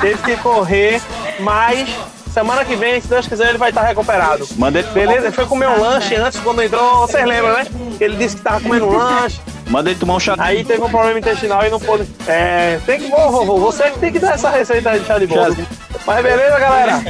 Teve 0.00 0.22
que 0.22 0.36
correr, 0.36 1.00
mas 1.40 1.88
semana 2.32 2.64
que 2.64 2.74
vem, 2.74 3.00
se 3.00 3.08
Deus 3.08 3.26
quiser, 3.26 3.50
ele 3.50 3.58
vai 3.58 3.68
estar 3.68 3.82
recuperado. 3.82 4.46
Mandei. 4.56 4.82
Beleza? 4.84 5.26
Ele 5.26 5.32
foi 5.32 5.46
comer 5.46 5.68
um 5.68 5.80
lanche 5.80 6.14
antes, 6.16 6.40
quando 6.40 6.62
entrou, 6.62 7.06
vocês 7.06 7.24
lembram, 7.26 7.54
né? 7.54 7.66
Ele 8.00 8.16
disse 8.16 8.36
que 8.36 8.40
estava 8.40 8.60
comendo 8.60 8.86
um 8.86 8.96
lanche. 8.96 9.40
Manda 9.72 9.88
ele 9.88 9.98
tomar 9.98 10.16
um 10.16 10.20
chá. 10.20 10.34
Aí 10.36 10.62
teve 10.62 10.82
um 10.82 10.90
problema 10.90 11.18
intestinal 11.18 11.64
e 11.64 11.70
não 11.70 11.80
pôde. 11.80 12.06
É, 12.26 12.78
tem 12.84 13.00
que. 13.00 13.10
Ô, 13.10 13.30
vovô, 13.30 13.58
você 13.58 13.90
que 13.90 13.98
tem 13.98 14.12
que 14.12 14.18
dar 14.18 14.34
essa 14.34 14.50
receita 14.50 14.98
de 14.98 15.06
chá 15.06 15.18
de 15.18 15.26
bolo. 15.26 15.56
Mas 16.06 16.22
beleza, 16.22 16.58
galera? 16.58 17.02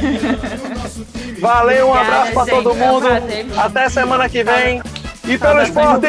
Valeu, 1.41 1.89
um 1.89 1.93
abraço 1.93 2.31
pra 2.31 2.45
todo 2.45 2.73
mundo. 2.73 3.07
Até 3.57 3.89
semana 3.89 4.29
que 4.29 4.45
vem. 4.45 4.81
E 5.25 5.37
pelo 5.37 5.61
esporte! 5.61 6.07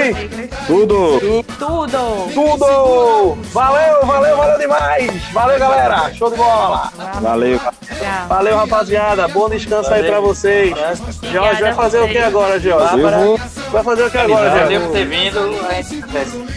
Tudo! 0.66 1.20
Tudo! 1.57 2.32
Tudo! 2.34 3.38
Valeu, 3.52 4.07
valeu, 4.07 4.36
valeu 4.36 4.59
demais! 4.59 5.22
Valeu, 5.32 5.59
galera! 5.59 6.12
Show 6.14 6.30
de 6.30 6.36
bola! 6.36 6.92
Valeu! 7.20 7.61
Valeu, 8.29 8.57
rapaziada! 8.57 9.29
Bom 9.29 9.49
descanso 9.49 9.89
valeu. 9.91 10.05
aí 10.05 10.11
pra 10.11 10.21
vocês! 10.21 10.75
Jorge 11.33 11.62
vai 11.62 11.75
fazer 11.75 12.01
o 12.01 12.09
que 12.09 12.19
agora, 12.19 12.59
Jorge? 12.61 13.03
Vai 13.71 13.85
fazer 13.85 14.05
o 14.05 14.11
que 14.11 14.19
agora, 14.19 14.51
Jorge? 14.51 14.65
Valeu 14.65 14.81
por 14.83 14.93
ter 14.93 15.07
vindo. 15.07 16.53